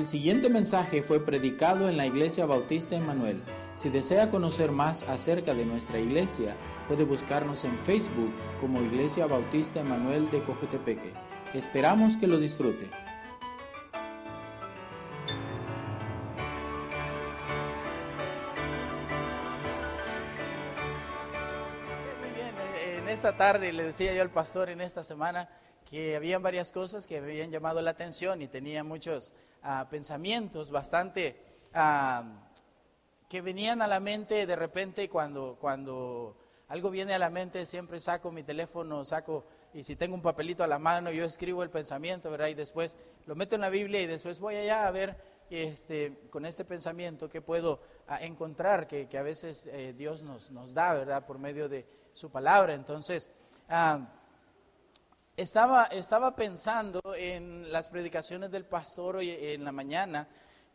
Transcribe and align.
El 0.00 0.06
siguiente 0.06 0.48
mensaje 0.48 1.02
fue 1.02 1.22
predicado 1.22 1.86
en 1.86 1.98
la 1.98 2.06
Iglesia 2.06 2.46
Bautista 2.46 2.96
Emanuel. 2.96 3.42
Si 3.74 3.90
desea 3.90 4.30
conocer 4.30 4.72
más 4.72 5.02
acerca 5.02 5.52
de 5.52 5.66
nuestra 5.66 5.98
iglesia, 5.98 6.56
puede 6.88 7.04
buscarnos 7.04 7.64
en 7.64 7.78
Facebook 7.84 8.32
como 8.62 8.80
Iglesia 8.80 9.26
Bautista 9.26 9.80
Emanuel 9.80 10.30
de 10.30 10.42
Cojutepeque. 10.42 11.12
Esperamos 11.52 12.16
que 12.16 12.26
lo 12.26 12.38
disfrute. 12.38 12.88
Muy 22.22 22.30
bien, 22.34 22.54
en 23.02 23.08
esta 23.10 23.36
tarde 23.36 23.70
le 23.70 23.84
decía 23.84 24.14
yo 24.14 24.22
al 24.22 24.30
pastor 24.30 24.70
en 24.70 24.80
esta 24.80 25.02
semana 25.02 25.50
que 25.90 26.14
habían 26.14 26.42
varias 26.42 26.70
cosas 26.70 27.06
que 27.06 27.20
me 27.20 27.32
habían 27.32 27.50
llamado 27.50 27.82
la 27.82 27.90
atención 27.90 28.40
y 28.40 28.48
tenía 28.48 28.84
muchos 28.84 29.34
ah, 29.62 29.88
pensamientos 29.90 30.70
bastante 30.70 31.36
ah, 31.74 32.22
que 33.28 33.40
venían 33.40 33.82
a 33.82 33.88
la 33.88 33.98
mente 33.98 34.46
de 34.46 34.56
repente 34.56 35.08
cuando, 35.08 35.56
cuando 35.60 36.36
algo 36.68 36.90
viene 36.90 37.14
a 37.14 37.18
la 37.18 37.30
mente, 37.30 37.66
siempre 37.66 37.98
saco 37.98 38.30
mi 38.30 38.44
teléfono, 38.44 39.04
saco, 39.04 39.44
y 39.74 39.82
si 39.82 39.96
tengo 39.96 40.14
un 40.14 40.22
papelito 40.22 40.62
a 40.62 40.68
la 40.68 40.78
mano, 40.78 41.10
yo 41.10 41.24
escribo 41.24 41.64
el 41.64 41.70
pensamiento, 41.70 42.30
¿verdad? 42.30 42.46
Y 42.46 42.54
después 42.54 42.96
lo 43.26 43.34
meto 43.34 43.56
en 43.56 43.60
la 43.60 43.70
Biblia 43.70 44.00
y 44.00 44.06
después 44.06 44.38
voy 44.38 44.54
allá 44.54 44.86
a 44.86 44.90
ver 44.92 45.16
este, 45.50 46.16
con 46.30 46.46
este 46.46 46.64
pensamiento 46.64 47.28
que 47.28 47.42
puedo 47.42 47.80
ah, 48.06 48.22
encontrar, 48.22 48.86
que, 48.86 49.08
que, 49.08 49.18
a 49.18 49.22
veces 49.22 49.66
eh, 49.72 49.94
Dios 49.98 50.22
nos, 50.22 50.52
nos 50.52 50.72
da, 50.72 50.94
¿verdad? 50.94 51.26
Por 51.26 51.40
medio 51.40 51.68
de 51.68 51.84
su 52.12 52.30
palabra. 52.30 52.74
Entonces, 52.74 53.32
estaba, 55.40 55.84
estaba 55.84 56.36
pensando 56.36 57.00
en 57.16 57.72
las 57.72 57.88
predicaciones 57.88 58.50
del 58.50 58.66
pastor 58.66 59.16
hoy 59.16 59.30
en 59.30 59.64
la 59.64 59.72
mañana 59.72 60.28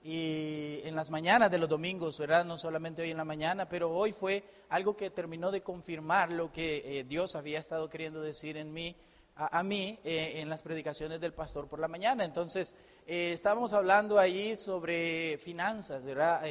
y 0.03 0.81
en 0.83 0.95
las 0.95 1.11
mañanas 1.11 1.51
de 1.51 1.59
los 1.59 1.69
domingos, 1.69 2.17
¿verdad? 2.17 2.43
No 2.45 2.57
solamente 2.57 3.03
hoy 3.03 3.11
en 3.11 3.17
la 3.17 3.25
mañana, 3.25 3.69
pero 3.69 3.91
hoy 3.91 4.11
fue 4.11 4.43
algo 4.69 4.97
que 4.97 5.11
terminó 5.11 5.51
de 5.51 5.61
confirmar 5.61 6.31
lo 6.31 6.51
que 6.51 6.99
eh, 6.99 7.03
Dios 7.03 7.35
había 7.35 7.59
estado 7.59 7.89
queriendo 7.89 8.21
decir 8.21 8.57
en 8.57 8.73
mí, 8.73 8.95
a, 9.35 9.61
mí, 9.63 9.99
eh, 10.03 10.33
en 10.37 10.49
las 10.49 10.63
predicaciones 10.63 11.21
del 11.21 11.33
pastor 11.33 11.67
por 11.67 11.79
la 11.79 11.87
mañana. 11.87 12.23
Entonces, 12.23 12.75
eh, 13.05 13.31
estábamos 13.33 13.73
hablando 13.73 14.17
ahí 14.17 14.57
sobre 14.57 15.37
finanzas, 15.37 16.03
¿verdad? 16.03 16.41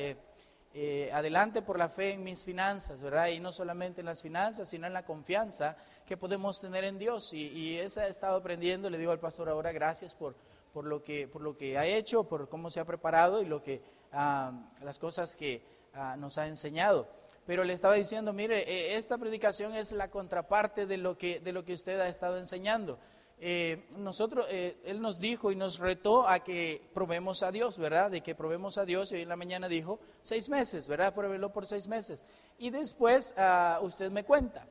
Eh, 0.76 1.08
adelante 1.12 1.62
por 1.62 1.78
la 1.78 1.88
fe 1.88 2.14
en 2.14 2.24
mis 2.24 2.44
finanzas, 2.44 3.00
¿verdad? 3.00 3.28
Y 3.28 3.38
no 3.38 3.52
solamente 3.52 4.00
en 4.00 4.06
las 4.06 4.20
finanzas, 4.20 4.68
sino 4.68 4.88
en 4.88 4.92
la 4.92 5.04
confianza 5.04 5.76
que 6.04 6.16
podemos 6.16 6.60
tener 6.60 6.82
en 6.82 6.98
Dios. 6.98 7.32
Y, 7.32 7.46
y 7.46 7.78
esa 7.78 8.08
he 8.08 8.10
estado 8.10 8.36
aprendiendo, 8.36 8.90
le 8.90 8.98
digo 8.98 9.12
al 9.12 9.20
pastor 9.20 9.48
ahora, 9.48 9.70
gracias 9.70 10.16
por, 10.16 10.34
por, 10.74 10.84
lo, 10.84 11.04
que, 11.04 11.28
por 11.28 11.40
lo 11.40 11.56
que 11.56 11.78
ha 11.78 11.86
hecho, 11.86 12.24
por 12.24 12.48
cómo 12.48 12.68
se 12.68 12.80
ha 12.80 12.84
preparado 12.84 13.40
y 13.40 13.44
lo 13.46 13.62
que, 13.62 13.80
ah, 14.12 14.52
las 14.82 14.98
cosas 14.98 15.36
que 15.36 15.62
ah, 15.94 16.16
nos 16.18 16.36
ha 16.36 16.48
enseñado. 16.48 17.08
Pero 17.46 17.62
le 17.62 17.72
estaba 17.72 17.94
diciendo, 17.94 18.32
mire, 18.32 18.68
eh, 18.68 18.96
esta 18.96 19.16
predicación 19.16 19.74
es 19.76 19.92
la 19.92 20.10
contraparte 20.10 20.86
de 20.86 20.96
lo 20.96 21.16
que, 21.16 21.38
de 21.38 21.52
lo 21.52 21.64
que 21.64 21.74
usted 21.74 22.00
ha 22.00 22.08
estado 22.08 22.36
enseñando. 22.36 22.98
Eh, 23.40 23.84
nosotros, 23.98 24.46
eh, 24.48 24.76
Él 24.84 25.00
nos 25.00 25.18
dijo 25.18 25.50
y 25.50 25.56
nos 25.56 25.78
retó 25.78 26.28
a 26.28 26.42
que 26.42 26.80
probemos 26.94 27.42
a 27.42 27.50
Dios, 27.50 27.78
¿verdad? 27.78 28.10
De 28.10 28.22
que 28.22 28.34
probemos 28.34 28.78
a 28.78 28.84
Dios 28.84 29.10
y 29.12 29.16
hoy 29.16 29.22
en 29.22 29.28
la 29.28 29.36
mañana 29.36 29.68
dijo 29.68 29.98
seis 30.20 30.48
meses, 30.48 30.88
¿verdad? 30.88 31.14
Pruébelo 31.14 31.52
por 31.52 31.66
seis 31.66 31.88
meses. 31.88 32.24
Y 32.58 32.70
después 32.70 33.34
ah, 33.36 33.80
usted 33.82 34.10
me 34.10 34.24
cuenta. 34.24 34.66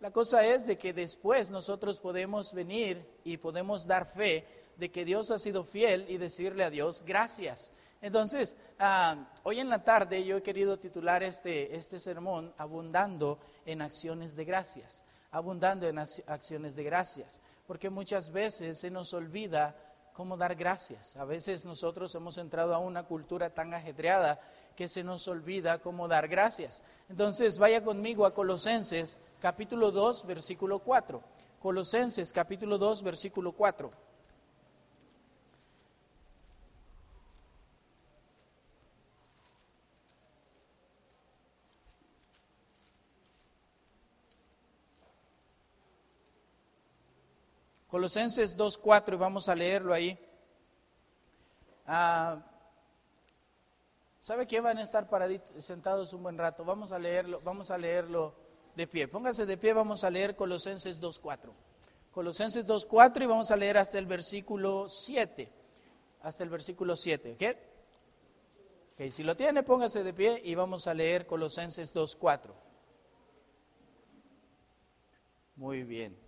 La 0.00 0.10
cosa 0.10 0.44
es 0.44 0.66
de 0.66 0.76
que 0.76 0.92
después 0.92 1.50
nosotros 1.50 2.00
podemos 2.00 2.52
venir 2.52 3.04
y 3.24 3.36
podemos 3.36 3.86
dar 3.86 4.06
fe 4.06 4.44
de 4.76 4.90
que 4.90 5.04
Dios 5.04 5.30
ha 5.30 5.38
sido 5.38 5.64
fiel 5.64 6.06
y 6.08 6.18
decirle 6.18 6.64
a 6.64 6.70
Dios 6.70 7.04
gracias. 7.06 7.72
Entonces, 8.00 8.58
ah, 8.78 9.28
hoy 9.42 9.58
en 9.58 9.68
la 9.68 9.82
tarde 9.82 10.24
yo 10.24 10.36
he 10.36 10.42
querido 10.42 10.78
titular 10.78 11.22
este, 11.22 11.74
este 11.74 11.98
sermón 11.98 12.52
Abundando 12.58 13.38
en 13.64 13.82
acciones 13.82 14.36
de 14.36 14.44
gracias. 14.44 15.04
Abundando 15.30 15.88
en 15.88 15.98
acciones 15.98 16.76
de 16.76 16.84
gracias 16.84 17.40
porque 17.68 17.90
muchas 17.90 18.32
veces 18.32 18.80
se 18.80 18.90
nos 18.90 19.12
olvida 19.12 19.76
cómo 20.14 20.38
dar 20.38 20.54
gracias. 20.56 21.16
A 21.16 21.26
veces 21.26 21.66
nosotros 21.66 22.14
hemos 22.14 22.38
entrado 22.38 22.74
a 22.74 22.78
una 22.78 23.02
cultura 23.02 23.50
tan 23.50 23.74
ajetreada 23.74 24.40
que 24.74 24.88
se 24.88 25.04
nos 25.04 25.28
olvida 25.28 25.78
cómo 25.78 26.08
dar 26.08 26.28
gracias. 26.28 26.82
Entonces, 27.10 27.58
vaya 27.58 27.84
conmigo 27.84 28.24
a 28.24 28.32
Colosenses 28.32 29.20
capítulo 29.38 29.90
2, 29.90 30.24
versículo 30.24 30.78
4. 30.78 31.22
Colosenses 31.60 32.32
capítulo 32.32 32.78
2, 32.78 33.02
versículo 33.02 33.52
4. 33.52 33.90
Colosenses 47.88 48.56
2.4 48.56 49.14
y 49.14 49.16
vamos 49.16 49.48
a 49.48 49.54
leerlo 49.54 49.94
ahí. 49.94 50.18
Ah, 51.86 52.42
¿Sabe 54.18 54.46
que 54.46 54.60
van 54.60 54.78
a 54.78 54.82
estar 54.82 55.08
paraditos, 55.08 55.64
sentados 55.64 56.12
un 56.12 56.22
buen 56.22 56.36
rato? 56.36 56.64
Vamos 56.64 56.92
a 56.92 56.98
leerlo, 56.98 57.40
vamos 57.40 57.70
a 57.70 57.78
leerlo 57.78 58.34
de 58.74 58.86
pie. 58.86 59.08
Póngase 59.08 59.46
de 59.46 59.56
pie, 59.56 59.72
vamos 59.72 60.04
a 60.04 60.10
leer 60.10 60.36
Colosenses 60.36 61.00
2.4. 61.00 61.50
Colosenses 62.10 62.66
2.4 62.66 63.22
y 63.22 63.26
vamos 63.26 63.50
a 63.50 63.56
leer 63.56 63.78
hasta 63.78 63.98
el 63.98 64.06
versículo 64.06 64.88
7. 64.88 65.50
Hasta 66.22 66.42
el 66.42 66.50
versículo 66.50 66.96
7, 66.96 67.32
¿ok? 67.32 67.56
Ok, 68.94 69.08
si 69.08 69.22
lo 69.22 69.36
tiene, 69.36 69.62
póngase 69.62 70.02
de 70.02 70.12
pie 70.12 70.42
y 70.44 70.56
vamos 70.56 70.88
a 70.88 70.94
leer 70.94 71.26
Colosenses 71.26 71.94
2.4. 71.94 72.52
Muy 75.54 75.84
bien. 75.84 76.18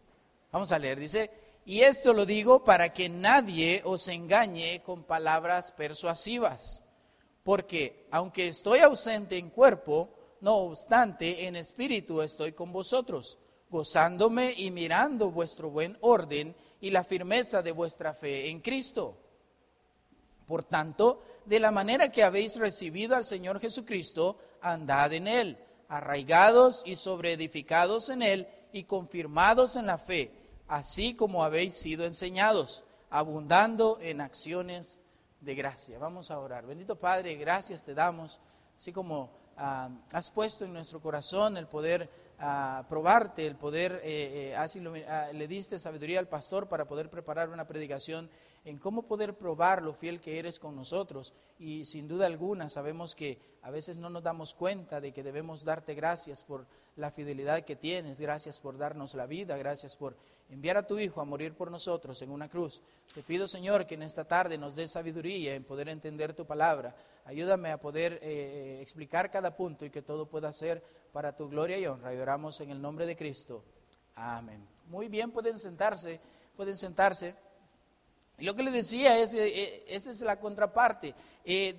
Vamos 0.53 0.71
a 0.71 0.79
leer, 0.79 0.99
dice, 0.99 1.31
y 1.65 1.83
esto 1.83 2.13
lo 2.13 2.27
digo 2.27 2.65
para 2.65 2.93
que 2.93 3.09
nadie 3.09 3.83
os 3.85 4.09
engañe 4.09 4.83
con 4.83 5.05
palabras 5.05 5.73
persuasivas. 5.73 6.85
Porque 7.43 8.07
aunque 8.11 8.49
estoy 8.49 8.81
ausente 8.81 9.37
en 9.37 9.51
cuerpo, 9.51 10.11
no 10.41 10.57
obstante 10.57 11.47
en 11.47 11.57
espíritu 11.57 12.23
estoy 12.23 12.53
con 12.53 12.73
vosotros, 12.73 13.39
gozándome 13.69 14.55
y 14.57 14.71
mirando 14.71 15.31
vuestro 15.31 15.71
buen 15.71 15.97
orden 16.01 16.57
y 16.81 16.91
la 16.91 17.05
firmeza 17.05 17.63
de 17.63 17.73
vuestra 17.73 18.15
fe 18.15 18.49
en 18.49 18.61
Cristo. 18.61 19.17
Por 20.47 20.65
tanto, 20.65 21.23
de 21.45 21.61
la 21.61 21.71
manera 21.71 22.11
que 22.11 22.25
habéis 22.25 22.57
recibido 22.57 23.15
al 23.15 23.25
Señor 23.25 23.61
Jesucristo, 23.61 24.39
andad 24.61 25.13
en 25.13 25.29
Él, 25.29 25.59
arraigados 25.89 26.83
y 26.85 26.97
sobreedificados 26.97 28.09
en 28.09 28.23
Él 28.23 28.49
y 28.73 28.85
confirmados 28.85 29.77
en 29.77 29.87
la 29.87 29.99
fe 29.99 30.40
así 30.71 31.15
como 31.15 31.43
habéis 31.43 31.75
sido 31.75 32.05
enseñados, 32.05 32.85
abundando 33.11 33.99
en 34.01 34.21
acciones 34.21 35.01
de 35.41 35.57
gracia. 35.57 35.99
Vamos 35.99 36.31
a 36.31 36.39
orar. 36.39 36.65
Bendito 36.65 36.95
Padre, 36.95 37.35
gracias 37.35 37.85
te 37.85 37.93
damos, 37.93 38.41
así 38.77 38.93
como 38.93 39.31
ah, 39.57 39.91
has 40.13 40.31
puesto 40.31 40.65
en 40.65 40.73
nuestro 40.73 41.01
corazón 41.01 41.57
el 41.57 41.67
poder 41.67 42.09
ah, 42.39 42.85
probarte, 42.89 43.49
el 43.49 43.57
poder, 43.57 44.01
eh, 44.05 44.53
eh, 44.53 44.57
así 44.57 44.81
ah, 45.09 45.31
le 45.33 45.49
diste 45.49 45.77
sabiduría 45.77 46.21
al 46.21 46.29
pastor 46.29 46.69
para 46.69 46.85
poder 46.87 47.11
preparar 47.11 47.49
una 47.49 47.67
predicación 47.67 48.31
en 48.65 48.79
cómo 48.79 49.03
poder 49.03 49.35
probar 49.35 49.83
lo 49.83 49.93
fiel 49.93 50.21
que 50.21 50.39
eres 50.39 50.61
con 50.61 50.77
nosotros. 50.77 51.35
Y 51.59 51.85
sin 51.85 52.07
duda 52.07 52.27
alguna 52.27 52.69
sabemos 52.69 53.17
que 53.17 53.41
a 53.63 53.73
veces 53.73 53.97
no 53.97 54.09
nos 54.09 54.23
damos 54.23 54.55
cuenta 54.55 55.01
de 55.01 55.11
que 55.11 55.25
debemos 55.25 55.65
darte 55.65 55.95
gracias 55.95 56.45
por 56.45 56.65
la 56.95 57.11
fidelidad 57.11 57.65
que 57.65 57.75
tienes, 57.75 58.21
gracias 58.21 58.61
por 58.61 58.79
darnos 58.79 59.15
la 59.15 59.27
vida, 59.27 59.57
gracias 59.57 59.97
por 59.97 60.15
enviar 60.51 60.77
a 60.77 60.87
tu 60.87 60.99
Hijo 60.99 61.21
a 61.21 61.25
morir 61.25 61.55
por 61.55 61.71
nosotros 61.71 62.21
en 62.23 62.31
una 62.31 62.49
cruz. 62.49 62.83
Te 63.15 63.23
pido, 63.23 63.49
Señor, 63.49 63.87
que 63.87 63.95
en 63.95 64.03
esta 64.03 64.25
tarde 64.25 64.59
nos 64.59 64.75
dé 64.75 64.87
sabiduría 64.87 65.55
en 65.55 65.65
poder 65.65 65.89
entender 65.89 66.35
tu 66.35 66.45
palabra. 66.45 66.95
Ayúdame 67.25 67.71
a 67.71 67.79
poder 67.79 68.15
eh, 68.15 68.19
eh, 68.23 68.79
explicar 68.81 69.31
cada 69.31 69.57
punto 69.57 69.85
y 69.85 69.91
que 69.91 70.03
todo 70.03 70.27
pueda 70.27 70.53
ser 70.53 70.83
para 71.13 71.35
tu 71.37 71.49
gloria 71.49 71.79
y 71.79 71.87
honra. 71.87 72.15
Y 72.15 72.19
oramos 72.19 72.61
en 72.61 72.71
el 72.71 72.81
nombre 72.81 73.07
de 73.07 73.17
Cristo. 73.17 73.65
Amén. 74.15 74.67
Muy 74.89 75.09
bien, 75.09 75.31
pueden 75.31 75.59
sentarse, 75.59 76.21
pueden 76.57 76.77
sentarse. 76.77 77.35
Lo 78.39 78.55
que 78.55 78.63
le 78.63 78.71
decía 78.71 79.19
es, 79.19 79.35
eh, 79.35 79.85
esa 79.87 80.11
es 80.11 80.23
la 80.23 80.41
contraparte. 80.41 81.15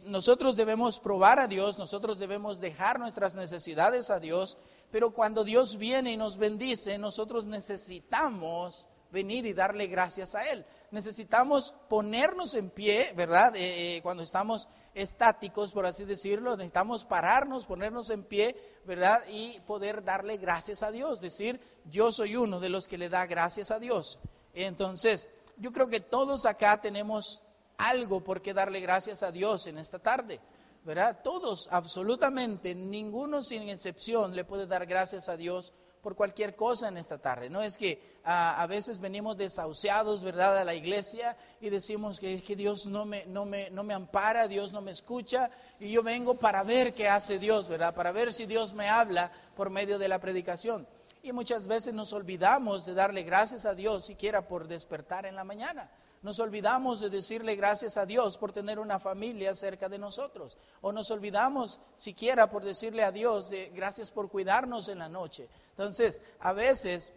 nosotros 0.06 0.56
debemos 0.56 1.00
probar 1.00 1.40
a 1.40 1.48
Dios, 1.48 1.78
nosotros 1.78 2.20
debemos 2.20 2.60
dejar 2.60 3.00
nuestras 3.00 3.36
necesidades 3.36 4.10
a 4.10 4.20
Dios 4.20 4.58
pero 4.92 5.12
cuando 5.12 5.44
Dios 5.44 5.78
viene 5.78 6.12
y 6.12 6.18
nos 6.18 6.38
bendice, 6.38 6.98
nosotros 6.98 7.46
necesitamos 7.46 8.88
venir 9.12 9.46
y 9.46 9.54
darle 9.54 9.88
gracias 9.88 10.36
a 10.36 10.50
Él. 10.50 10.66
Necesitamos 10.92 11.74
ponernos 11.90 12.54
en 12.54 12.70
pie, 12.70 13.14
¿verdad? 13.16 13.56
Eh, 13.56 13.98
eh, 13.98 14.02
cuando 14.02 14.24
estamos 14.24 14.68
estáticos, 14.94 15.74
por 15.74 15.86
así 15.86 16.06
decirlo, 16.06 16.56
necesitamos 16.58 17.06
pararnos, 17.06 17.66
ponernos 17.66 18.10
en 18.10 18.24
pie, 18.24 18.56
¿verdad? 18.86 19.24
Y 19.30 19.60
poder 19.62 20.04
darle 20.04 20.38
gracias 20.38 20.84
a 20.84 20.92
Dios, 20.92 21.22
decir, 21.22 21.60
yo 21.86 22.12
soy 22.12 22.36
uno 22.36 22.60
de 22.60 22.70
los 22.70 22.88
que 22.88 22.98
le 22.98 23.10
da 23.10 23.26
gracias 23.26 23.72
a 23.72 23.80
Dios. 23.80 24.20
Entonces, 24.54 25.30
yo 25.58 25.72
creo 25.72 25.88
que 25.88 26.02
todos 26.02 26.46
acá 26.46 26.82
tenemos 26.82 27.44
algo 27.78 28.24
por 28.24 28.42
qué 28.42 28.54
darle 28.54 28.80
gracias 28.80 29.24
a 29.24 29.32
Dios 29.32 29.68
en 29.68 29.78
esta 29.78 30.00
tarde. 30.00 30.40
¿Verdad? 30.84 31.20
Todos, 31.24 31.68
absolutamente, 31.72 32.74
ninguno 32.74 33.44
sin 33.44 33.70
excepción 33.70 34.36
le 34.36 34.46
puede 34.46 34.66
dar 34.66 34.88
gracias 34.88 35.30
a 35.30 35.38
Dios 35.38 35.74
por 36.02 36.16
cualquier 36.16 36.56
cosa 36.56 36.88
en 36.88 36.98
esta 36.98 37.20
tarde. 37.20 37.50
No 37.50 37.62
es 37.62 37.78
que 37.78 38.20
a 38.24 38.66
veces 38.68 39.00
venimos 39.00 39.38
desahuciados, 39.38 40.24
¿verdad?, 40.24 40.58
a 40.58 40.64
la 40.64 40.74
iglesia 40.74 41.38
y 41.60 41.70
decimos 41.70 42.20
que, 42.20 42.42
que 42.42 42.56
Dios 42.56 42.88
no 42.88 43.06
me, 43.06 43.26
no, 43.26 43.46
me, 43.46 43.70
no 43.70 43.84
me 43.84 43.94
ampara, 43.94 44.48
Dios 44.48 44.74
no 44.74 44.82
me 44.82 44.92
escucha 44.92 45.50
y 45.80 45.92
yo 45.92 46.04
vengo 46.04 46.36
para 46.36 46.64
ver 46.64 46.94
qué 46.94 47.08
hace 47.08 47.40
Dios, 47.40 47.70
¿verdad? 47.70 47.94
Para 47.94 48.12
ver 48.12 48.34
si 48.34 48.46
Dios 48.46 48.74
me 48.74 48.90
habla 48.90 49.32
por 49.56 49.70
medio 49.70 49.98
de 49.98 50.08
la 50.08 50.20
predicación. 50.20 50.88
Y 51.24 51.32
muchas 51.32 51.68
veces 51.68 51.94
nos 51.94 52.14
olvidamos 52.14 52.86
de 52.86 52.96
darle 52.96 53.24
gracias 53.24 53.66
a 53.66 53.76
Dios 53.76 54.06
siquiera 54.06 54.48
por 54.48 54.68
despertar 54.68 55.26
en 55.28 55.36
la 55.36 55.44
mañana. 55.44 55.92
Nos 56.22 56.40
olvidamos 56.40 57.00
de 57.00 57.10
decirle 57.10 57.56
gracias 57.56 57.98
a 57.98 58.06
Dios 58.06 58.38
por 58.38 58.52
tener 58.52 58.78
una 58.78 59.00
familia 59.00 59.56
cerca 59.56 59.90
de 59.90 59.98
nosotros. 59.98 60.56
O 60.82 60.92
nos 60.92 61.10
olvidamos 61.10 61.80
siquiera 61.96 62.48
por 62.48 62.64
decirle 62.64 63.04
a 63.04 63.12
Dios 63.12 63.50
de, 63.50 63.72
gracias 63.74 64.12
por 64.12 64.30
cuidarnos 64.30 64.88
en 64.88 65.00
la 65.00 65.10
noche. 65.10 65.50
Entonces, 65.72 66.22
a 66.40 66.54
veces 66.54 67.12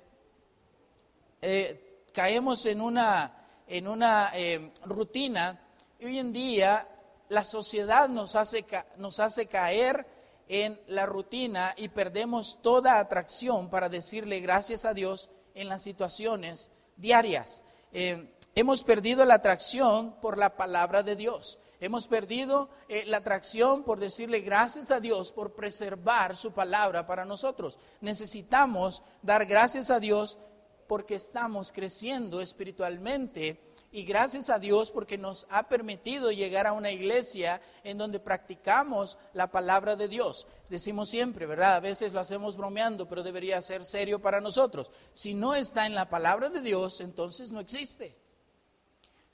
eh, 1.43 2.05
caemos 2.15 2.65
en 2.65 2.81
una, 2.81 3.63
en 3.67 3.89
una 3.89 4.31
eh, 4.33 4.73
rutina 4.87 5.61
y 5.99 6.07
hoy 6.07 6.19
en 6.19 6.33
día 6.33 6.89
la 7.29 7.45
sociedad 7.45 8.09
nos 8.09 8.37
hace, 8.37 8.65
nos 8.97 9.21
hace 9.21 9.47
caer 9.47 10.07
en 10.49 10.81
la 10.87 11.05
rutina 11.05 11.75
y 11.77 11.89
perdemos 11.89 12.63
toda 12.63 12.99
atracción 12.99 13.69
para 13.69 13.91
decirle 13.91 14.41
gracias 14.41 14.87
a 14.87 14.95
Dios 14.95 15.29
en 15.55 15.69
las 15.69 15.83
situaciones 15.83 16.71
diarias. 16.97 17.63
Eh, 17.93 18.34
Hemos 18.57 18.85
perdido 18.85 19.25
la 19.25 19.35
atracción 19.35 20.15
por 20.21 20.39
la 20.39 20.57
palabra 20.57 21.03
de 21.03 21.17
Dios. 21.17 21.59
Hemos 21.81 22.07
perdido 22.07 22.69
eh, 22.89 23.05
la 23.05 23.17
atracción 23.17 23.83
por 23.83 23.99
decirle 23.99 24.41
gracias 24.41 24.93
a 24.93 25.01
Dios 25.01 25.33
por 25.33 25.55
preservar 25.55 26.37
su 26.37 26.53
palabra 26.53 27.05
para 27.05 27.25
nosotros. 27.25 27.81
Necesitamos 28.01 29.03
dar 29.23 29.45
gracias 29.47 29.91
a 29.91 29.99
Dios 29.99 30.39
porque 30.87 31.17
estamos 31.17 31.73
creciendo 31.73 32.41
espiritualmente 32.41 33.61
y 33.91 34.05
gracias 34.05 34.51
a 34.51 34.61
Dios 34.61 34.93
porque 34.93 35.19
nos 35.19 35.49
ha 35.51 35.69
permitido 35.69 36.31
llegar 36.31 36.69
a 36.69 36.75
una 36.75 36.93
iglesia 36.93 37.61
en 37.83 37.99
donde 37.99 38.21
practicamos 38.21 39.19
la 39.33 39.51
palabra 39.51 39.97
de 39.97 40.07
Dios. 40.07 40.47
Decimos 40.69 41.09
siempre, 41.09 41.47
¿verdad? 41.47 41.75
A 41.75 41.81
veces 41.81 42.13
lo 42.13 42.21
hacemos 42.21 42.57
bromeando, 42.57 43.09
pero 43.09 43.25
debería 43.25 43.61
ser 43.61 43.85
serio 43.85 44.21
para 44.21 44.41
nosotros. 44.41 44.93
Si 45.11 45.35
no 45.35 45.57
está 45.57 45.87
en 45.87 45.95
la 45.95 46.09
palabra 46.09 46.51
de 46.51 46.61
Dios, 46.61 47.01
entonces 47.01 47.51
no 47.51 47.59
existe. 47.59 48.24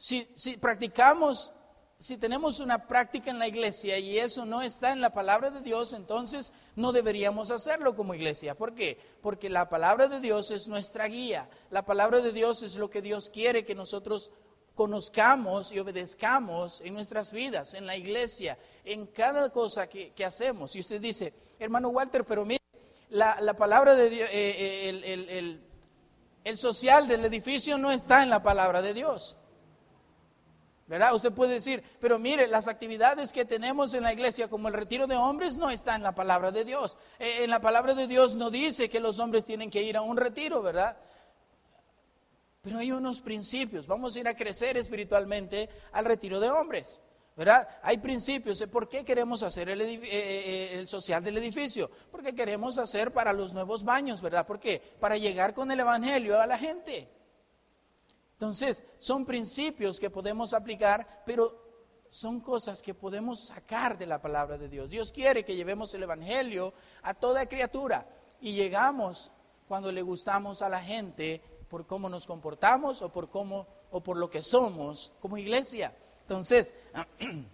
Si, 0.00 0.24
practicamos, 0.58 1.52
si 1.98 2.16
tenemos 2.16 2.58
una 2.60 2.86
práctica 2.86 3.30
en 3.30 3.38
la 3.38 3.46
iglesia 3.46 3.98
y 3.98 4.18
eso 4.18 4.46
no 4.46 4.62
está 4.62 4.92
en 4.92 5.02
la 5.02 5.12
palabra 5.12 5.50
de 5.50 5.60
Dios, 5.60 5.92
entonces 5.92 6.54
no 6.74 6.92
deberíamos 6.92 7.50
hacerlo 7.50 7.94
como 7.94 8.14
iglesia. 8.14 8.54
¿Por 8.54 8.74
qué? 8.74 8.98
Porque 9.20 9.50
la 9.50 9.68
palabra 9.68 10.08
de 10.08 10.20
Dios 10.20 10.52
es 10.52 10.68
nuestra 10.68 11.06
guía. 11.06 11.50
La 11.68 11.84
palabra 11.84 12.22
de 12.22 12.32
Dios 12.32 12.62
es 12.62 12.76
lo 12.76 12.88
que 12.88 13.02
Dios 13.02 13.28
quiere 13.28 13.66
que 13.66 13.74
nosotros 13.74 14.32
conozcamos 14.74 15.70
y 15.70 15.80
obedezcamos 15.80 16.80
en 16.80 16.94
nuestras 16.94 17.30
vidas, 17.30 17.74
en 17.74 17.84
la 17.84 17.94
iglesia, 17.94 18.56
en 18.86 19.06
cada 19.08 19.50
cosa 19.50 19.86
que, 19.86 20.14
hacemos. 20.24 20.74
Y 20.76 20.80
usted 20.80 20.98
dice, 20.98 21.34
hermano 21.58 21.90
Walter, 21.90 22.24
pero 22.24 22.46
mire, 22.46 22.62
la, 23.10 23.52
palabra 23.52 23.94
de 23.94 24.08
Dios, 24.08 24.30
eh, 24.32 24.88
eh, 25.12 25.60
el 26.42 26.56
social 26.56 27.06
del 27.06 27.22
edificio 27.26 27.76
no 27.76 27.90
está 27.92 28.22
en 28.22 28.30
la 28.30 28.42
palabra 28.42 28.80
de 28.80 28.94
Dios. 28.94 29.36
¿Verdad? 30.90 31.14
Usted 31.14 31.30
puede 31.30 31.52
decir, 31.54 31.84
pero 32.00 32.18
mire, 32.18 32.48
las 32.48 32.66
actividades 32.66 33.32
que 33.32 33.44
tenemos 33.44 33.94
en 33.94 34.02
la 34.02 34.12
iglesia, 34.12 34.48
como 34.48 34.66
el 34.66 34.74
retiro 34.74 35.06
de 35.06 35.14
hombres, 35.14 35.56
no 35.56 35.70
está 35.70 35.94
en 35.94 36.02
la 36.02 36.16
palabra 36.16 36.50
de 36.50 36.64
Dios. 36.64 36.98
Eh, 37.20 37.44
en 37.44 37.50
la 37.50 37.60
palabra 37.60 37.94
de 37.94 38.08
Dios 38.08 38.34
no 38.34 38.50
dice 38.50 38.88
que 38.88 38.98
los 38.98 39.20
hombres 39.20 39.44
tienen 39.46 39.70
que 39.70 39.84
ir 39.84 39.96
a 39.96 40.02
un 40.02 40.16
retiro, 40.16 40.62
¿verdad? 40.62 40.96
Pero 42.60 42.78
hay 42.80 42.90
unos 42.90 43.22
principios. 43.22 43.86
Vamos 43.86 44.16
a 44.16 44.18
ir 44.18 44.26
a 44.26 44.34
crecer 44.34 44.76
espiritualmente 44.76 45.68
al 45.92 46.06
retiro 46.06 46.40
de 46.40 46.50
hombres. 46.50 47.04
¿verdad? 47.36 47.68
Hay 47.84 47.98
principios. 47.98 48.60
¿Por 48.66 48.88
qué 48.88 49.04
queremos 49.04 49.44
hacer 49.44 49.68
el, 49.68 49.80
eh, 49.82 50.00
eh, 50.02 50.70
el, 50.72 50.88
social 50.88 51.22
del 51.22 51.38
edificio? 51.38 51.88
Porque 52.10 52.34
queremos 52.34 52.78
hacer 52.78 53.12
para 53.12 53.32
los 53.32 53.54
nuevos 53.54 53.84
baños, 53.84 54.20
¿verdad? 54.22 54.44
¿Por 54.44 54.58
qué? 54.58 54.82
Para 54.98 55.16
llegar 55.16 55.54
con 55.54 55.70
el 55.70 55.78
Evangelio 55.78 56.40
a 56.40 56.46
la 56.48 56.58
gente. 56.58 57.08
Entonces, 58.40 58.86
son 58.96 59.26
principios 59.26 60.00
que 60.00 60.08
podemos 60.08 60.54
aplicar, 60.54 61.22
pero 61.26 61.62
son 62.08 62.40
cosas 62.40 62.80
que 62.80 62.94
podemos 62.94 63.38
sacar 63.38 63.98
de 63.98 64.06
la 64.06 64.22
palabra 64.22 64.56
de 64.56 64.66
Dios. 64.66 64.88
Dios 64.88 65.12
quiere 65.12 65.44
que 65.44 65.54
llevemos 65.54 65.92
el 65.92 66.04
Evangelio 66.04 66.72
a 67.02 67.12
toda 67.12 67.44
criatura 67.44 68.08
y 68.40 68.54
llegamos 68.54 69.30
cuando 69.68 69.92
le 69.92 70.00
gustamos 70.00 70.62
a 70.62 70.70
la 70.70 70.80
gente 70.80 71.42
por 71.68 71.86
cómo 71.86 72.08
nos 72.08 72.26
comportamos 72.26 73.02
o 73.02 73.12
por 73.12 73.28
cómo 73.28 73.66
o 73.90 74.02
por 74.02 74.16
lo 74.16 74.30
que 74.30 74.40
somos 74.40 75.12
como 75.20 75.36
iglesia. 75.36 75.94
Entonces, 76.22 76.74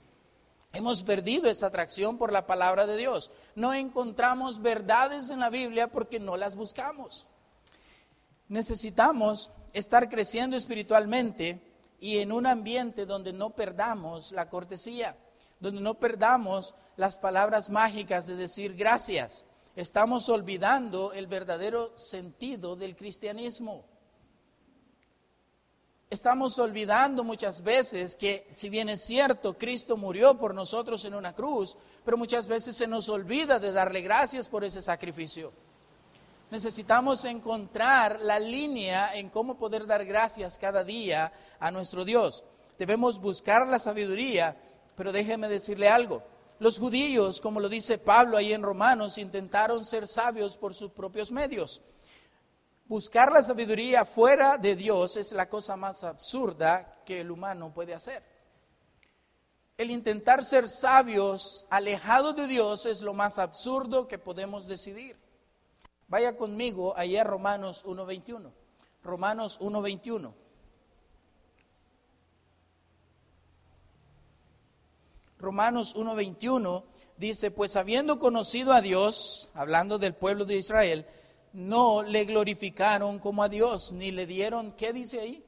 hemos 0.72 1.02
perdido 1.02 1.50
esa 1.50 1.66
atracción 1.66 2.16
por 2.16 2.32
la 2.32 2.46
palabra 2.46 2.86
de 2.86 2.96
Dios. 2.96 3.32
No 3.56 3.74
encontramos 3.74 4.62
verdades 4.62 5.30
en 5.30 5.40
la 5.40 5.50
Biblia 5.50 5.88
porque 5.90 6.20
no 6.20 6.36
las 6.36 6.54
buscamos. 6.54 7.26
Necesitamos 8.48 9.50
estar 9.76 10.08
creciendo 10.08 10.56
espiritualmente 10.56 11.60
y 12.00 12.18
en 12.20 12.32
un 12.32 12.46
ambiente 12.46 13.04
donde 13.04 13.34
no 13.34 13.50
perdamos 13.50 14.32
la 14.32 14.48
cortesía, 14.48 15.18
donde 15.60 15.82
no 15.82 15.94
perdamos 15.94 16.74
las 16.96 17.18
palabras 17.18 17.68
mágicas 17.68 18.26
de 18.26 18.36
decir 18.36 18.74
gracias. 18.74 19.44
Estamos 19.76 20.30
olvidando 20.30 21.12
el 21.12 21.26
verdadero 21.26 21.92
sentido 21.98 22.74
del 22.74 22.96
cristianismo. 22.96 23.84
Estamos 26.08 26.58
olvidando 26.58 27.22
muchas 27.22 27.62
veces 27.62 28.16
que 28.16 28.46
si 28.48 28.70
bien 28.70 28.88
es 28.88 29.04
cierto, 29.04 29.58
Cristo 29.58 29.98
murió 29.98 30.38
por 30.38 30.54
nosotros 30.54 31.04
en 31.04 31.14
una 31.14 31.34
cruz, 31.34 31.76
pero 32.02 32.16
muchas 32.16 32.48
veces 32.48 32.76
se 32.76 32.86
nos 32.86 33.10
olvida 33.10 33.58
de 33.58 33.72
darle 33.72 34.00
gracias 34.00 34.48
por 34.48 34.64
ese 34.64 34.80
sacrificio. 34.80 35.52
Necesitamos 36.50 37.24
encontrar 37.24 38.20
la 38.20 38.38
línea 38.38 39.14
en 39.16 39.30
cómo 39.30 39.58
poder 39.58 39.86
dar 39.86 40.04
gracias 40.04 40.58
cada 40.58 40.84
día 40.84 41.32
a 41.58 41.70
nuestro 41.70 42.04
Dios. 42.04 42.44
Debemos 42.78 43.20
buscar 43.20 43.66
la 43.66 43.78
sabiduría, 43.78 44.56
pero 44.94 45.10
déjeme 45.10 45.48
decirle 45.48 45.88
algo. 45.88 46.22
Los 46.58 46.78
judíos, 46.78 47.40
como 47.40 47.60
lo 47.60 47.68
dice 47.68 47.98
Pablo 47.98 48.36
ahí 48.36 48.52
en 48.52 48.62
Romanos, 48.62 49.18
intentaron 49.18 49.84
ser 49.84 50.06
sabios 50.06 50.56
por 50.56 50.72
sus 50.72 50.92
propios 50.92 51.32
medios. 51.32 51.82
Buscar 52.86 53.32
la 53.32 53.42
sabiduría 53.42 54.04
fuera 54.04 54.56
de 54.56 54.76
Dios 54.76 55.16
es 55.16 55.32
la 55.32 55.48
cosa 55.48 55.76
más 55.76 56.04
absurda 56.04 57.02
que 57.04 57.20
el 57.20 57.32
humano 57.32 57.74
puede 57.74 57.92
hacer. 57.92 58.22
El 59.76 59.90
intentar 59.90 60.44
ser 60.44 60.68
sabios 60.68 61.66
alejados 61.68 62.36
de 62.36 62.46
Dios 62.46 62.86
es 62.86 63.02
lo 63.02 63.12
más 63.12 63.38
absurdo 63.38 64.06
que 64.06 64.18
podemos 64.18 64.66
decidir. 64.66 65.25
Vaya 66.08 66.36
conmigo 66.36 66.96
allá 66.96 67.22
a 67.22 67.24
Romanos 67.24 67.84
1.21. 67.84 68.50
Romanos 69.02 69.58
1.21. 69.60 70.32
Romanos 75.38 75.96
1.21 75.96 76.84
dice, 77.16 77.50
pues 77.50 77.76
habiendo 77.76 78.18
conocido 78.18 78.72
a 78.72 78.80
Dios, 78.80 79.50
hablando 79.54 79.98
del 79.98 80.14
pueblo 80.14 80.44
de 80.44 80.56
Israel, 80.56 81.06
no 81.52 82.02
le 82.02 82.24
glorificaron 82.24 83.18
como 83.18 83.42
a 83.42 83.48
Dios, 83.48 83.92
ni 83.92 84.10
le 84.10 84.26
dieron, 84.26 84.72
¿qué 84.72 84.92
dice 84.92 85.20
ahí? 85.20 85.44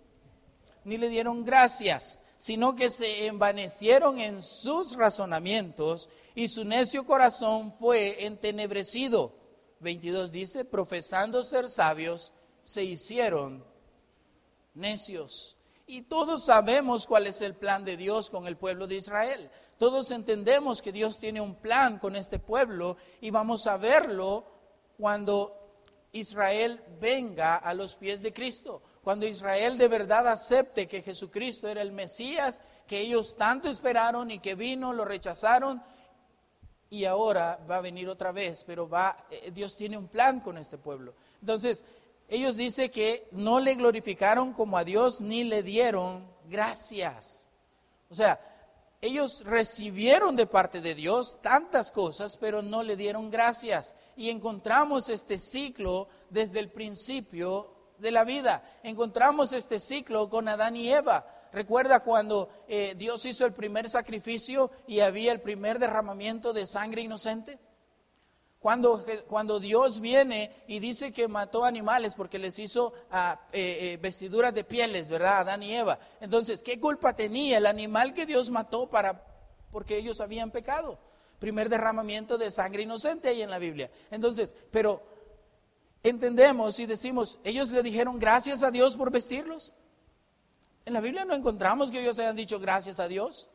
Ni 0.85 0.97
le 0.97 1.09
dieron 1.09 1.45
gracias, 1.45 2.21
sino 2.37 2.75
que 2.75 2.91
se 2.91 3.27
envanecieron 3.27 4.21
en 4.21 4.43
sus 4.43 4.97
razonamientos 4.97 6.09
y 6.35 6.49
su 6.49 6.65
necio 6.65 7.05
corazón 7.05 7.73
fue 7.79 8.25
entenebrecido 8.25 9.33
22 9.80 10.32
dice, 10.32 10.64
profesando 10.64 11.42
ser 11.42 11.68
sabios, 11.68 12.32
se 12.61 12.85
hicieron 12.85 13.64
necios. 14.75 15.56
Y 15.87 16.02
todos 16.02 16.44
sabemos 16.44 17.06
cuál 17.06 17.26
es 17.26 17.40
el 17.40 17.54
plan 17.54 17.85
de 17.85 17.97
Dios 17.97 18.28
con 18.28 18.47
el 18.47 18.56
pueblo 18.56 18.87
de 18.87 18.97
Israel. 18.97 19.50
Todos 19.78 20.11
entendemos 20.11 20.82
que 20.82 20.92
Dios 20.92 21.18
tiene 21.18 21.40
un 21.40 21.54
plan 21.54 21.99
con 21.99 22.14
este 22.14 22.38
pueblo 22.38 22.97
y 23.20 23.30
vamos 23.30 23.66
a 23.66 23.76
verlo 23.78 24.44
cuando 24.99 25.54
Israel 26.12 26.82
venga 27.00 27.56
a 27.56 27.73
los 27.73 27.97
pies 27.97 28.20
de 28.23 28.32
Cristo. 28.32 28.82
Cuando 29.02 29.26
Israel 29.26 29.78
de 29.78 29.88
verdad 29.88 30.28
acepte 30.28 30.87
que 30.87 31.00
Jesucristo 31.00 31.68
era 31.68 31.80
el 31.80 31.92
Mesías, 31.92 32.61
que 32.87 33.00
ellos 33.00 33.37
tanto 33.37 33.68
esperaron 33.68 34.30
y 34.30 34.40
que 34.40 34.54
vino, 34.54 34.92
lo 34.92 35.04
rechazaron 35.04 35.82
y 36.90 37.04
ahora 37.04 37.59
va 37.71 37.76
a 37.76 37.80
venir 37.80 38.09
otra 38.09 38.33
vez, 38.33 38.64
pero 38.64 38.88
va, 38.88 39.26
eh, 39.30 39.50
Dios 39.50 39.76
tiene 39.76 39.99
un 39.99 40.09
plan 40.09 40.40
con 40.40 40.59
este 40.59 40.78
pueblo. 40.78 41.14
Entonces, 41.40 41.85
ellos 42.28 42.57
dicen 42.57 42.90
que 42.90 43.28
no 43.33 43.61
le 43.61 43.75
glorificaron 43.75 44.52
como 44.52 44.76
a 44.76 44.85
Dios 44.85 45.21
ni 45.21 45.45
le 45.45 45.62
dieron 45.62 46.26
gracias. 46.49 47.49
O 48.11 48.14
sea, 48.14 48.40
ellos 49.00 49.45
recibieron 49.47 50.35
de 50.35 50.47
parte 50.47 50.80
de 50.80 50.95
Dios 50.95 51.38
tantas 51.40 51.92
cosas, 51.92 52.37
pero 52.37 52.62
no 52.62 52.83
le 52.83 52.97
dieron 52.97 53.30
gracias. 53.30 53.95
Y 54.16 54.28
encontramos 54.28 55.09
este 55.09 55.38
ciclo 55.38 56.09
desde 56.30 56.59
el 56.59 56.71
principio 56.71 57.71
de 57.99 58.11
la 58.11 58.25
vida. 58.25 58.62
Encontramos 58.83 59.52
este 59.52 59.78
ciclo 59.78 60.28
con 60.28 60.49
Adán 60.49 60.76
y 60.76 60.90
Eva. 60.90 61.26
Recuerda 61.52 62.00
cuando 62.00 62.49
eh, 62.69 62.95
Dios 62.97 63.25
hizo 63.25 63.47
el 63.47 63.52
primer 63.52 63.88
sacrificio 63.88 64.71
y 64.87 65.00
había 65.00 65.33
el 65.33 65.40
primer 65.40 65.78
derramamiento 65.78 66.52
de 66.52 66.67
sangre 66.67 67.02
inocente. 67.02 67.59
Cuando, 68.59 69.07
cuando, 69.28 69.61
Dios 69.61 70.00
viene 70.00 70.50
y 70.67 70.81
dice 70.81 71.12
que 71.12 71.28
mató 71.28 71.64
animales 71.64 72.17
porque 72.17 72.40
les 72.40 72.59
hizo 72.59 72.93
ah, 73.11 73.40
eh, 73.52 73.78
eh, 73.81 73.99
vestiduras 74.02 74.52
de 74.52 74.64
pieles, 74.64 75.09
¿verdad? 75.09 75.38
Adán 75.38 75.62
y 75.62 75.76
Eva. 75.76 76.00
Entonces, 76.21 76.64
¿qué 76.64 76.81
culpa 76.81 77.14
tenía 77.14 77.59
el 77.59 77.67
animal 77.67 78.14
que 78.14 78.26
Dios 78.26 78.50
mató 78.50 78.90
para, 78.90 79.25
porque 79.71 79.97
ellos 79.97 80.21
habían 80.21 80.50
pecado? 80.50 80.99
Primer 81.38 81.69
derramamiento 81.69 82.37
de 82.37 82.50
sangre 82.50 82.83
inocente 82.83 83.28
ahí 83.28 83.43
en 83.43 83.50
la 83.50 83.61
Biblia. 83.61 83.93
Entonces, 84.11 84.57
pero 84.73 85.05
entendemos 86.02 86.81
y 86.81 86.87
decimos, 86.87 87.38
ellos 87.45 87.71
le 87.71 87.85
dijeron 87.85 88.19
gracias 88.19 88.64
a 88.64 88.73
Dios 88.73 88.97
por 88.97 89.12
vestirlos. 89.12 89.73
En 90.88 90.95
la 90.95 91.02
Biblia 91.02 91.26
no 91.26 91.35
encontramos 91.35 91.90
que 91.90 92.00
ellos 92.00 92.18
hayan 92.18 92.35
dicho 92.35 92.59
gracias 92.59 92.99
a 92.99 93.07
Dios. 93.07 93.50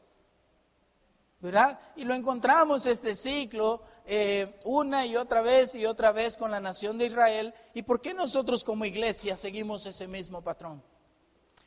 ¿verdad? 1.39 1.79
Y 1.95 2.03
lo 2.03 2.13
encontramos 2.13 2.85
este 2.85 3.15
ciclo 3.15 3.81
eh, 4.05 4.59
una 4.65 5.07
y 5.07 5.15
otra 5.15 5.41
vez 5.41 5.73
y 5.73 5.87
otra 5.87 6.11
vez 6.11 6.37
con 6.37 6.51
la 6.51 6.59
nación 6.59 6.99
de 6.99 7.07
Israel. 7.07 7.55
¿Y 7.73 7.81
por 7.81 8.01
qué 8.01 8.13
nosotros 8.13 8.63
como 8.63 8.85
iglesia 8.85 9.35
seguimos 9.35 9.87
ese 9.87 10.07
mismo 10.07 10.43
patrón? 10.43 10.83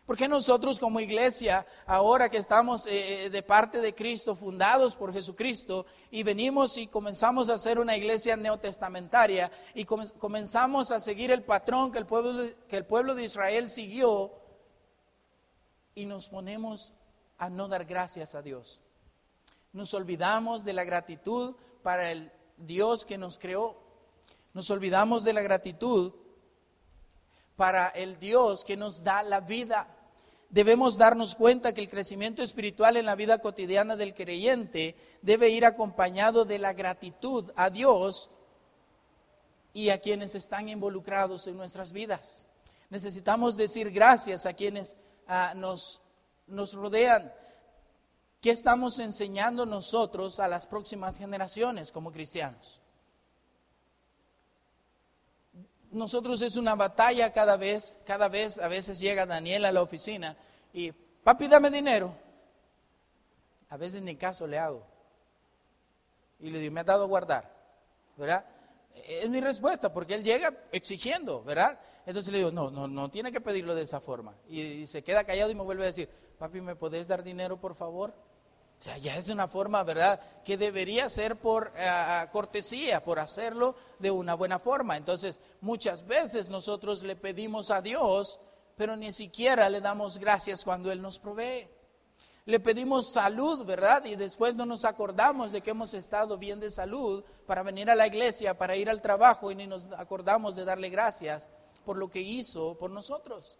¿Por 0.06 0.16
qué 0.16 0.28
nosotros 0.28 0.78
como 0.78 1.00
iglesia, 1.00 1.66
ahora 1.84 2.28
que 2.28 2.36
estamos 2.36 2.86
eh, 2.86 3.24
eh, 3.24 3.30
de 3.30 3.42
parte 3.42 3.80
de 3.80 3.92
Cristo, 3.92 4.36
fundados 4.36 4.94
por 4.94 5.12
Jesucristo, 5.12 5.84
y 6.12 6.22
venimos 6.22 6.78
y 6.78 6.86
comenzamos 6.86 7.48
a 7.48 7.58
ser 7.58 7.80
una 7.80 7.96
iglesia 7.96 8.36
neotestamentaria 8.36 9.50
y 9.74 9.84
comenzamos 9.84 10.92
a 10.92 11.00
seguir 11.00 11.32
el 11.32 11.42
patrón 11.42 11.90
que 11.90 11.98
el, 11.98 12.06
pueblo 12.06 12.54
que 12.68 12.76
el 12.76 12.86
pueblo 12.86 13.16
de 13.16 13.24
Israel 13.24 13.66
siguió, 13.66 14.45
y 15.96 16.04
nos 16.06 16.28
ponemos 16.28 16.94
a 17.38 17.50
no 17.50 17.66
dar 17.66 17.84
gracias 17.84 18.36
a 18.36 18.42
Dios? 18.42 18.80
Nos 19.72 19.92
olvidamos 19.94 20.62
de 20.62 20.72
la 20.72 20.84
gratitud 20.84 21.56
para 21.82 22.12
el 22.12 22.30
Dios 22.56 23.04
que 23.04 23.18
nos 23.18 23.38
creó. 23.38 23.76
Nos 24.54 24.70
olvidamos 24.70 25.24
de 25.24 25.32
la 25.32 25.42
gratitud 25.42 26.12
para 27.56 27.88
el 27.88 28.18
Dios 28.20 28.64
que 28.64 28.76
nos 28.76 29.02
da 29.02 29.22
la 29.22 29.40
vida. 29.40 29.88
Debemos 30.50 30.96
darnos 30.96 31.34
cuenta 31.34 31.72
que 31.72 31.80
el 31.80 31.90
crecimiento 31.90 32.42
espiritual 32.42 32.96
en 32.96 33.06
la 33.06 33.16
vida 33.16 33.38
cotidiana 33.38 33.96
del 33.96 34.14
creyente 34.14 34.96
debe 35.22 35.48
ir 35.48 35.64
acompañado 35.64 36.44
de 36.44 36.58
la 36.58 36.72
gratitud 36.72 37.50
a 37.56 37.68
Dios 37.70 38.30
y 39.72 39.90
a 39.90 40.00
quienes 40.00 40.34
están 40.34 40.68
involucrados 40.68 41.46
en 41.46 41.56
nuestras 41.56 41.92
vidas. 41.92 42.48
Necesitamos 42.88 43.56
decir 43.56 43.90
gracias 43.90 44.46
a 44.46 44.52
quienes 44.52 44.96
ah, 45.28 45.52
nos, 45.56 46.00
nos 46.46 46.74
rodean. 46.74 47.32
¿Qué 48.40 48.50
estamos 48.50 48.98
enseñando 48.98 49.66
nosotros 49.66 50.38
a 50.40 50.48
las 50.48 50.66
próximas 50.66 51.18
generaciones 51.18 51.90
como 51.90 52.12
cristianos? 52.12 52.80
Nosotros 55.90 56.42
es 56.42 56.56
una 56.56 56.74
batalla 56.74 57.32
cada 57.32 57.56
vez, 57.56 57.98
cada 58.04 58.28
vez, 58.28 58.58
a 58.58 58.68
veces 58.68 59.00
llega 59.00 59.24
Daniel 59.26 59.64
a 59.64 59.72
la 59.72 59.82
oficina 59.82 60.36
y, 60.72 60.92
papi, 60.92 61.48
dame 61.48 61.70
dinero. 61.70 62.14
A 63.68 63.76
veces 63.76 64.02
ni 64.02 64.16
caso 64.16 64.46
le 64.46 64.58
hago. 64.58 64.86
Y 66.38 66.50
le 66.50 66.58
digo, 66.60 66.74
me 66.74 66.80
ha 66.80 66.84
dado 66.84 67.04
a 67.04 67.08
guardar, 67.08 67.50
¿verdad? 68.16 68.44
Es 68.94 69.28
mi 69.28 69.40
respuesta, 69.40 69.92
porque 69.92 70.14
él 70.14 70.22
llega 70.22 70.52
exigiendo, 70.70 71.42
¿verdad? 71.42 71.78
Entonces 72.06 72.32
le 72.32 72.38
digo, 72.38 72.52
no, 72.52 72.70
no, 72.70 72.86
no 72.86 73.10
tiene 73.10 73.32
que 73.32 73.40
pedirlo 73.40 73.74
de 73.74 73.82
esa 73.82 74.00
forma. 74.00 74.36
Y, 74.48 74.86
se 74.86 75.02
queda 75.02 75.24
callado 75.24 75.50
y 75.50 75.56
me 75.56 75.64
vuelve 75.64 75.82
a 75.82 75.86
decir, 75.86 76.08
papi, 76.38 76.60
¿me 76.60 76.76
podés 76.76 77.08
dar 77.08 77.24
dinero, 77.24 77.60
por 77.60 77.74
favor? 77.74 78.10
O 78.78 78.82
sea, 78.82 78.96
ya 78.98 79.16
es 79.16 79.28
una 79.28 79.48
forma, 79.48 79.82
¿verdad?, 79.82 80.20
que 80.44 80.56
debería 80.56 81.08
ser 81.08 81.34
por 81.36 81.72
eh, 81.74 82.26
cortesía, 82.30 83.02
por 83.02 83.18
hacerlo 83.18 83.74
de 83.98 84.12
una 84.12 84.34
buena 84.34 84.60
forma. 84.60 84.96
Entonces, 84.96 85.40
muchas 85.60 86.06
veces 86.06 86.48
nosotros 86.48 87.02
le 87.02 87.16
pedimos 87.16 87.72
a 87.72 87.82
Dios, 87.82 88.38
pero 88.76 88.96
ni 88.96 89.10
siquiera 89.10 89.68
le 89.68 89.80
damos 89.80 90.18
gracias 90.18 90.62
cuando 90.62 90.92
Él 90.92 91.02
nos 91.02 91.18
provee. 91.18 91.66
Le 92.44 92.60
pedimos 92.60 93.12
salud, 93.12 93.64
¿verdad? 93.64 94.04
Y 94.04 94.14
después 94.14 94.54
no 94.54 94.64
nos 94.64 94.84
acordamos 94.84 95.50
de 95.50 95.60
que 95.60 95.70
hemos 95.70 95.92
estado 95.94 96.38
bien 96.38 96.60
de 96.60 96.70
salud 96.70 97.24
para 97.46 97.64
venir 97.64 97.90
a 97.90 97.96
la 97.96 98.06
iglesia, 98.06 98.56
para 98.56 98.76
ir 98.76 98.88
al 98.88 99.02
trabajo 99.02 99.50
y 99.50 99.56
ni 99.56 99.66
nos 99.66 99.86
acordamos 99.96 100.54
de 100.54 100.64
darle 100.64 100.88
gracias 100.88 101.50
por 101.86 101.96
lo 101.96 102.10
que 102.10 102.20
hizo 102.20 102.76
por 102.76 102.90
nosotros. 102.90 103.58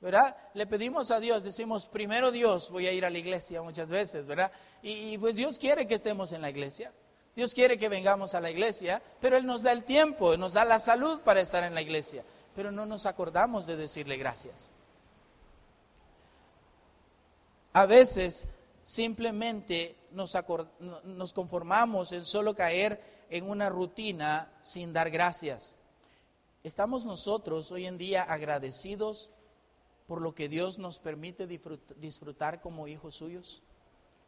¿verdad? 0.00 0.36
Le 0.54 0.66
pedimos 0.66 1.10
a 1.10 1.20
Dios, 1.20 1.42
decimos, 1.42 1.88
primero 1.88 2.30
Dios, 2.30 2.70
voy 2.70 2.86
a 2.86 2.92
ir 2.92 3.04
a 3.04 3.10
la 3.10 3.18
iglesia 3.18 3.62
muchas 3.62 3.88
veces, 3.88 4.26
¿verdad? 4.26 4.52
Y, 4.82 5.16
pues 5.18 5.34
Dios 5.34 5.58
quiere 5.58 5.86
que 5.86 5.94
estemos 5.94 6.32
en 6.32 6.42
la 6.42 6.50
iglesia. 6.50 6.92
Dios 7.34 7.54
quiere 7.54 7.78
que 7.78 7.88
vengamos 7.88 8.34
a 8.34 8.40
la 8.40 8.50
iglesia, 8.50 9.02
pero 9.20 9.36
Él 9.36 9.46
nos 9.46 9.62
da 9.62 9.72
el 9.72 9.84
tiempo, 9.84 10.36
nos 10.36 10.52
da 10.52 10.64
la 10.64 10.80
salud 10.80 11.20
para 11.20 11.40
estar 11.40 11.62
en 11.64 11.74
la 11.74 11.82
iglesia, 11.82 12.24
pero 12.54 12.70
no 12.70 12.86
nos 12.86 13.06
acordamos 13.06 13.66
de 13.66 13.76
decirle 13.76 14.16
gracias. 14.16 14.72
A 17.72 17.84
veces 17.84 18.48
simplemente 18.82 19.96
nos, 20.12 21.32
conformamos 21.34 22.12
en 22.12 22.24
solo 22.24 22.54
caer 22.54 23.26
en 23.28 23.48
una 23.48 23.68
rutina 23.68 24.50
sin 24.60 24.92
dar 24.92 25.10
gracias. 25.10 25.76
¿Estamos 26.66 27.06
nosotros 27.06 27.70
hoy 27.70 27.86
en 27.86 27.96
día 27.96 28.24
agradecidos 28.24 29.30
por 30.08 30.20
lo 30.20 30.34
que 30.34 30.48
Dios 30.48 30.80
nos 30.80 30.98
permite 30.98 31.46
disfrutar 31.46 32.60
como 32.60 32.88
hijos 32.88 33.14
suyos? 33.14 33.62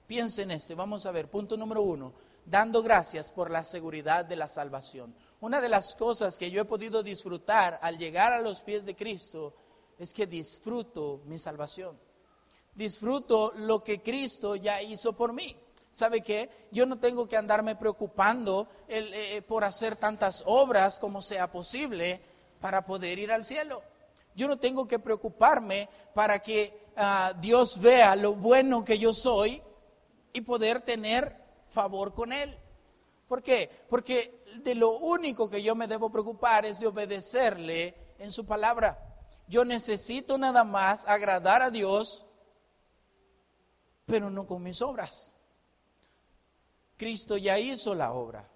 Piensen 0.06 0.52
en 0.52 0.58
esto 0.58 0.72
y 0.72 0.76
vamos 0.76 1.04
a 1.04 1.10
ver, 1.10 1.28
punto 1.28 1.56
número 1.56 1.82
uno, 1.82 2.12
dando 2.46 2.80
gracias 2.80 3.32
por 3.32 3.50
la 3.50 3.64
seguridad 3.64 4.24
de 4.24 4.36
la 4.36 4.46
salvación. 4.46 5.16
Una 5.40 5.60
de 5.60 5.68
las 5.68 5.96
cosas 5.96 6.38
que 6.38 6.48
yo 6.48 6.62
he 6.62 6.64
podido 6.64 7.02
disfrutar 7.02 7.80
al 7.82 7.98
llegar 7.98 8.32
a 8.32 8.40
los 8.40 8.62
pies 8.62 8.84
de 8.84 8.94
Cristo 8.94 9.56
es 9.98 10.14
que 10.14 10.28
disfruto 10.28 11.22
mi 11.24 11.40
salvación. 11.40 11.98
Disfruto 12.72 13.52
lo 13.56 13.82
que 13.82 14.00
Cristo 14.00 14.54
ya 14.54 14.80
hizo 14.80 15.12
por 15.12 15.32
mí. 15.32 15.56
¿Sabe 15.90 16.20
qué? 16.20 16.68
Yo 16.70 16.86
no 16.86 16.98
tengo 16.98 17.26
que 17.26 17.36
andarme 17.36 17.76
preocupando 17.76 18.68
eh, 18.88 19.10
eh, 19.12 19.42
por 19.42 19.64
hacer 19.64 19.96
tantas 19.96 20.42
obras 20.46 20.98
como 20.98 21.22
sea 21.22 21.50
posible 21.50 22.20
para 22.60 22.84
poder 22.84 23.18
ir 23.18 23.32
al 23.32 23.44
cielo. 23.44 23.82
Yo 24.34 24.48
no 24.48 24.58
tengo 24.58 24.86
que 24.86 24.98
preocuparme 24.98 25.88
para 26.14 26.40
que 26.40 26.88
ah, 26.96 27.32
Dios 27.40 27.80
vea 27.80 28.14
lo 28.16 28.34
bueno 28.34 28.84
que 28.84 28.98
yo 28.98 29.14
soy 29.14 29.62
y 30.32 30.42
poder 30.42 30.82
tener 30.82 31.36
favor 31.68 32.12
con 32.12 32.32
Él. 32.32 32.56
¿Por 33.26 33.42
qué? 33.42 33.70
Porque 33.88 34.44
de 34.62 34.74
lo 34.74 34.92
único 34.92 35.48
que 35.48 35.62
yo 35.62 35.74
me 35.74 35.86
debo 35.86 36.10
preocupar 36.10 36.66
es 36.66 36.78
de 36.78 36.86
obedecerle 36.86 37.94
en 38.18 38.30
su 38.30 38.46
palabra. 38.46 38.98
Yo 39.46 39.64
necesito 39.64 40.36
nada 40.36 40.64
más 40.64 41.06
agradar 41.06 41.62
a 41.62 41.70
Dios, 41.70 42.26
pero 44.06 44.30
no 44.30 44.46
con 44.46 44.62
mis 44.62 44.82
obras. 44.82 45.37
Cristo 46.98 47.38
ya 47.38 47.58
hizo 47.58 47.94
la 47.94 48.12
obra. 48.12 48.50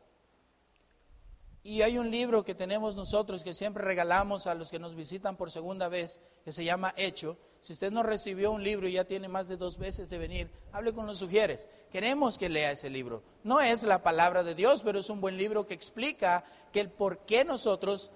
Y 1.64 1.82
hay 1.82 1.96
un 1.96 2.10
libro 2.10 2.44
que 2.44 2.56
tenemos 2.56 2.96
nosotros 2.96 3.44
que 3.44 3.54
siempre 3.54 3.84
regalamos 3.84 4.48
a 4.48 4.54
los 4.54 4.70
que 4.70 4.80
nos 4.80 4.96
visitan 4.96 5.36
por 5.36 5.48
segunda 5.50 5.88
vez, 5.88 6.20
que 6.44 6.50
se 6.50 6.64
llama 6.64 6.92
Hecho. 6.96 7.38
Si 7.60 7.72
usted 7.72 7.92
no 7.92 8.02
recibió 8.02 8.50
un 8.50 8.64
libro 8.64 8.88
y 8.88 8.94
ya 8.94 9.04
tiene 9.04 9.28
más 9.28 9.46
de 9.46 9.56
dos 9.56 9.78
veces 9.78 10.10
de 10.10 10.18
venir, 10.18 10.50
hable 10.72 10.92
con 10.92 11.06
los 11.06 11.20
sugieres. 11.20 11.68
Queremos 11.92 12.36
que 12.36 12.48
lea 12.48 12.72
ese 12.72 12.90
libro. 12.90 13.22
No 13.44 13.60
es 13.60 13.84
la 13.84 14.02
palabra 14.02 14.42
de 14.42 14.56
Dios, 14.56 14.82
pero 14.82 14.98
es 14.98 15.08
un 15.08 15.20
buen 15.20 15.36
libro 15.36 15.68
que 15.68 15.74
explica 15.74 16.42
que 16.72 16.80
el 16.80 16.90
por 16.90 17.18
qué 17.18 17.44
nosotros 17.44 18.10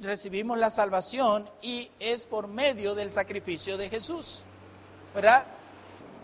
recibimos 0.00 0.58
la 0.58 0.70
salvación 0.70 1.48
y 1.62 1.92
es 2.00 2.26
por 2.26 2.48
medio 2.48 2.96
del 2.96 3.10
sacrificio 3.10 3.78
de 3.78 3.90
Jesús. 3.90 4.44
¿Verdad? 5.14 5.46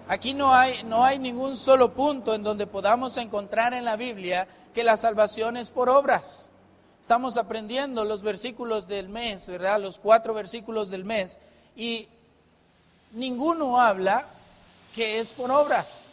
Aquí 0.06 0.34
no 0.34 0.54
hay, 0.54 0.82
no 0.84 1.02
hay 1.02 1.18
ningún 1.18 1.56
solo 1.56 1.94
punto 1.94 2.34
en 2.34 2.42
donde 2.42 2.66
podamos 2.66 3.16
encontrar 3.16 3.72
en 3.72 3.84
la 3.84 3.96
Biblia 3.96 4.46
que 4.74 4.84
la 4.84 4.96
salvación 4.96 5.56
es 5.56 5.70
por 5.70 5.88
obras. 5.88 6.50
Estamos 7.00 7.36
aprendiendo 7.38 8.04
los 8.04 8.22
versículos 8.22 8.86
del 8.86 9.08
mes, 9.08 9.48
¿verdad? 9.48 9.80
Los 9.80 9.98
cuatro 9.98 10.34
versículos 10.34 10.90
del 10.90 11.04
mes. 11.04 11.40
Y 11.74 12.08
ninguno 13.12 13.80
habla 13.80 14.26
que 14.94 15.18
es 15.18 15.32
por 15.32 15.50
obras. 15.50 16.10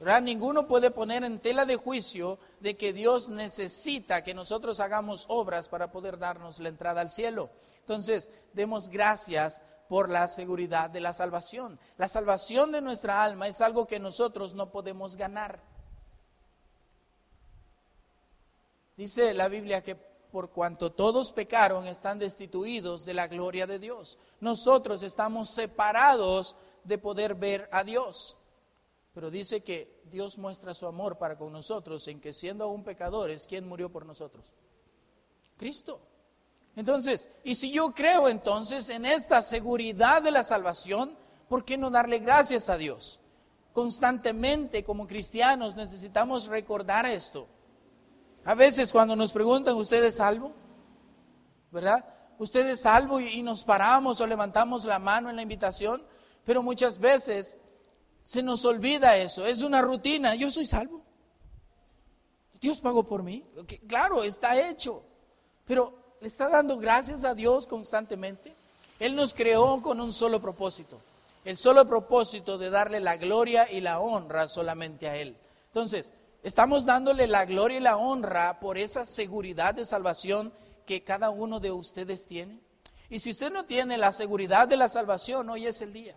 ¿verdad? 0.00 0.22
Ninguno 0.22 0.66
puede 0.66 0.90
poner 0.90 1.22
en 1.24 1.38
tela 1.38 1.66
de 1.66 1.76
juicio 1.76 2.38
de 2.60 2.76
que 2.76 2.92
Dios 2.92 3.28
necesita 3.28 4.24
que 4.24 4.34
nosotros 4.34 4.80
hagamos 4.80 5.26
obras 5.28 5.68
para 5.68 5.92
poder 5.92 6.18
darnos 6.18 6.60
la 6.60 6.68
entrada 6.70 7.00
al 7.00 7.10
cielo. 7.10 7.50
Entonces, 7.80 8.30
demos 8.54 8.88
gracias 8.88 9.62
por 9.94 10.10
la 10.10 10.26
seguridad 10.26 10.90
de 10.90 10.98
la 10.98 11.12
salvación. 11.12 11.78
La 11.98 12.08
salvación 12.08 12.72
de 12.72 12.80
nuestra 12.80 13.22
alma 13.22 13.46
es 13.46 13.60
algo 13.60 13.86
que 13.86 14.00
nosotros 14.00 14.52
no 14.52 14.72
podemos 14.72 15.14
ganar. 15.14 15.62
Dice 18.96 19.32
la 19.34 19.46
Biblia 19.46 19.84
que 19.84 19.94
por 19.94 20.50
cuanto 20.50 20.90
todos 20.90 21.30
pecaron 21.30 21.86
están 21.86 22.18
destituidos 22.18 23.04
de 23.04 23.14
la 23.14 23.28
gloria 23.28 23.68
de 23.68 23.78
Dios. 23.78 24.18
Nosotros 24.40 25.04
estamos 25.04 25.54
separados 25.54 26.56
de 26.82 26.98
poder 26.98 27.36
ver 27.36 27.68
a 27.70 27.84
Dios. 27.84 28.36
Pero 29.12 29.30
dice 29.30 29.60
que 29.60 30.02
Dios 30.06 30.38
muestra 30.38 30.74
su 30.74 30.88
amor 30.88 31.18
para 31.18 31.38
con 31.38 31.52
nosotros 31.52 32.08
en 32.08 32.20
que 32.20 32.32
siendo 32.32 32.64
aún 32.64 32.82
pecadores, 32.82 33.46
¿quién 33.46 33.68
murió 33.68 33.90
por 33.90 34.04
nosotros? 34.06 34.52
Cristo. 35.56 36.00
Entonces, 36.76 37.28
y 37.44 37.54
si 37.54 37.70
yo 37.70 37.92
creo 37.94 38.28
entonces 38.28 38.88
en 38.88 39.06
esta 39.06 39.42
seguridad 39.42 40.22
de 40.22 40.32
la 40.32 40.42
salvación, 40.42 41.16
¿por 41.48 41.64
qué 41.64 41.76
no 41.76 41.90
darle 41.90 42.18
gracias 42.18 42.68
a 42.68 42.76
Dios? 42.76 43.20
Constantemente 43.72 44.82
como 44.82 45.06
cristianos 45.06 45.76
necesitamos 45.76 46.46
recordar 46.46 47.06
esto. 47.06 47.46
A 48.44 48.54
veces 48.54 48.92
cuando 48.92 49.14
nos 49.16 49.32
preguntan, 49.32 49.76
¿usted 49.76 50.02
es 50.04 50.16
salvo? 50.16 50.52
¿Verdad? 51.70 52.04
¿Usted 52.38 52.66
es 52.68 52.82
salvo? 52.82 53.20
Y, 53.20 53.42
nos 53.42 53.64
paramos 53.64 54.20
o 54.20 54.26
levantamos 54.26 54.84
la 54.84 54.98
mano 54.98 55.30
en 55.30 55.36
la 55.36 55.42
invitación, 55.42 56.02
pero 56.44 56.62
muchas 56.62 56.98
veces 56.98 57.56
se 58.22 58.42
nos 58.42 58.64
olvida 58.64 59.16
eso. 59.16 59.46
Es 59.46 59.62
una 59.62 59.80
rutina. 59.80 60.34
Yo 60.34 60.50
soy 60.50 60.66
salvo. 60.66 61.02
Dios 62.60 62.80
pagó 62.80 63.04
por 63.04 63.22
mí. 63.22 63.44
Claro, 63.86 64.24
está 64.24 64.58
hecho. 64.68 65.04
Pero 65.64 66.03
le 66.24 66.28
está 66.28 66.48
dando 66.48 66.78
gracias 66.78 67.24
a 67.24 67.34
Dios 67.34 67.68
constantemente. 67.68 68.54
Él 68.98 69.14
nos 69.14 69.32
creó 69.32 69.80
con 69.82 70.00
un 70.00 70.12
solo 70.12 70.40
propósito. 70.40 71.00
El 71.44 71.56
solo 71.56 71.86
propósito 71.86 72.58
de 72.58 72.70
darle 72.70 72.98
la 72.98 73.16
gloria 73.16 73.70
y 73.70 73.80
la 73.80 74.00
honra 74.00 74.48
solamente 74.48 75.08
a 75.08 75.16
Él. 75.16 75.36
Entonces, 75.68 76.14
Estamos 76.44 76.84
dándole 76.84 77.26
la 77.26 77.46
gloria 77.46 77.78
y 77.78 77.80
la 77.80 77.96
honra 77.96 78.60
por 78.60 78.76
esa 78.76 79.06
seguridad 79.06 79.74
de 79.74 79.86
salvación 79.86 80.52
que 80.84 81.02
cada 81.02 81.30
uno 81.30 81.58
de 81.58 81.72
ustedes 81.72 82.26
tiene. 82.26 82.60
Y 83.08 83.20
si 83.20 83.30
usted 83.30 83.50
no 83.50 83.64
tiene 83.64 83.96
la 83.96 84.12
seguridad 84.12 84.68
de 84.68 84.76
la 84.76 84.90
salvación, 84.90 85.48
hoy 85.48 85.66
es 85.66 85.80
el 85.80 85.94
día. 85.94 86.14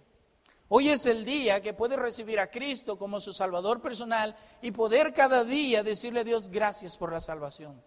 Hoy 0.67 0.89
es 0.89 1.05
el 1.05 1.23
día 1.23 1.61
que 1.61 1.73
puede 1.73 1.95
recibir 1.95 2.41
a 2.41 2.51
Cristo 2.51 2.99
como 2.99 3.21
su 3.21 3.31
Salvador 3.31 3.81
personal 3.81 4.35
y 4.61 4.71
poder 4.71 5.13
cada 5.13 5.45
día 5.45 5.81
decirle 5.81 6.19
a 6.19 6.25
Dios 6.25 6.49
gracias 6.49 6.97
por 6.97 7.13
la 7.13 7.21
salvación. 7.21 7.81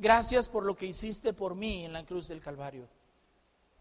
Gracias 0.00 0.48
por 0.48 0.64
lo 0.64 0.74
que 0.74 0.86
hiciste 0.86 1.34
por 1.34 1.54
mí 1.54 1.84
en 1.84 1.92
la 1.92 2.06
cruz 2.06 2.28
del 2.28 2.40
Calvario. 2.40 2.88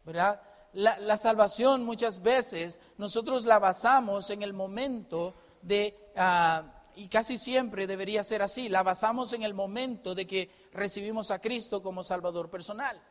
¿Verdad? 0.03 0.41
La, 0.73 1.15
salvación 1.15 1.85
muchas 1.85 2.21
veces 2.21 2.81
nosotros 2.97 3.45
la 3.45 3.57
basamos 3.57 4.29
en 4.29 4.43
el 4.43 4.51
momento 4.51 5.33
de... 5.61 6.11
Ah, 6.17 6.83
y 6.97 7.07
casi 7.07 7.37
siempre 7.37 7.87
debería 7.87 8.21
ser 8.25 8.41
así, 8.41 8.67
la 8.67 8.83
basamos 8.83 9.31
en 9.31 9.43
el 9.43 9.53
momento 9.53 10.13
de 10.13 10.27
que 10.27 10.51
recibimos 10.73 11.31
a 11.31 11.39
Cristo 11.39 11.81
como 11.81 12.03
Salvador 12.03 12.49
personal. 12.49 13.01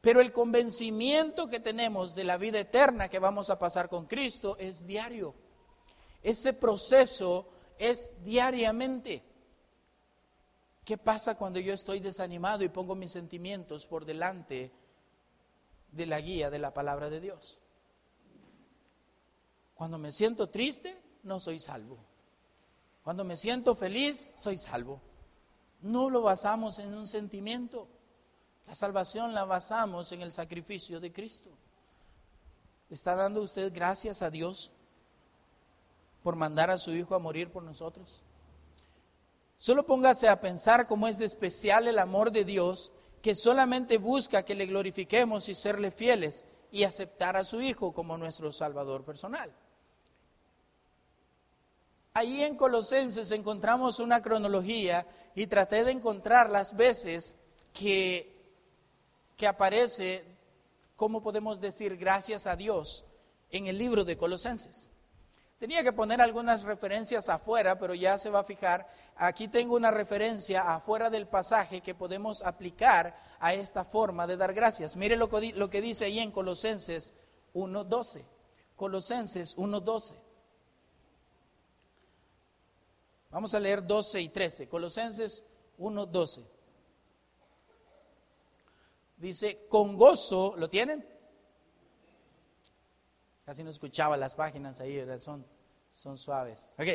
Pero 0.00 0.20
el 0.20 0.32
convencimiento 0.32 1.48
que 1.48 1.60
tenemos 1.60 2.16
de 2.16 2.24
la 2.24 2.38
vida 2.38 2.58
eterna 2.58 3.08
que 3.08 3.20
vamos 3.20 3.50
a 3.50 3.58
pasar 3.60 3.88
con 3.88 4.06
Cristo 4.06 4.56
es 4.58 4.84
diario. 4.84 5.32
Ese 6.24 6.54
proceso 6.54 7.46
es 7.78 8.16
diariamente. 8.24 9.29
¿Qué 10.90 10.98
pasa 10.98 11.36
cuando 11.36 11.60
yo 11.60 11.72
estoy 11.72 12.00
desanimado 12.00 12.64
y 12.64 12.68
pongo 12.68 12.96
mis 12.96 13.12
sentimientos 13.12 13.86
por 13.86 14.04
delante 14.04 14.72
de 15.92 16.04
la 16.04 16.20
guía 16.20 16.50
de 16.50 16.58
la 16.58 16.74
palabra 16.74 17.08
de 17.08 17.20
Dios? 17.20 17.60
Cuando 19.72 19.98
me 19.98 20.10
siento 20.10 20.48
triste, 20.48 21.00
no 21.22 21.38
soy 21.38 21.60
salvo. 21.60 21.96
Cuando 23.04 23.22
me 23.22 23.36
siento 23.36 23.76
feliz, 23.76 24.34
soy 24.36 24.56
salvo. 24.56 25.00
No 25.80 26.10
lo 26.10 26.22
basamos 26.22 26.80
en 26.80 26.92
un 26.92 27.06
sentimiento. 27.06 27.86
La 28.66 28.74
salvación 28.74 29.32
la 29.32 29.44
basamos 29.44 30.10
en 30.10 30.22
el 30.22 30.32
sacrificio 30.32 30.98
de 30.98 31.12
Cristo. 31.12 31.50
¿Está 32.88 33.14
dando 33.14 33.42
usted 33.42 33.72
gracias 33.72 34.22
a 34.22 34.30
Dios 34.30 34.72
por 36.24 36.34
mandar 36.34 36.68
a 36.68 36.78
su 36.78 36.90
Hijo 36.90 37.14
a 37.14 37.20
morir 37.20 37.52
por 37.52 37.62
nosotros? 37.62 38.24
Solo 39.60 39.84
póngase 39.84 40.26
a 40.26 40.40
pensar 40.40 40.86
cómo 40.86 41.06
es 41.06 41.18
de 41.18 41.26
especial 41.26 41.86
el 41.86 41.98
amor 41.98 42.32
de 42.32 42.46
Dios 42.46 42.92
que 43.20 43.34
solamente 43.34 43.98
busca 43.98 44.42
que 44.42 44.54
le 44.54 44.64
glorifiquemos 44.64 45.50
y 45.50 45.54
serle 45.54 45.90
fieles 45.90 46.46
y 46.72 46.84
aceptar 46.84 47.36
a 47.36 47.44
su 47.44 47.60
Hijo 47.60 47.92
como 47.92 48.16
nuestro 48.16 48.52
Salvador 48.52 49.04
personal. 49.04 49.52
Ahí 52.14 52.42
en 52.42 52.56
Colosenses 52.56 53.32
encontramos 53.32 54.00
una 54.00 54.22
cronología 54.22 55.06
y 55.34 55.46
traté 55.46 55.84
de 55.84 55.90
encontrar 55.90 56.48
las 56.48 56.74
veces 56.74 57.36
que, 57.74 58.34
que 59.36 59.46
aparece, 59.46 60.24
¿cómo 60.96 61.22
podemos 61.22 61.60
decir 61.60 61.98
gracias 61.98 62.46
a 62.46 62.56
Dios 62.56 63.04
en 63.50 63.66
el 63.66 63.76
libro 63.76 64.06
de 64.06 64.16
Colosenses? 64.16 64.88
Tenía 65.60 65.82
que 65.82 65.92
poner 65.92 66.22
algunas 66.22 66.62
referencias 66.62 67.28
afuera, 67.28 67.78
pero 67.78 67.94
ya 67.94 68.16
se 68.16 68.30
va 68.30 68.40
a 68.40 68.44
fijar. 68.44 68.88
Aquí 69.14 69.46
tengo 69.46 69.76
una 69.76 69.90
referencia 69.90 70.62
afuera 70.62 71.10
del 71.10 71.28
pasaje 71.28 71.82
que 71.82 71.94
podemos 71.94 72.42
aplicar 72.42 73.14
a 73.38 73.52
esta 73.52 73.84
forma 73.84 74.26
de 74.26 74.38
dar 74.38 74.54
gracias. 74.54 74.96
Mire 74.96 75.16
lo 75.16 75.28
que, 75.28 75.52
lo 75.52 75.68
que 75.68 75.82
dice 75.82 76.06
ahí 76.06 76.18
en 76.18 76.30
Colosenses 76.30 77.12
1.12. 77.52 78.24
Colosenses 78.74 79.54
1.12. 79.58 80.14
Vamos 83.28 83.52
a 83.52 83.60
leer 83.60 83.86
12 83.86 84.18
y 84.18 84.30
13. 84.30 84.66
Colosenses 84.66 85.44
1, 85.76 86.06
12. 86.06 86.42
Dice, 89.18 89.66
con 89.68 89.94
gozo, 89.98 90.54
¿lo 90.56 90.70
tienen? 90.70 91.06
Casi 93.44 93.62
no 93.64 93.70
escuchaba 93.70 94.16
las 94.16 94.34
páginas 94.34 94.80
ahí, 94.80 95.04
son, 95.18 95.44
son 95.90 96.16
suaves. 96.16 96.68
Ok, 96.78 96.88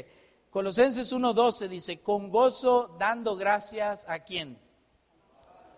Colosenses 0.50 1.12
1.12 1.12 1.68
dice, 1.68 2.00
con 2.02 2.30
gozo 2.30 2.96
dando 2.98 3.36
gracias 3.36 4.06
a 4.08 4.20
quién? 4.20 4.58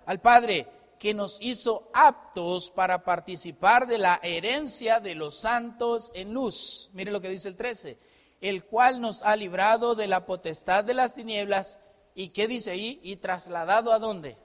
Al 0.06 0.22
Padre, 0.22 0.68
que 1.00 1.14
nos 1.14 1.38
hizo 1.42 1.90
aptos 1.94 2.72
para 2.72 3.04
participar 3.04 3.88
de 3.88 3.98
la 3.98 4.20
herencia 4.22 5.00
de 5.00 5.16
los 5.16 5.40
santos 5.40 6.12
en 6.14 6.34
luz. 6.34 6.90
Mire 6.94 7.12
lo 7.12 7.22
que 7.22 7.30
dice 7.30 7.50
el 7.50 7.56
13 7.56 7.98
el 8.42 8.66
cual 8.66 9.02
nos 9.02 9.22
ha 9.24 9.36
librado 9.36 9.96
de 9.96 10.08
la 10.08 10.26
potestad 10.26 10.84
de 10.84 10.94
las 10.94 11.16
tinieblas 11.16 11.80
y 12.14 12.30
qué 12.30 12.48
dice 12.48 12.72
ahí, 12.72 13.00
y 13.04 13.18
trasladado 13.18 13.94
a 13.94 14.00
dónde? 14.00 14.38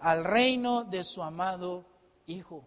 Al 0.00 0.24
reino 0.24 0.84
de 0.84 1.04
su 1.04 1.22
amado 1.22 1.86
Hijo. 2.26 2.64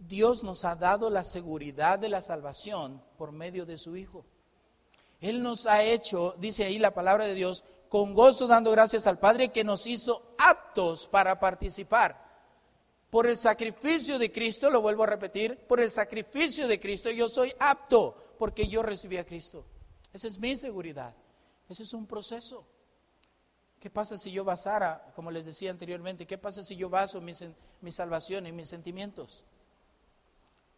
Dios 0.00 0.42
nos 0.42 0.64
ha 0.64 0.74
dado 0.74 1.10
la 1.10 1.24
seguridad 1.24 1.98
de 1.98 2.08
la 2.08 2.22
salvación 2.22 3.02
por 3.16 3.32
medio 3.32 3.66
de 3.66 3.78
su 3.78 3.96
Hijo. 3.96 4.24
Él 5.20 5.42
nos 5.42 5.66
ha 5.66 5.82
hecho, 5.82 6.34
dice 6.38 6.64
ahí 6.64 6.78
la 6.78 6.94
palabra 6.94 7.26
de 7.26 7.34
Dios, 7.34 7.64
con 7.88 8.14
gozo 8.14 8.46
dando 8.46 8.70
gracias 8.70 9.06
al 9.06 9.18
Padre 9.18 9.50
que 9.50 9.64
nos 9.64 9.86
hizo 9.86 10.34
aptos 10.38 11.08
para 11.08 11.38
participar. 11.38 12.30
Por 13.10 13.26
el 13.26 13.36
sacrificio 13.36 14.18
de 14.18 14.30
Cristo, 14.30 14.70
lo 14.70 14.80
vuelvo 14.80 15.02
a 15.02 15.08
repetir, 15.08 15.58
por 15.66 15.80
el 15.80 15.90
sacrificio 15.90 16.68
de 16.68 16.80
Cristo 16.80 17.10
yo 17.10 17.28
soy 17.28 17.52
apto 17.58 18.34
porque 18.38 18.68
yo 18.68 18.82
recibí 18.82 19.18
a 19.18 19.26
Cristo. 19.26 19.64
Esa 20.12 20.28
es 20.28 20.38
mi 20.38 20.56
seguridad. 20.56 21.14
Ese 21.68 21.82
es 21.82 21.92
un 21.92 22.06
proceso. 22.06 22.64
¿Qué 23.80 23.90
pasa 23.90 24.18
si 24.18 24.30
yo 24.30 24.44
basara, 24.44 25.12
como 25.14 25.30
les 25.30 25.44
decía 25.44 25.70
anteriormente, 25.70 26.26
qué 26.26 26.38
pasa 26.38 26.62
si 26.62 26.76
yo 26.76 26.88
baso 26.88 27.20
mi, 27.20 27.32
salvación 27.90 28.46
en 28.46 28.54
mis 28.54 28.68
sentimientos? 28.68 29.44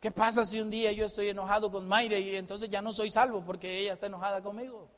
¿Qué 0.03 0.11
pasa 0.11 0.45
si 0.45 0.61
un 0.61 0.69
día 0.69 0.91
yo 0.91 1.07
estoy 1.07 1.29
enojado 1.29 1.71
con 1.71 1.87
Mayra 1.87 2.19
y 2.19 2.35
entonces 2.35 2.69
ya 2.69 2.83
no 2.83 2.93
soy 2.93 3.09
salvo 3.09 3.45
porque 3.45 3.79
ella 3.79 3.93
está 3.93 4.07
enojada 4.07 4.43
conmigo? 4.43 4.91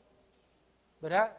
¿Verdad? 0.99 1.37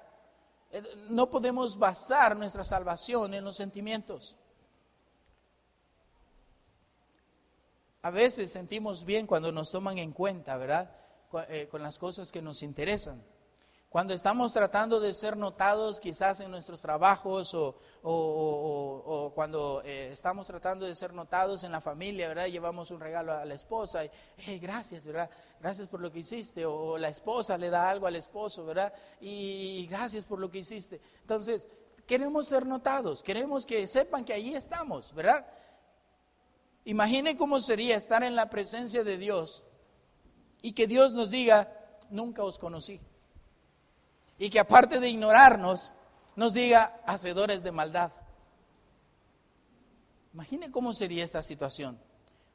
Eh, 0.71 0.81
no 1.09 1.29
podemos 1.29 1.77
basar 1.77 2.37
nuestra 2.37 2.63
salvación 2.63 3.35
en 3.35 3.43
los 3.43 3.57
sentimientos. 3.57 4.37
A 8.03 8.11
veces 8.11 8.53
sentimos 8.53 9.05
bien 9.05 9.27
cuando 9.27 9.51
nos 9.51 9.73
toman 9.73 9.99
en 9.99 10.13
cuenta, 10.13 10.57
¿verdad? 10.57 10.89
Eh, 11.49 11.67
con 11.69 11.83
las 11.83 11.99
cosas 11.99 12.31
que 12.31 12.41
nos 12.41 12.63
interesan. 12.63 13.21
Cuando 13.97 14.13
estamos 14.13 14.53
tratando 14.53 15.01
de 15.01 15.15
ser 15.15 15.39
notados 15.39 16.01
quizás 16.01 16.41
en 16.41 16.51
nuestros 16.51 16.83
trabajos 16.83 17.55
o, 17.55 19.33
cuando 19.35 19.81
eh, 19.87 20.11
estamos 20.13 20.47
tratando 20.47 20.85
de 20.85 20.95
ser 20.95 21.15
notados 21.15 21.65
en 21.65 21.73
la 21.73 21.81
familia, 21.81 22.29
¿verdad? 22.29 22.45
Llevamos 22.45 22.91
un 22.91 23.01
regalo 23.01 23.33
a 23.33 23.47
la 23.47 23.55
esposa 23.55 24.05
y, 24.05 24.11
gracias, 24.59 25.07
¿verdad? 25.07 25.31
Gracias 25.63 25.89
por 25.89 26.03
lo 26.03 26.13
que 26.13 26.19
hiciste. 26.19 26.67
O, 26.67 26.99
la 26.99 27.09
esposa 27.09 27.57
le 27.57 27.71
da 27.71 27.89
algo 27.89 28.07
al 28.07 28.17
esposo, 28.17 28.67
¿verdad? 28.67 28.93
Y, 29.19 29.79
y 29.79 29.87
gracias 29.87 30.27
por 30.27 30.41
lo 30.41 30.51
que 30.51 30.59
hiciste. 30.59 31.01
Entonces, 31.23 31.67
queremos 32.07 32.49
ser 32.49 32.67
notados, 32.67 33.23
queremos 33.23 33.65
que 33.65 33.87
sepan 33.87 34.27
que 34.27 34.35
allí 34.35 34.55
estamos, 34.55 35.15
¿verdad? 35.15 35.47
Imagine 36.85 37.35
cómo 37.39 37.63
sería 37.63 37.97
estar 37.97 38.23
en 38.23 38.37
la 38.37 38.51
presencia 38.51 39.03
de 39.05 39.17
Dios 39.17 39.65
y 40.61 40.73
que 40.73 40.87
Dios 40.87 41.15
nos 41.15 41.31
diga, 41.31 41.73
nunca 42.11 42.45
os 42.45 42.59
conocí. 42.59 43.01
Y 44.39 44.51
que 44.51 44.61
aparte 44.61 45.01
de 45.01 45.09
ignorarnos, 45.09 45.93
nos 46.35 46.53
diga, 46.53 47.01
hacedores 47.07 47.63
de 47.63 47.73
maldad. 47.73 48.13
Imagine 50.35 50.71
cómo 50.71 50.93
sería 50.93 51.25
esta 51.25 51.41
situación. 51.41 51.99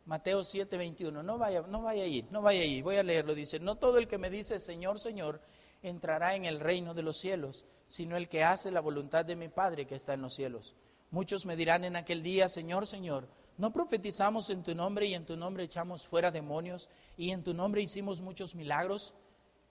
Mateo 0.06 0.42
7:21, 0.44 1.24
no 1.24 1.38
vaya, 1.38 1.62
no 1.62 1.82
vaya 1.82 2.04
a 2.04 2.08
ir, 2.08 2.26
no 2.32 2.42
vaya 2.42 2.62
a 2.62 2.66
ir, 2.66 2.84
voy 2.84 2.98
a 2.98 3.04
leerlo, 3.04 3.34
dice, 3.36 3.60
no 3.60 3.76
todo 3.76 3.98
el 3.98 4.08
que 4.08 4.18
me 4.18 4.30
dice 4.30 4.60
Señor, 4.60 5.00
Señor, 5.00 5.42
entrará 5.82 6.36
en 6.36 6.46
el 6.46 6.60
reino 6.60 6.94
de 6.94 7.04
los 7.04 7.18
cielos, 7.18 7.66
sino 7.88 8.18
el 8.18 8.30
que 8.30 8.44
hace 8.44 8.72
la 8.72 8.82
voluntad 8.82 9.26
de 9.26 9.36
mi 9.36 9.50
Padre 9.50 9.86
que 9.86 9.96
está 9.96 10.14
en 10.14 10.22
los 10.22 10.34
cielos. 10.34 10.76
Muchos 11.12 11.46
me 11.46 11.56
dirán 11.56 11.84
en 11.84 11.96
aquel 11.96 12.24
día, 12.24 12.48
Señor, 12.50 12.88
Señor, 12.88 13.28
¿no 13.58 13.72
profetizamos 13.74 14.50
en 14.50 14.64
tu 14.64 14.74
nombre 14.74 15.06
y 15.08 15.14
en 15.14 15.26
tu 15.26 15.36
nombre 15.36 15.64
echamos 15.64 16.08
fuera 16.08 16.32
demonios 16.32 16.90
y 17.18 17.32
en 17.32 17.44
tu 17.44 17.54
nombre 17.54 17.82
hicimos 17.82 18.22
muchos 18.22 18.56
milagros? 18.56 19.14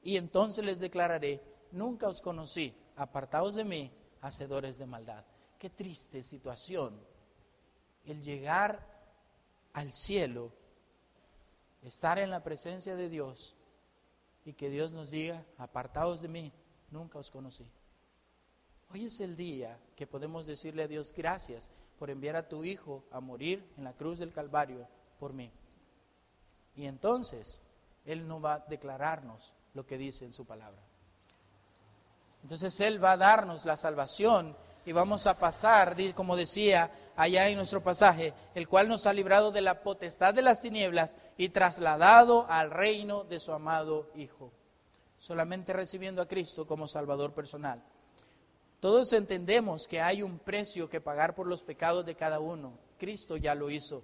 Y 0.02 0.16
entonces 0.16 0.64
les 0.64 0.78
declararé, 0.78 1.40
nunca 1.72 2.08
os 2.08 2.20
conocí, 2.20 2.74
apartaos 2.96 3.54
de 3.54 3.64
mí, 3.64 3.92
hacedores 4.20 4.78
de 4.78 4.86
maldad. 4.86 5.24
Qué 5.58 5.70
triste 5.70 6.22
situación 6.22 6.98
el 8.04 8.22
llegar 8.22 8.86
al 9.72 9.92
cielo, 9.92 10.52
estar 11.82 12.18
en 12.18 12.30
la 12.30 12.42
presencia 12.42 12.96
de 12.96 13.08
Dios 13.08 13.56
y 14.44 14.54
que 14.54 14.70
Dios 14.70 14.92
nos 14.92 15.10
diga, 15.10 15.44
apartaos 15.58 16.22
de 16.22 16.28
mí, 16.28 16.52
nunca 16.90 17.18
os 17.18 17.30
conocí. 17.30 17.66
Hoy 18.92 19.04
es 19.04 19.20
el 19.20 19.36
día 19.36 19.78
que 19.94 20.06
podemos 20.06 20.46
decirle 20.46 20.82
a 20.82 20.88
Dios 20.88 21.12
gracias 21.16 21.70
por 21.98 22.10
enviar 22.10 22.34
a 22.36 22.48
tu 22.48 22.64
Hijo 22.64 23.04
a 23.10 23.20
morir 23.20 23.64
en 23.76 23.84
la 23.84 23.92
cruz 23.92 24.18
del 24.18 24.32
Calvario 24.32 24.88
por 25.18 25.32
mí. 25.32 25.52
Y 26.74 26.86
entonces 26.86 27.62
Él 28.04 28.26
no 28.26 28.40
va 28.40 28.54
a 28.54 28.58
declararnos 28.60 29.54
lo 29.74 29.86
que 29.86 29.98
dice 29.98 30.24
en 30.24 30.32
su 30.32 30.44
palabra. 30.44 30.82
Entonces 32.42 32.80
Él 32.80 33.02
va 33.02 33.12
a 33.12 33.16
darnos 33.16 33.66
la 33.66 33.76
salvación 33.76 34.56
y 34.84 34.92
vamos 34.92 35.26
a 35.26 35.38
pasar, 35.38 35.96
como 36.14 36.36
decía 36.36 36.90
allá 37.16 37.48
en 37.48 37.56
nuestro 37.56 37.82
pasaje, 37.82 38.32
el 38.54 38.66
cual 38.68 38.88
nos 38.88 39.06
ha 39.06 39.12
librado 39.12 39.50
de 39.50 39.60
la 39.60 39.82
potestad 39.82 40.32
de 40.32 40.42
las 40.42 40.60
tinieblas 40.60 41.18
y 41.36 41.50
trasladado 41.50 42.46
al 42.48 42.70
reino 42.70 43.24
de 43.24 43.38
su 43.38 43.52
amado 43.52 44.10
Hijo, 44.14 44.52
solamente 45.16 45.72
recibiendo 45.72 46.22
a 46.22 46.26
Cristo 46.26 46.66
como 46.66 46.88
Salvador 46.88 47.32
personal. 47.34 47.82
Todos 48.80 49.12
entendemos 49.12 49.86
que 49.86 50.00
hay 50.00 50.22
un 50.22 50.38
precio 50.38 50.88
que 50.88 51.02
pagar 51.02 51.34
por 51.34 51.46
los 51.46 51.62
pecados 51.62 52.06
de 52.06 52.14
cada 52.14 52.40
uno. 52.40 52.72
Cristo 52.98 53.36
ya 53.36 53.54
lo 53.54 53.68
hizo. 53.70 54.02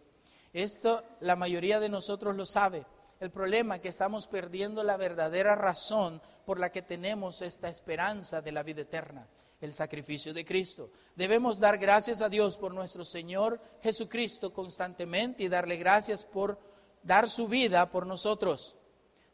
Esto 0.52 1.02
la 1.20 1.34
mayoría 1.34 1.80
de 1.80 1.88
nosotros 1.88 2.36
lo 2.36 2.44
sabe. 2.44 2.84
El 3.18 3.30
problema 3.30 3.76
es 3.76 3.80
que 3.80 3.88
estamos 3.88 4.26
perdiendo 4.26 4.82
la 4.82 4.96
verdadera 4.96 5.54
razón 5.54 6.20
por 6.44 6.60
la 6.60 6.70
que 6.70 6.82
tenemos 6.82 7.40
esta 7.40 7.68
esperanza 7.68 8.42
de 8.42 8.52
la 8.52 8.62
vida 8.62 8.82
eterna, 8.82 9.26
el 9.60 9.72
sacrificio 9.72 10.34
de 10.34 10.44
Cristo. 10.44 10.90
Debemos 11.14 11.58
dar 11.58 11.78
gracias 11.78 12.20
a 12.20 12.28
Dios 12.28 12.58
por 12.58 12.74
nuestro 12.74 13.04
Señor 13.04 13.58
Jesucristo 13.82 14.52
constantemente 14.52 15.44
y 15.44 15.48
darle 15.48 15.76
gracias 15.76 16.24
por 16.24 16.58
dar 17.02 17.28
su 17.28 17.48
vida 17.48 17.88
por 17.88 18.06
nosotros. 18.06 18.76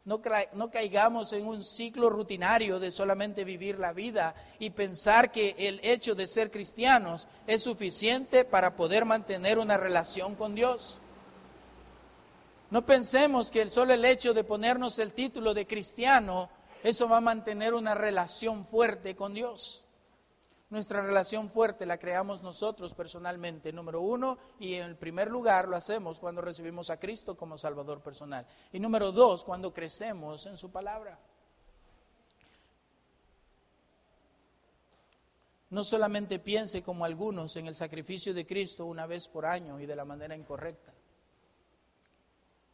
No, 0.05 0.21
no, 0.53 0.69
caigamos 0.69 1.31
en 1.31 1.45
un 1.45 1.63
ciclo 1.63 2.09
rutinario 2.09 2.77
de 2.77 2.91
solamente 2.91 3.45
vivir 3.45 3.79
la 3.79 3.93
vida 3.93 4.35
y 4.59 4.69
pensar 4.69 5.31
que 5.31 5.55
el 5.57 5.79
hecho 5.81 6.13
de 6.13 6.27
ser 6.27 6.51
cristianos 6.51 7.27
es 7.47 7.63
suficiente 7.63 8.43
para 8.43 8.75
poder 8.75 9.05
mantener 9.05 9.59
una 9.59 9.77
relación 9.77 10.35
con 10.35 10.55
Dios. 10.55 10.99
No 12.73 12.83
pensemos 12.83 13.51
que 13.51 13.67
solo 13.67 13.93
el 13.93 14.03
hecho 14.03 14.33
de 14.33 14.43
ponernos 14.43 14.97
el 14.97 15.13
título 15.13 15.53
de 15.53 15.67
cristiano, 15.67 16.49
eso 16.81 17.07
va 17.07 17.17
a 17.17 17.21
mantener 17.21 17.75
una 17.75 17.93
relación 17.93 18.65
fuerte 18.65 19.15
con 19.15 19.35
Dios. 19.35 19.85
Nuestra 20.71 21.03
relación 21.03 21.51
fuerte 21.51 21.85
la 21.85 21.99
creamos 21.99 22.41
nosotros 22.41 22.95
personalmente, 22.95 23.71
número 23.71 24.01
uno, 24.01 24.39
y 24.57 24.73
en 24.73 24.97
primer 24.97 25.29
lugar 25.29 25.67
lo 25.67 25.75
hacemos 25.75 26.19
cuando 26.19 26.41
recibimos 26.41 26.89
a 26.89 26.97
Cristo 26.97 27.37
como 27.37 27.59
Salvador 27.59 28.01
personal. 28.01 28.47
Y 28.71 28.79
número 28.79 29.11
dos, 29.11 29.45
cuando 29.45 29.71
crecemos 29.71 30.47
en 30.47 30.57
su 30.57 30.71
palabra. 30.71 31.19
No 35.69 35.83
solamente 35.83 36.39
piense 36.39 36.81
como 36.81 37.05
algunos 37.05 37.55
en 37.55 37.67
el 37.67 37.75
sacrificio 37.75 38.33
de 38.33 38.47
Cristo 38.47 38.87
una 38.87 39.05
vez 39.05 39.27
por 39.27 39.45
año 39.45 39.79
y 39.79 39.85
de 39.85 39.95
la 39.95 40.05
manera 40.05 40.35
incorrecta. 40.35 40.92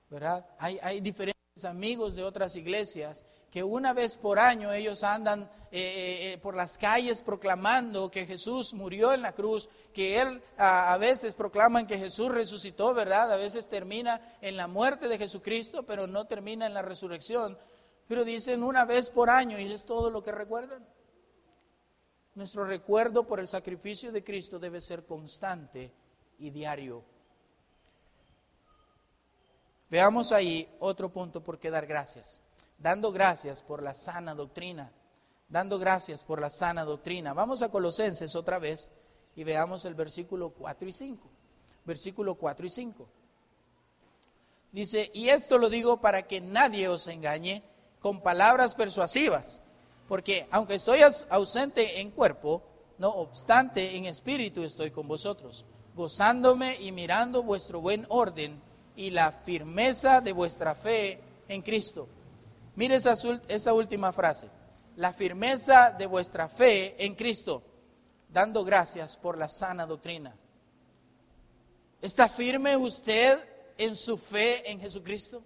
¿Verdad? 0.09 0.45
Hay, 0.57 0.79
hay 0.81 1.01
diferentes 1.01 1.65
amigos 1.65 2.15
de 2.15 2.23
otras 2.23 2.55
iglesias 2.55 3.25
que 3.51 3.63
una 3.63 3.93
vez 3.93 4.15
por 4.15 4.39
año 4.39 4.71
ellos 4.71 5.03
andan 5.03 5.43
eh, 5.71 5.79
eh, 5.81 6.33
eh, 6.33 6.37
por 6.37 6.55
las 6.55 6.77
calles 6.77 7.21
proclamando 7.21 8.09
que 8.09 8.25
Jesús 8.25 8.73
murió 8.73 9.13
en 9.13 9.21
la 9.21 9.33
cruz, 9.33 9.69
que 9.93 10.21
Él 10.21 10.41
a, 10.57 10.93
a, 10.93 10.97
veces 10.97 11.33
proclaman 11.33 11.87
que 11.87 11.97
Jesús 11.97 12.29
resucitó, 12.29 12.93
¿verdad? 12.93 13.31
A 13.31 13.37
veces 13.37 13.67
termina 13.67 14.21
en 14.41 14.55
la 14.57 14.67
muerte 14.67 15.07
de 15.07 15.17
Jesucristo, 15.17 15.83
pero 15.83 16.07
no 16.07 16.25
termina 16.25 16.65
en 16.65 16.73
la 16.73 16.81
resurrección. 16.81 17.57
Pero 18.07 18.23
dicen 18.23 18.63
una 18.63 18.85
vez 18.85 19.09
por 19.09 19.29
año 19.29 19.59
y 19.59 19.71
es 19.71 19.85
todo 19.85 20.09
lo 20.09 20.23
que 20.23 20.31
recuerdan. 20.31 20.85
Nuestro 22.35 22.65
recuerdo 22.65 23.27
por 23.27 23.39
el 23.39 23.47
sacrificio 23.47 24.11
de 24.11 24.23
Cristo 24.23 24.59
debe 24.59 24.81
ser 24.81 25.05
constante 25.05 25.91
y 26.37 26.49
diario. 26.51 27.03
Veamos 29.89 30.31
ahí 30.31 30.69
otro 30.79 31.11
punto 31.11 31.41
por 31.41 31.57
qué 31.57 31.71
dar 31.71 31.87
gracias. 31.87 32.41
Dando 32.77 33.11
gracias 33.11 33.63
por 33.63 33.81
la 33.81 33.93
sana 33.93 34.35
doctrina. 34.35 34.91
Dando 35.49 35.79
gracias 35.79 36.23
por 36.23 36.39
la 36.39 36.49
sana 36.49 36.85
doctrina. 36.85 37.33
Vamos 37.33 37.61
a 37.61 37.69
Colosenses 37.69 38.35
otra 38.35 38.59
vez 38.59 38.91
y 39.35 39.43
veamos 39.43 39.85
el 39.85 39.95
versículo 39.95 40.51
4 40.51 40.87
y 40.87 40.91
5. 40.91 41.27
Versículo 41.85 42.35
4 42.35 42.65
y 42.65 42.69
5. 42.69 43.07
Dice, 44.71 45.09
y 45.13 45.29
esto 45.29 45.57
lo 45.57 45.69
digo 45.69 45.99
para 45.99 46.27
que 46.27 46.39
nadie 46.39 46.87
os 46.87 47.07
engañe 47.07 47.63
con 47.99 48.21
palabras 48.21 48.75
persuasivas, 48.75 49.61
porque 50.07 50.47
aunque 50.51 50.75
estoy 50.75 50.99
ausente 51.29 51.99
en 51.99 52.11
cuerpo, 52.11 52.61
no 52.99 53.09
obstante 53.09 53.95
en 53.95 54.05
espíritu 54.05 54.63
estoy 54.63 54.91
con 54.91 55.07
vosotros, 55.07 55.65
gozándome 55.95 56.79
y 56.79 56.91
mirando 56.91 57.41
vuestro 57.41 57.81
buen 57.81 58.05
orden 58.09 58.61
y 58.99 59.11
la 59.11 59.31
firmeza 59.31 60.19
de 60.19 60.33
vuestra 60.33 60.75
fe 60.75 61.21
en 61.47 61.61
Cristo. 61.61 62.09
Mire 62.75 62.95
esa, 62.95 63.13
esa 63.47 63.73
última 63.73 64.11
frase, 64.11 64.49
la 64.97 65.13
firmeza 65.13 65.91
de 65.91 66.05
vuestra 66.05 66.49
fe 66.49 67.01
en 67.05 67.15
Cristo, 67.15 67.63
dando 68.27 68.65
gracias 68.65 69.15
por 69.15 69.37
la 69.37 69.47
sana 69.47 69.85
doctrina. 69.85 70.35
¿Está 72.01 72.27
firme 72.27 72.75
usted 72.75 73.39
en 73.77 73.95
su 73.95 74.17
fe 74.17 74.69
en 74.69 74.81
Jesucristo? 74.81 75.43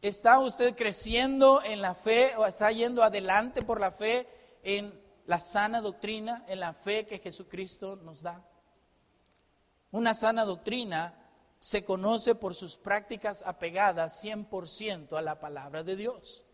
¿Está 0.00 0.38
usted 0.38 0.76
creciendo 0.76 1.64
en 1.64 1.82
la 1.82 1.96
fe 1.96 2.36
o 2.36 2.46
está 2.46 2.70
yendo 2.70 3.02
adelante 3.02 3.62
por 3.62 3.80
la 3.80 3.90
fe 3.90 4.28
en 4.62 4.94
la 5.26 5.40
sana 5.40 5.80
doctrina, 5.80 6.44
en 6.46 6.60
la 6.60 6.74
fe 6.74 7.06
que 7.06 7.18
Jesucristo 7.18 7.96
nos 7.96 8.22
da? 8.22 8.40
Una 9.90 10.14
sana 10.14 10.44
doctrina 10.44 11.25
se 11.66 11.82
conoce 11.82 12.36
por 12.36 12.54
sus 12.54 12.76
prácticas 12.76 13.42
apegadas 13.44 14.22
100% 14.22 15.18
a 15.18 15.20
la 15.20 15.40
palabra 15.40 15.82
de 15.82 15.96
Dios. 15.96 16.44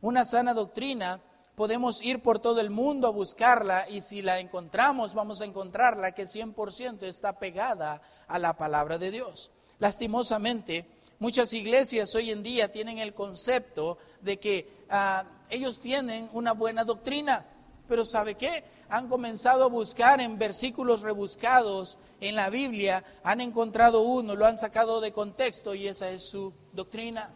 Una 0.00 0.24
sana 0.24 0.54
doctrina 0.54 1.20
podemos 1.54 2.00
ir 2.00 2.22
por 2.22 2.38
todo 2.38 2.62
el 2.62 2.70
mundo 2.70 3.06
a 3.06 3.10
buscarla 3.10 3.86
y 3.90 4.00
si 4.00 4.22
la 4.22 4.38
encontramos 4.38 5.12
vamos 5.12 5.42
a 5.42 5.44
encontrarla 5.44 6.12
que 6.12 6.22
100% 6.22 7.02
está 7.02 7.38
pegada 7.38 8.00
a 8.26 8.38
la 8.38 8.56
palabra 8.56 8.96
de 8.96 9.10
Dios. 9.10 9.50
Lastimosamente, 9.80 10.86
muchas 11.18 11.52
iglesias 11.52 12.14
hoy 12.14 12.30
en 12.30 12.42
día 12.42 12.72
tienen 12.72 12.96
el 12.96 13.12
concepto 13.12 13.98
de 14.22 14.40
que 14.40 14.86
ah, 14.88 15.24
ellos 15.50 15.78
tienen 15.78 16.30
una 16.32 16.52
buena 16.52 16.84
doctrina, 16.84 17.44
pero 17.88 18.04
¿sabe 18.04 18.34
qué? 18.34 18.64
Han 18.88 19.08
comenzado 19.08 19.64
a 19.64 19.68
buscar 19.68 20.20
en 20.20 20.38
versículos 20.38 21.02
rebuscados 21.02 21.98
en 22.20 22.36
la 22.36 22.50
Biblia, 22.50 23.04
han 23.22 23.40
encontrado 23.40 24.02
uno, 24.02 24.34
lo 24.34 24.46
han 24.46 24.56
sacado 24.56 25.00
de 25.00 25.12
contexto 25.12 25.74
y 25.74 25.88
esa 25.88 26.10
es 26.10 26.28
su 26.28 26.52
doctrina. 26.72 27.30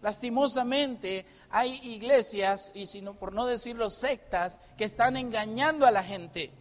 Lastimosamente 0.00 1.24
hay 1.50 1.78
iglesias, 1.84 2.72
y 2.74 2.86
sino 2.86 3.14
por 3.14 3.32
no 3.32 3.46
decirlo 3.46 3.90
sectas, 3.90 4.60
que 4.76 4.84
están 4.84 5.16
engañando 5.16 5.86
a 5.86 5.90
la 5.90 6.02
gente 6.02 6.52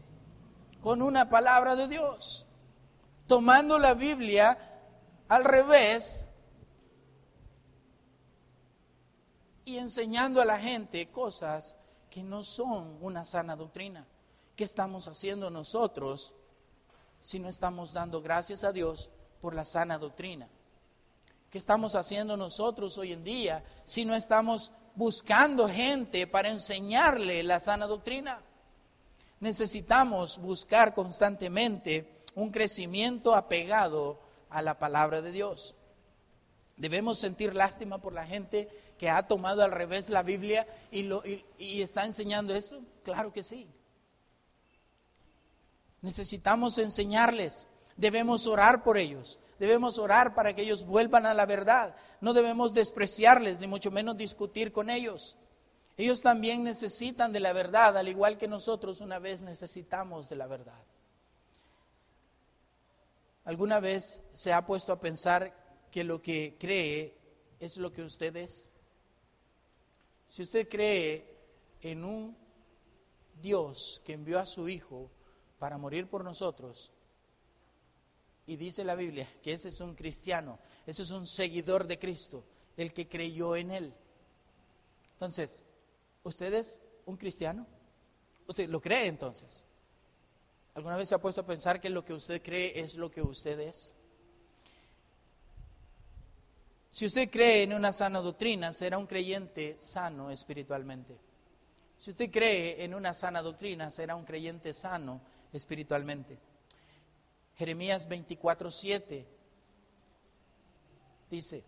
con 0.81 1.01
una 1.01 1.29
palabra 1.29 1.75
de 1.75 1.87
Dios, 1.87 2.47
tomando 3.27 3.79
la 3.79 3.93
Biblia 3.93 4.57
al 5.27 5.43
revés 5.43 6.29
y 9.63 9.77
enseñando 9.77 10.41
a 10.41 10.45
la 10.45 10.59
gente 10.59 11.07
cosas 11.07 11.77
que 12.11 12.21
no 12.21 12.43
son 12.43 12.97
una 13.01 13.23
sana 13.23 13.55
doctrina. 13.55 14.05
¿Qué 14.55 14.65
estamos 14.65 15.07
haciendo 15.07 15.49
nosotros 15.49 16.35
si 17.21 17.39
no 17.39 17.47
estamos 17.47 17.93
dando 17.93 18.21
gracias 18.21 18.65
a 18.65 18.73
Dios 18.73 19.09
por 19.39 19.55
la 19.55 19.63
sana 19.63 19.97
doctrina? 19.97 20.49
¿Qué 21.49 21.57
estamos 21.57 21.95
haciendo 21.95 22.35
nosotros 22.35 22.97
hoy 22.97 23.13
en 23.13 23.23
día 23.23 23.63
si 23.85 24.03
no 24.03 24.13
estamos 24.13 24.73
buscando 24.93 25.69
gente 25.69 26.27
para 26.27 26.49
enseñarle 26.49 27.43
la 27.43 27.61
sana 27.61 27.87
doctrina? 27.87 28.41
Necesitamos 29.39 30.37
buscar 30.39 30.93
constantemente 30.93 32.23
un 32.35 32.51
crecimiento 32.51 33.35
apegado 33.35 34.19
a 34.49 34.61
la 34.61 34.77
palabra 34.77 35.21
de 35.21 35.31
Dios. 35.31 35.75
Debemos 36.75 37.19
sentir 37.19 37.55
lástima 37.55 37.99
por 37.99 38.11
la 38.11 38.25
gente 38.25 38.90
que 39.01 39.09
ha 39.09 39.25
tomado 39.27 39.63
al 39.63 39.71
revés 39.71 40.11
la 40.11 40.21
Biblia 40.21 40.67
y, 40.91 41.01
lo, 41.01 41.23
y 41.57 41.81
está 41.81 42.05
enseñando 42.05 42.53
eso. 42.53 42.83
Claro 43.03 43.33
que 43.33 43.41
sí. 43.41 43.67
Necesitamos 46.03 46.77
enseñarles. 46.77 47.67
Debemos 47.97 48.45
orar 48.45 48.83
por 48.83 48.99
ellos. 48.99 49.39
Debemos 49.57 49.97
orar 49.97 50.35
para 50.35 50.53
que 50.53 50.61
ellos 50.61 50.85
vuelvan 50.85 51.25
a 51.25 51.33
la 51.33 51.47
verdad. 51.47 51.95
No 52.19 52.33
debemos 52.33 52.75
despreciarles, 52.75 53.59
ni 53.59 53.65
mucho 53.65 53.89
menos 53.89 54.17
discutir 54.17 54.71
con 54.71 54.91
ellos. 54.91 55.35
Ellos 55.97 56.21
también 56.21 56.61
necesitan 56.61 57.33
de 57.33 57.39
la 57.39 57.53
verdad, 57.53 57.97
al 57.97 58.07
igual 58.07 58.37
que 58.37 58.47
nosotros 58.47 59.01
una 59.01 59.17
vez 59.17 59.41
necesitamos 59.41 60.29
de 60.29 60.35
la 60.35 60.45
verdad. 60.45 60.83
¿Alguna 63.45 63.79
vez 63.79 64.23
se 64.33 64.53
ha 64.53 64.63
puesto 64.63 64.93
a 64.93 64.99
pensar 64.99 65.55
que 65.89 66.03
lo 66.03 66.21
que 66.21 66.55
cree 66.59 67.17
es 67.59 67.77
lo 67.77 67.91
que 67.91 68.03
usted 68.03 68.35
es? 68.35 68.70
Si 70.31 70.43
usted 70.43 70.69
cree 70.69 71.27
en 71.81 72.05
un 72.05 72.37
Dios 73.41 74.01
que 74.05 74.13
envió 74.13 74.39
a 74.39 74.45
su 74.45 74.69
Hijo 74.69 75.11
para 75.59 75.77
morir 75.77 76.07
por 76.07 76.23
nosotros, 76.23 76.89
y 78.45 78.55
dice 78.55 78.85
la 78.85 78.95
Biblia 78.95 79.27
que 79.43 79.51
ese 79.51 79.67
es 79.67 79.81
un 79.81 79.93
cristiano, 79.93 80.57
ese 80.85 81.01
es 81.01 81.11
un 81.11 81.27
seguidor 81.27 81.85
de 81.85 81.99
Cristo, 81.99 82.45
el 82.77 82.93
que 82.93 83.09
creyó 83.09 83.57
en 83.57 83.71
Él. 83.71 83.93
Entonces, 85.15 85.65
¿usted 86.23 86.53
es 86.53 86.79
un 87.05 87.17
cristiano? 87.17 87.67
¿Usted 88.47 88.69
lo 88.69 88.79
cree 88.79 89.07
entonces? 89.07 89.65
¿Alguna 90.75 90.95
vez 90.95 91.09
se 91.09 91.15
ha 91.15 91.21
puesto 91.21 91.41
a 91.41 91.45
pensar 91.45 91.81
que 91.81 91.89
lo 91.89 92.05
que 92.05 92.13
usted 92.13 92.41
cree 92.41 92.79
es 92.79 92.95
lo 92.95 93.11
que 93.11 93.21
usted 93.21 93.59
es? 93.59 93.97
Si 96.91 97.05
usted 97.05 97.29
cree 97.29 97.63
en 97.63 97.71
una 97.71 97.93
sana 97.93 98.19
doctrina, 98.19 98.73
será 98.73 98.97
un 98.97 99.07
creyente 99.07 99.77
sano 99.79 100.29
espiritualmente. 100.29 101.17
Si 101.97 102.11
usted 102.11 102.29
cree 102.29 102.83
en 102.83 102.93
una 102.93 103.13
sana 103.13 103.41
doctrina, 103.41 103.89
será 103.89 104.13
un 104.13 104.25
creyente 104.25 104.73
sano 104.73 105.21
espiritualmente. 105.53 106.37
Jeremías 107.55 108.09
24:7 108.09 109.25
dice, 111.29 111.63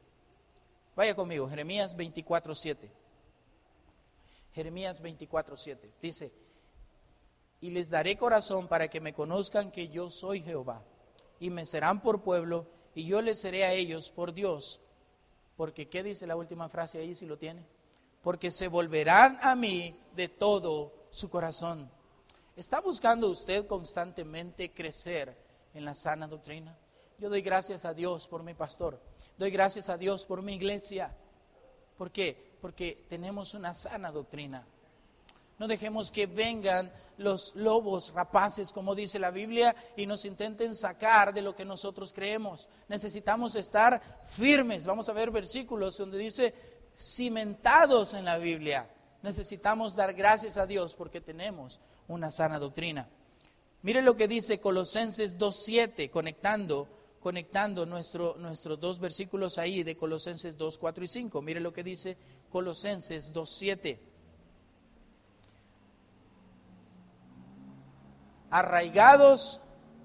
vaya 0.94 1.16
conmigo, 1.16 1.48
Jeremías 1.48 1.96
24:7. 1.96 2.90
Jeremías 4.54 5.02
24:7 5.02 5.90
dice, 6.02 6.34
y 7.62 7.70
les 7.70 7.90
daré 7.90 8.18
corazón 8.18 8.68
para 8.68 8.90
que 8.90 9.00
me 9.00 9.14
conozcan 9.14 9.72
que 9.72 9.88
yo 9.88 10.10
soy 10.10 10.42
Jehová, 10.42 10.84
y 11.40 11.50
me 11.50 11.64
serán 11.64 12.02
por 12.02 12.24
pueblo, 12.24 12.68
y 12.94 13.06
yo 13.06 13.22
les 13.22 13.40
seré 13.40 13.64
a 13.64 13.72
ellos 13.72 14.12
por 14.12 14.34
Dios. 14.34 14.82
Porque, 15.56 15.88
¿qué 15.88 16.04
dice 16.04 16.28
la 16.28 16.36
última 16.36 16.70
frase 16.70 17.00
ahí 17.00 17.14
si 17.14 17.26
lo 17.26 17.38
tiene? 17.38 17.66
Porque 18.22 18.52
se 18.52 18.68
volverán 18.68 19.38
a 19.42 19.56
mí 19.56 20.00
de 20.16 20.30
todo 20.30 20.94
su 21.10 21.30
corazón. 21.30 21.90
¿Está 22.56 22.82
buscando 22.82 23.30
usted 23.30 23.66
constantemente 23.68 24.72
crecer 24.72 25.36
en 25.74 25.86
la 25.86 25.94
sana 25.94 26.28
doctrina? 26.28 26.78
Yo 27.18 27.30
doy 27.30 27.42
gracias 27.42 27.86
a 27.86 27.94
Dios 27.94 28.28
por 28.28 28.44
mi 28.44 28.54
pastor. 28.54 29.00
Doy 29.38 29.52
gracias 29.52 29.90
a 29.90 29.98
Dios 29.98 30.26
por 30.26 30.42
mi 30.42 30.56
iglesia. 30.56 31.16
¿Por 31.98 32.12
qué? 32.12 32.58
Porque 32.62 33.06
tenemos 33.10 33.54
una 33.54 33.74
sana 33.74 34.12
doctrina. 34.12 34.66
No 35.60 35.68
dejemos 35.68 36.12
que 36.12 36.26
vengan 36.26 36.92
los 37.18 37.56
lobos 37.56 38.12
rapaces, 38.14 38.72
como 38.72 38.96
dice 38.96 39.20
la 39.20 39.32
Biblia, 39.32 39.76
y 39.96 40.06
nos 40.06 40.26
intenten 40.26 40.76
sacar 40.76 41.34
de 41.34 41.42
lo 41.42 41.56
que 41.56 41.66
nosotros 41.66 42.12
creemos. 42.14 42.70
Necesitamos 42.88 43.56
estar 43.56 44.22
firmes. 44.26 44.86
Vamos 44.86 45.10
a 45.10 45.14
ver 45.14 45.32
versículos 45.32 45.98
donde 45.98 46.18
dice 46.18 46.54
cimentados 46.98 48.14
en 48.14 48.26
la 48.26 48.38
Biblia. 48.38 48.90
Necesitamos 49.22 49.96
dar 49.96 50.14
gracias 50.14 50.58
a 50.58 50.66
Dios 50.66 50.96
porque 50.96 51.22
tenemos 51.22 51.80
una 52.08 52.32
sana 52.32 52.60
doctrina. 52.60 53.08
Mire 53.84 54.02
lo 54.02 54.16
que 54.16 54.28
dice 54.28 54.60
Colosenses 54.60 55.38
2.7, 55.38 56.10
conectando, 56.10 56.88
conectando 57.20 57.86
nuestro, 57.86 58.36
nuestros 58.38 58.80
dos 58.80 59.00
versículos 59.00 59.58
ahí 59.58 59.84
de 59.84 59.96
Colosenses 59.96 60.58
2, 60.58 60.78
4 60.78 61.04
y 61.04 61.08
5. 61.08 61.42
Mire 61.42 61.60
lo 61.60 61.74
que 61.74 61.84
dice 61.84 62.18
Colosenses 62.50 63.34
2.7. 63.34 64.13
arraigados 68.54 69.62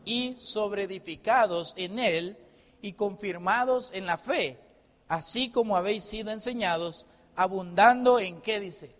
y 0.07 0.35
sobreedificados 0.39 1.75
en 1.77 1.99
Él 1.99 2.39
y 2.81 2.95
confirmados 2.95 3.91
en 3.93 4.07
la 4.07 4.17
fe, 4.17 4.59
así 5.07 5.51
como 5.51 5.77
habéis 5.77 6.05
sido 6.05 6.31
enseñados, 6.31 7.05
abundando 7.37 8.19
en 8.19 8.41
qué 8.41 8.59
dice? 8.59 8.97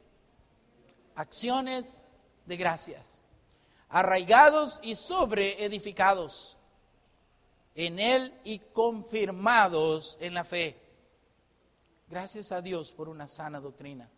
Acciones 1.15 2.05
de 2.45 2.59
gracias. 2.59 3.23
Arraigados 3.89 4.81
y 4.83 4.97
sobreedificados 4.97 6.59
en 7.75 8.01
Él 8.01 8.39
y 8.45 8.59
confirmados 8.59 10.19
en 10.21 10.35
la 10.35 10.45
fe. 10.45 10.77
Gracias 12.11 12.53
a 12.53 12.61
Dios 12.61 12.93
por 12.93 13.09
una 13.09 13.27
sana 13.27 13.61
doctrina. 13.61 14.11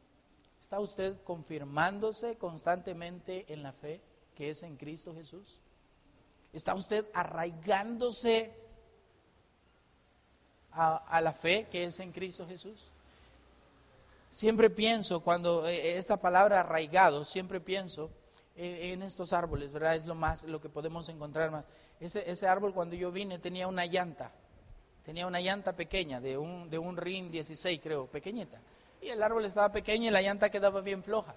¿Está 0.58 0.80
usted 0.80 1.22
confirmándose 1.22 2.36
constantemente 2.36 3.44
en 3.52 3.62
la 3.62 3.72
fe? 3.72 4.00
Que 4.34 4.50
es 4.50 4.62
en 4.62 4.76
Cristo 4.76 5.14
Jesús? 5.14 5.58
¿Está 6.52 6.74
usted 6.74 7.06
arraigándose 7.14 8.52
a, 10.72 11.20
la 11.20 11.32
fe 11.32 11.68
que 11.70 11.84
es 11.84 12.00
en 12.00 12.12
Cristo 12.12 12.46
Jesús? 12.46 12.90
Siempre 14.28 14.70
pienso, 14.70 15.20
cuando 15.20 15.66
eh, 15.66 15.96
esta 15.96 16.16
palabra 16.16 16.60
arraigado, 16.60 17.24
siempre 17.24 17.60
pienso 17.60 18.10
eh, 18.56 18.92
en 18.92 19.02
estos 19.02 19.32
árboles, 19.32 19.72
¿verdad? 19.72 19.96
Es 19.96 20.06
lo 20.06 20.14
más, 20.14 20.44
lo 20.44 20.60
que 20.60 20.68
podemos 20.68 21.08
encontrar 21.08 21.50
más. 21.50 21.68
Ese, 21.98 22.28
ese 22.30 22.46
árbol 22.46 22.72
cuando 22.72 22.94
yo 22.94 23.10
vine 23.10 23.38
tenía 23.38 23.66
una 23.66 23.86
llanta, 23.86 24.32
tenía 25.04 25.26
una 25.26 25.40
llanta 25.40 25.74
pequeña, 25.74 26.20
de 26.20 26.38
un, 26.38 26.70
de 26.70 26.78
un 26.78 26.96
RIN 26.96 27.30
16 27.30 27.80
creo, 27.82 28.06
pequeñita. 28.06 28.60
Y 29.02 29.08
el 29.08 29.22
árbol 29.22 29.44
estaba 29.44 29.72
pequeño 29.72 30.08
y 30.08 30.10
la 30.10 30.22
llanta 30.22 30.50
quedaba 30.50 30.80
bien 30.80 31.02
floja 31.02 31.34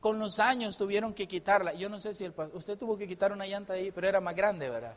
con 0.00 0.18
los 0.18 0.38
años 0.38 0.76
tuvieron 0.76 1.14
que 1.14 1.28
quitarla. 1.28 1.74
Yo 1.74 1.88
no 1.88 2.00
sé 2.00 2.14
si 2.14 2.24
el, 2.24 2.34
usted 2.54 2.78
tuvo 2.78 2.96
que 2.96 3.06
quitar 3.06 3.32
una 3.32 3.46
llanta 3.46 3.74
ahí, 3.74 3.90
pero 3.90 4.08
era 4.08 4.20
más 4.20 4.34
grande, 4.34 4.68
¿verdad? 4.68 4.96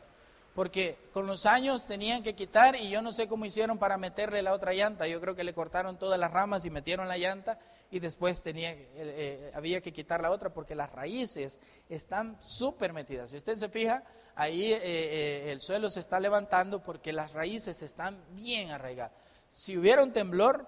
Porque 0.54 0.96
con 1.12 1.26
los 1.26 1.46
años 1.46 1.86
tenían 1.86 2.22
que 2.22 2.34
quitar 2.34 2.76
y 2.76 2.88
yo 2.88 3.02
no 3.02 3.12
sé 3.12 3.26
cómo 3.26 3.44
hicieron 3.44 3.76
para 3.76 3.98
meterle 3.98 4.40
la 4.40 4.52
otra 4.52 4.72
llanta. 4.72 5.06
Yo 5.06 5.20
creo 5.20 5.34
que 5.34 5.44
le 5.44 5.52
cortaron 5.52 5.98
todas 5.98 6.18
las 6.18 6.30
ramas 6.30 6.64
y 6.64 6.70
metieron 6.70 7.08
la 7.08 7.18
llanta 7.18 7.58
y 7.90 7.98
después 7.98 8.42
tenía, 8.42 8.70
eh, 8.70 8.86
eh, 8.94 9.52
había 9.54 9.80
que 9.80 9.92
quitar 9.92 10.22
la 10.22 10.30
otra 10.30 10.54
porque 10.54 10.76
las 10.76 10.92
raíces 10.92 11.60
están 11.88 12.40
súper 12.40 12.92
metidas. 12.92 13.30
Si 13.30 13.36
usted 13.36 13.56
se 13.56 13.68
fija, 13.68 14.04
ahí 14.36 14.72
eh, 14.72 15.50
el 15.50 15.60
suelo 15.60 15.90
se 15.90 16.00
está 16.00 16.20
levantando 16.20 16.80
porque 16.80 17.12
las 17.12 17.32
raíces 17.32 17.82
están 17.82 18.22
bien 18.30 18.70
arraigadas. 18.70 19.12
Si 19.50 19.76
hubiera 19.76 20.04
un 20.04 20.12
temblor, 20.12 20.66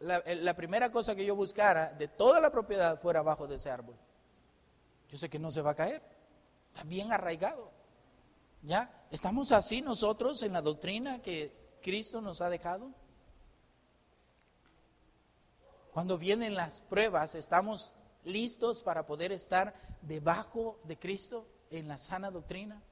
eh, 0.00 0.36
la, 0.36 0.54
primera 0.54 0.90
cosa 0.90 1.14
que 1.14 1.26
yo 1.26 1.36
buscara 1.36 1.92
de 1.92 2.08
toda 2.08 2.40
la 2.40 2.50
propiedad 2.50 2.98
fuera 2.98 3.20
abajo 3.20 3.46
de 3.46 3.56
ese 3.56 3.70
árbol. 3.70 3.96
Yo 5.10 5.18
sé 5.18 5.28
que 5.28 5.38
no 5.38 5.50
se 5.50 5.60
va 5.60 5.72
a 5.72 5.74
caer. 5.74 6.02
Está 6.72 6.84
bien 6.84 7.12
arraigado. 7.12 7.70
¿Ya? 8.62 9.06
¿Estamos 9.10 9.52
así 9.52 9.82
nosotros 9.82 10.42
en 10.42 10.52
la 10.52 10.62
doctrina 10.62 11.20
que 11.20 11.52
Cristo 11.82 12.20
nos 12.20 12.40
ha 12.40 12.48
dejado? 12.48 12.90
Cuando 15.92 16.16
vienen 16.16 16.54
las 16.54 16.80
pruebas, 16.80 17.34
¿estamos 17.34 17.92
listos 18.24 18.82
para 18.82 19.06
poder 19.06 19.32
estar 19.32 19.74
debajo 20.02 20.78
de 20.84 20.98
Cristo 20.98 21.46
en 21.70 21.88
la 21.88 21.98
sana 21.98 22.30
doctrina? 22.30 22.82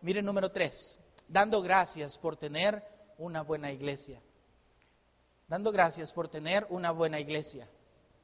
Mire 0.00 0.20
número 0.20 0.50
tres, 0.50 0.98
dando 1.28 1.62
gracias 1.62 2.18
por 2.18 2.36
tener 2.36 2.91
una 3.22 3.42
buena 3.42 3.70
iglesia. 3.70 4.20
Dando 5.48 5.70
gracias 5.70 6.12
por 6.12 6.28
tener 6.28 6.66
una 6.70 6.90
buena 6.90 7.20
iglesia. 7.20 7.68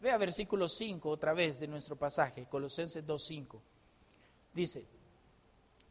Vea 0.01 0.17
versículo 0.17 0.69
5 0.69 1.09
otra 1.09 1.33
vez 1.33 1.61
de 1.61 1.69
nuestro 1.69 1.97
pasaje, 1.97 2.47
Colosenses 2.47 3.05
2.5. 3.07 3.61
Dice, 4.55 4.85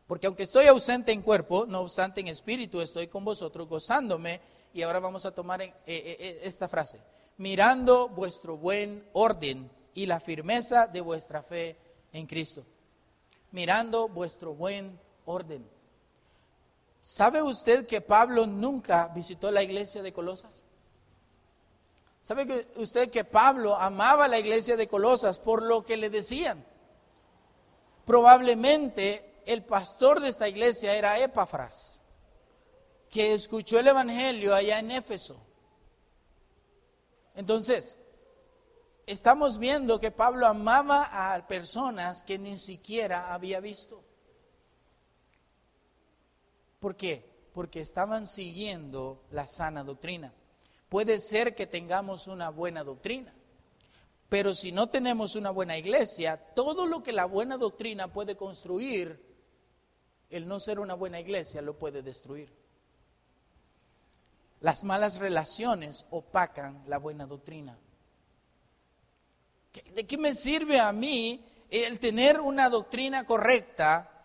porque 0.08 0.28
aunque 0.28 0.43
estoy 0.43 0.67
ausente 0.67 1.12
en 1.12 1.22
cuerpo, 1.22 1.65
no 1.65 1.82
obstante 1.82 2.22
en 2.22 2.28
espíritu 2.28 2.82
estoy 2.82 3.08
con 3.08 3.24
vosotros 3.24 3.67
gozándome. 3.67 4.41
Y 4.74 4.82
ahora 4.82 5.00
vamos 5.00 5.26
a 5.26 5.32
tomar 5.32 5.62
eh, 5.62 5.74
eh, 5.86 6.17
eh, 6.20 6.39
esta 6.43 6.67
frase, 6.67 7.00
mirando 7.38 8.10
vuestro 8.10 8.58
buen 8.58 9.08
orden 9.13 9.70
y 9.93 10.06
la 10.06 10.20
firmeza 10.20 10.86
de 10.88 11.02
vuestra 11.02 11.41
fe 11.41 11.78
en 12.12 12.28
Cristo, 12.28 12.63
mirando 13.52 14.08
vuestro 14.08 14.54
buen 14.54 15.00
orden. 15.26 15.77
¿Sabe 17.10 17.41
usted 17.41 17.86
que 17.86 18.02
Pablo 18.02 18.46
nunca 18.46 19.08
visitó 19.15 19.50
la 19.50 19.63
iglesia 19.63 20.04
de 20.04 20.12
Colosas? 20.12 20.65
¿Sabe 22.22 22.67
usted 22.76 23.10
que 23.10 23.24
Pablo 23.24 23.78
amaba 23.78 24.28
la 24.28 24.38
iglesia 24.38 24.76
de 24.76 24.89
Colosas 24.89 25.39
por 25.39 25.63
lo 25.63 25.86
que 25.86 25.96
le 25.96 26.10
decían? 26.10 26.65
Probablemente 28.06 29.41
el 29.46 29.63
pastor 29.63 30.20
de 30.20 30.28
esta 30.28 30.50
iglesia 30.50 30.96
era 30.96 31.17
Epafras, 31.17 32.04
que 33.10 33.34
escuchó 33.34 33.80
el 33.80 33.88
Evangelio 33.88 34.54
allá 34.54 34.78
en 34.80 34.91
Éfeso. 34.91 35.38
Entonces, 37.36 37.98
estamos 39.06 39.60
viendo 39.60 40.02
que 40.02 40.12
Pablo 40.12 40.46
amaba 40.46 41.34
a 41.34 41.48
personas 41.48 42.26
que 42.26 42.38
ni 42.38 42.58
siquiera 42.58 43.34
había 43.34 43.62
visto. 43.62 44.04
¿Por 46.88 46.95
qué? 46.95 47.21
Porque 47.52 47.82
estaban 47.82 48.26
siguiendo 48.26 49.26
la 49.32 49.45
sana 49.45 49.84
doctrina. 49.84 50.34
Puede 50.88 51.19
ser 51.19 51.54
que 51.54 51.67
tengamos 51.67 52.30
una 52.30 52.50
buena 52.50 52.82
doctrina, 52.86 53.34
pero 54.30 54.56
si 54.56 54.71
no 54.71 54.88
tenemos 54.88 55.36
una 55.36 55.50
buena 55.50 55.78
iglesia, 55.78 56.38
todo 56.38 56.86
lo 56.86 57.04
que 57.04 57.12
la 57.12 57.26
buena 57.26 57.58
doctrina 57.58 58.13
puede 58.13 58.38
construir, 58.38 59.21
el 60.30 60.47
no 60.47 60.62
ser 60.62 60.80
una 60.80 60.93
buena 60.93 61.19
iglesia 61.19 61.62
lo 61.62 61.78
puede 61.78 62.02
destruir. 62.02 62.54
Las 64.62 64.86
malas 64.86 65.19
relaciones 65.19 66.06
opacan 66.10 66.86
la 66.88 67.00
buena 67.00 67.26
doctrina. 67.26 67.78
¿De 69.93 70.08
qué 70.08 70.17
me 70.17 70.34
sirve 70.34 70.80
a 70.80 70.93
mí 70.93 71.43
el 71.69 72.00
tener 72.00 72.39
una 72.39 72.69
doctrina 72.69 73.26
correcta 73.26 74.16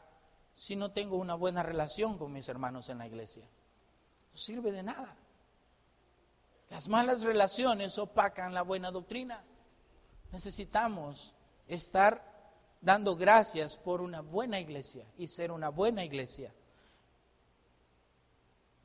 si 0.52 0.76
no 0.76 0.90
tengo 0.90 1.16
una 1.16 1.34
buena 1.34 1.62
relación 1.62 2.18
con 2.18 2.32
mis 2.32 2.48
hermanos 2.48 2.88
en 2.88 2.98
la 2.98 3.06
iglesia? 3.06 3.44
No 4.32 4.36
sirve 4.38 4.72
de 4.72 4.82
nada. 4.82 5.16
Las 6.70 6.88
malas 6.88 7.22
relaciones 7.22 7.98
opacan 7.98 8.54
la 8.54 8.62
buena 8.62 8.90
doctrina. 8.90 9.44
Necesitamos 10.30 11.34
estar 11.68 12.32
dando 12.80 13.14
gracias 13.14 13.76
por 13.76 14.00
una 14.00 14.20
buena 14.20 14.58
iglesia 14.58 15.06
y 15.18 15.28
ser 15.28 15.52
una 15.52 15.68
buena 15.68 16.04
iglesia. 16.04 16.52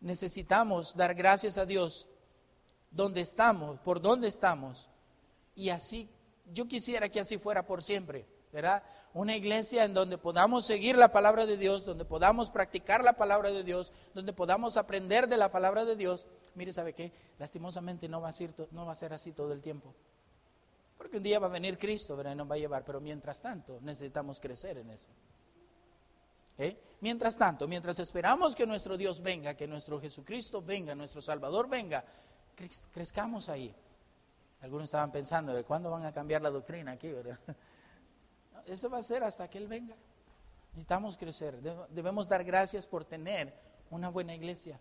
Necesitamos 0.02 0.96
dar 0.96 1.16
gracias 1.16 1.58
a 1.58 1.66
Dios 1.66 2.08
donde 2.92 3.22
estamos, 3.22 3.80
por 3.80 4.02
donde 4.02 4.28
estamos. 4.28 4.90
Y 5.56 5.70
así, 5.70 6.10
yo 6.54 6.68
quisiera 6.68 7.10
que 7.10 7.20
así 7.20 7.38
fuera 7.38 7.66
por 7.66 7.82
siempre, 7.82 8.28
¿verdad? 8.52 8.84
Una 9.14 9.36
iglesia 9.36 9.84
en 9.86 9.94
donde 9.94 10.18
podamos 10.18 10.66
seguir 10.66 10.96
la 10.96 11.12
palabra 11.12 11.46
de 11.46 11.58
Dios, 11.58 11.86
donde 11.86 12.06
podamos 12.06 12.52
practicar 12.52 13.04
la 13.04 13.14
palabra 13.14 13.50
de 13.50 13.64
Dios, 13.64 13.94
donde 14.14 14.34
podamos 14.34 14.78
aprender 14.78 15.28
de 15.28 15.38
la 15.38 15.52
palabra 15.52 15.86
de 15.86 15.96
Dios. 15.96 16.28
Mire, 16.56 16.72
¿sabe 16.72 16.94
qué? 16.94 17.12
Lastimosamente 17.40 18.08
no 18.08 18.22
va 18.22 18.30
a 18.30 18.32
ser, 18.32 19.14
así 19.14 19.32
todo 19.32 19.54
el 19.54 19.62
tiempo. 19.62 19.94
Porque 20.98 21.18
un 21.18 21.24
día 21.24 21.40
va 21.40 21.48
a 21.48 21.52
venir 21.52 21.78
Cristo, 21.78 22.16
¿verdad? 22.16 22.34
Y 22.34 22.36
nos 22.36 22.50
va 22.50 22.56
a 22.56 22.60
llevar, 22.60 22.84
pero 22.84 23.00
mientras 23.00 23.42
tanto 23.42 23.80
necesitamos 23.82 24.40
crecer 24.40 24.78
en 24.78 24.92
eso. 24.92 25.10
¿Eh? 26.60 26.76
Mientras 27.02 27.38
tanto, 27.38 27.68
mientras 27.68 28.00
esperamos 28.00 28.56
que 28.56 28.66
nuestro 28.66 28.98
Dios 28.98 29.22
venga, 29.22 29.54
que 29.54 29.68
nuestro 29.68 30.00
Jesucristo 30.00 30.62
venga, 30.62 30.96
nuestro 30.96 31.22
Salvador 31.22 31.70
venga, 31.70 32.04
crezcamos 32.92 33.50
ahí. 33.50 33.74
Algunos 34.62 34.86
estaban 34.86 35.12
pensando, 35.12 35.54
¿de 35.54 35.64
cuándo 35.64 35.92
van 35.92 36.06
a 36.06 36.12
cambiar 36.12 36.42
la 36.42 36.50
doctrina 36.50 36.94
aquí? 36.94 37.12
¿verdad? 37.12 37.38
Eso 38.68 38.90
va 38.90 39.00
a 39.00 39.04
ser 39.04 39.24
hasta 39.24 39.50
que 39.50 39.58
Él 39.58 39.68
venga. 39.68 39.96
Necesitamos 40.72 41.18
crecer. 41.18 41.60
Debemos 41.90 42.30
dar 42.30 42.44
gracias 42.44 42.86
por 42.86 43.06
tener 43.06 43.54
una 43.90 44.10
buena 44.10 44.36
iglesia. 44.36 44.80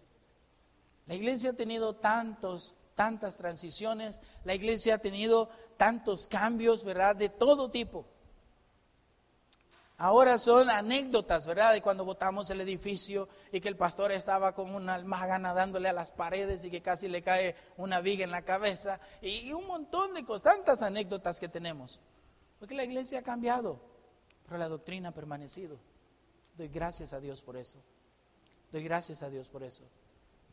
La 1.07 1.15
iglesia 1.15 1.51
ha 1.51 1.55
tenido 1.55 1.95
tantos, 1.95 2.77
tantas 2.95 3.37
transiciones, 3.37 4.21
la 4.45 4.55
iglesia 4.55 4.97
ha 4.97 4.99
tenido 4.99 5.49
tantos 5.77 6.27
cambios, 6.27 6.85
¿verdad? 6.85 7.15
De 7.15 7.29
todo 7.29 7.71
tipo. 7.71 8.07
Ahora 9.99 10.39
son 10.39 10.69
anécdotas, 10.69 11.47
¿verdad? 11.47 11.73
De 11.73 11.81
cuando 11.81 12.05
botamos 12.05 12.51
el 12.51 12.61
edificio 12.61 13.29
y 13.51 13.61
que 13.61 13.69
el 13.69 13.77
pastor 13.77 14.13
estaba 14.13 14.53
con 14.53 14.75
una 14.75 14.95
almagana 14.95 15.55
dándole 15.55 15.89
a 15.89 15.95
las 15.95 16.11
paredes 16.11 16.65
y 16.65 16.71
que 16.71 16.83
casi 16.83 17.09
le 17.09 17.23
cae 17.23 17.57
una 17.79 18.01
viga 18.01 18.23
en 18.23 18.31
la 18.31 18.43
cabeza. 18.43 19.01
Y, 19.23 19.53
un 19.53 19.67
montón 19.67 20.13
de 20.13 20.25
cosas, 20.25 20.43
tantas 20.43 20.83
anécdotas 20.83 21.41
que 21.41 21.49
tenemos. 21.49 22.01
Porque 22.67 22.75
la 22.75 22.83
iglesia 22.83 23.21
ha 23.21 23.23
cambiado, 23.23 23.79
pero 24.45 24.59
la 24.59 24.69
doctrina 24.69 25.11
ha 25.11 25.13
permanecido. 25.13 25.79
Doy 26.59 26.67
gracias 26.67 27.13
a 27.13 27.21
Dios 27.21 27.41
por 27.41 27.57
eso. 27.57 27.79
Doy 28.73 28.83
gracias 28.83 29.23
a 29.23 29.31
Dios 29.31 29.49
por 29.49 29.63
eso. 29.63 29.85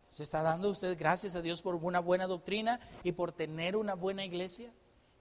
¿Se 0.10 0.22
está 0.22 0.44
dando 0.44 0.70
usted 0.70 0.96
gracias 0.96 1.36
a 1.36 1.42
Dios 1.42 1.64
por 1.64 1.74
una 1.74 2.00
buena 2.00 2.28
doctrina 2.28 2.80
y 3.04 3.14
por 3.14 3.32
tener 3.32 3.76
una 3.76 3.96
buena 3.96 4.24
iglesia? 4.24 4.72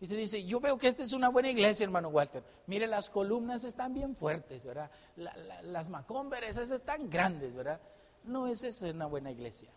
Y 0.00 0.04
usted 0.04 0.18
dice, 0.18 0.44
yo 0.44 0.60
veo 0.60 0.76
que 0.76 0.86
esta 0.86 1.02
es 1.02 1.14
una 1.14 1.30
buena 1.30 1.48
iglesia, 1.48 1.84
hermano 1.84 2.10
Walter. 2.10 2.44
Mire, 2.66 2.86
las 2.86 3.08
columnas 3.08 3.64
están 3.64 3.94
bien 3.94 4.14
fuertes, 4.14 4.62
¿verdad? 4.66 4.90
las 5.16 5.88
macomberes 5.88 6.58
esas 6.58 6.72
están 6.72 7.08
grandes, 7.08 7.54
¿verdad? 7.54 7.80
No 8.24 8.46
es 8.48 8.64
esa 8.64 8.90
una 8.90 9.06
buena 9.06 9.30
iglesia. 9.30 9.70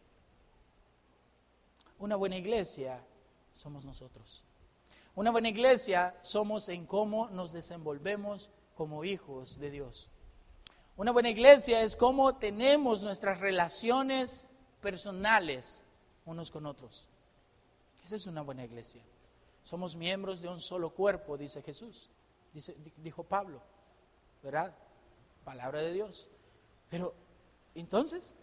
Una 1.97 2.17
buena 2.17 2.35
iglesia 2.35 3.01
somos 3.53 3.85
nosotros. 3.85 4.43
Una 5.15 5.31
buena 5.31 5.47
iglesia 5.47 6.13
somos 6.21 6.67
en 6.67 6.85
cómo 6.85 7.29
nos 7.29 7.53
desenvolvemos 7.53 8.51
como 8.75 9.05
hijos 9.05 9.57
de 9.59 9.71
Dios. 9.71 10.09
Una 10.97 11.11
buena 11.11 11.29
iglesia 11.29 11.81
es 11.81 11.95
cómo 11.95 12.35
tenemos 12.35 13.01
nuestras 13.01 13.39
relaciones 13.39 14.51
personales 14.81 15.83
unos 16.25 16.51
con 16.51 16.65
otros. 16.65 17.07
Esa 18.03 18.15
es 18.15 18.27
una 18.27 18.41
buena 18.41 18.65
iglesia. 18.65 19.01
Somos 19.63 19.95
miembros 19.95 20.41
de 20.41 20.49
un 20.49 20.59
solo 20.59 20.89
cuerpo, 20.89 21.37
dice 21.37 21.61
Jesús, 21.61 22.09
dice, 22.53 22.75
dijo 22.97 23.23
Pablo, 23.23 23.61
¿verdad? 24.43 24.75
Palabra 25.43 25.79
de 25.79 25.93
Dios. 25.93 26.27
Pero 26.89 27.13
entonces, 27.73 28.35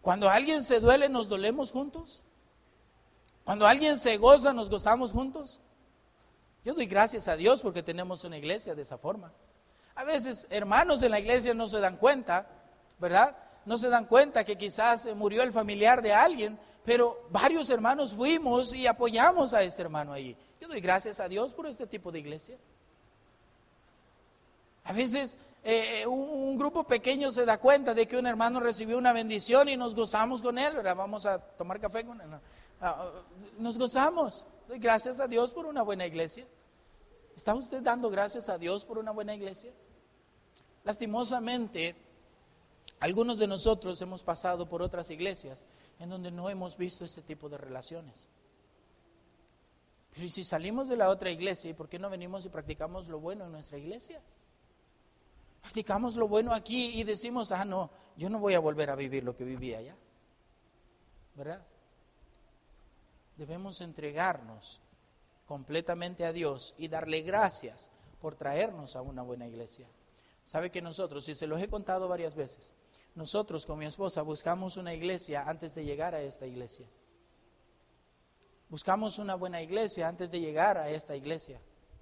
cuando 0.00 0.30
alguien 0.30 0.62
se 0.62 0.80
duele, 0.80 1.08
nos 1.08 1.28
dolemos 1.28 1.70
juntos. 1.70 2.24
Cuando 3.44 3.66
alguien 3.66 3.98
se 3.98 4.16
goza, 4.16 4.52
nos 4.52 4.68
gozamos 4.68 5.12
juntos. 5.12 5.60
Yo 6.64 6.74
doy 6.74 6.86
gracias 6.86 7.28
a 7.28 7.36
Dios 7.36 7.62
porque 7.62 7.82
tenemos 7.82 8.24
una 8.24 8.36
iglesia 8.36 8.74
de 8.74 8.82
esa 8.82 8.98
forma. 8.98 9.32
A 9.94 10.04
veces 10.04 10.46
hermanos 10.50 11.02
en 11.02 11.10
la 11.10 11.20
iglesia 11.20 11.54
no 11.54 11.66
se 11.66 11.80
dan 11.80 11.96
cuenta, 11.96 12.46
¿verdad? 12.98 13.36
no 13.68 13.76
se 13.76 13.90
dan 13.90 14.06
cuenta 14.06 14.44
que 14.44 14.56
quizás 14.56 15.14
murió 15.14 15.42
el 15.42 15.52
familiar 15.52 16.00
de 16.00 16.14
alguien, 16.14 16.58
pero 16.86 17.26
varios 17.28 17.68
hermanos 17.68 18.14
fuimos 18.14 18.74
y 18.74 18.86
apoyamos 18.86 19.52
a 19.52 19.62
este 19.62 19.82
hermano 19.82 20.14
allí. 20.14 20.34
Yo 20.58 20.68
doy 20.68 20.80
gracias 20.80 21.20
a 21.20 21.28
Dios 21.28 21.52
por 21.52 21.66
este 21.66 21.86
tipo 21.86 22.10
de 22.10 22.18
iglesia. 22.18 22.56
A 24.84 24.94
veces 24.94 25.36
eh, 25.62 26.06
un, 26.06 26.56
grupo 26.56 26.82
pequeño 26.84 27.30
se 27.30 27.44
da 27.44 27.58
cuenta 27.58 27.92
de 27.92 28.08
que 28.08 28.16
un 28.16 28.26
hermano 28.26 28.58
recibió 28.58 28.96
una 28.96 29.12
bendición 29.12 29.68
y 29.68 29.76
nos 29.76 29.94
gozamos 29.94 30.40
con 30.40 30.56
él, 30.56 30.76
¿verdad? 30.76 30.96
Vamos 30.96 31.26
a 31.26 31.38
tomar 31.38 31.78
café 31.78 32.06
con 32.06 32.18
él. 32.22 32.28
Nos 33.58 33.78
gozamos. 33.78 34.46
Doy 34.68 34.78
gracias 34.78 35.20
a 35.20 35.26
Dios 35.26 35.52
por 35.52 35.66
una 35.66 35.82
buena 35.82 36.06
iglesia. 36.06 36.46
¿Está 37.34 37.54
usted 37.54 37.82
dando 37.82 38.10
gracias 38.10 38.48
a 38.48 38.58
Dios 38.58 38.84
por 38.84 38.98
una 38.98 39.12
buena 39.12 39.34
iglesia? 39.34 39.72
Lastimosamente, 40.84 41.94
algunos 43.00 43.38
de 43.38 43.46
nosotros 43.46 44.00
hemos 44.02 44.24
pasado 44.24 44.68
por 44.68 44.82
otras 44.82 45.10
iglesias 45.10 45.66
en 45.98 46.10
donde 46.10 46.30
no 46.30 46.48
hemos 46.48 46.76
visto 46.76 47.04
este 47.04 47.22
tipo 47.22 47.48
de 47.48 47.58
relaciones. 47.58 48.28
Pero 50.14 50.28
si 50.28 50.42
salimos 50.42 50.88
de 50.88 50.96
la 50.96 51.10
otra 51.10 51.30
iglesia, 51.30 51.70
¿y 51.70 51.74
por 51.74 51.88
qué 51.88 51.98
no 51.98 52.10
venimos 52.10 52.44
y 52.44 52.48
practicamos 52.48 53.08
lo 53.08 53.20
bueno 53.20 53.44
en 53.46 53.52
nuestra 53.52 53.78
iglesia? 53.78 54.20
Practicamos 55.62 56.16
lo 56.16 56.26
bueno 56.26 56.52
aquí 56.52 56.98
y 56.98 57.04
decimos, 57.04 57.52
ah, 57.52 57.64
no, 57.64 57.90
yo 58.16 58.28
no 58.30 58.38
voy 58.38 58.54
a 58.54 58.58
volver 58.58 58.90
a 58.90 58.96
vivir 58.96 59.22
lo 59.22 59.36
que 59.36 59.44
vivía 59.44 59.78
allá. 59.78 59.96
¿Verdad? 61.36 61.64
Debemos 63.38 63.80
entregarnos 63.80 64.82
completamente 65.46 66.26
a 66.26 66.32
Dios 66.32 66.74
y 66.76 66.88
darle 66.88 67.22
gracias 67.22 67.90
por 68.20 68.34
traernos 68.34 68.96
a 68.96 69.00
una 69.00 69.22
buena 69.22 69.46
iglesia. 69.46 69.86
Sabe 70.42 70.70
que 70.70 70.82
nosotros, 70.82 71.28
y 71.28 71.36
se 71.36 71.46
los 71.46 71.60
he 71.60 71.68
contado 71.68 72.08
varias 72.08 72.34
veces, 72.34 72.74
nosotros 73.14 73.64
con 73.64 73.78
mi 73.78 73.86
esposa 73.86 74.22
buscamos 74.22 74.76
una 74.76 74.92
iglesia 74.92 75.44
antes 75.46 75.74
de 75.76 75.84
llegar 75.84 76.16
a 76.16 76.20
esta 76.20 76.46
iglesia. 76.46 76.86
Buscamos 78.68 79.20
una 79.20 79.36
buena 79.36 79.62
iglesia 79.62 80.08
antes 80.08 80.30
de 80.32 80.40
llegar 80.40 80.76
a 80.76 80.90
esta 80.90 81.14
iglesia. 81.14 81.60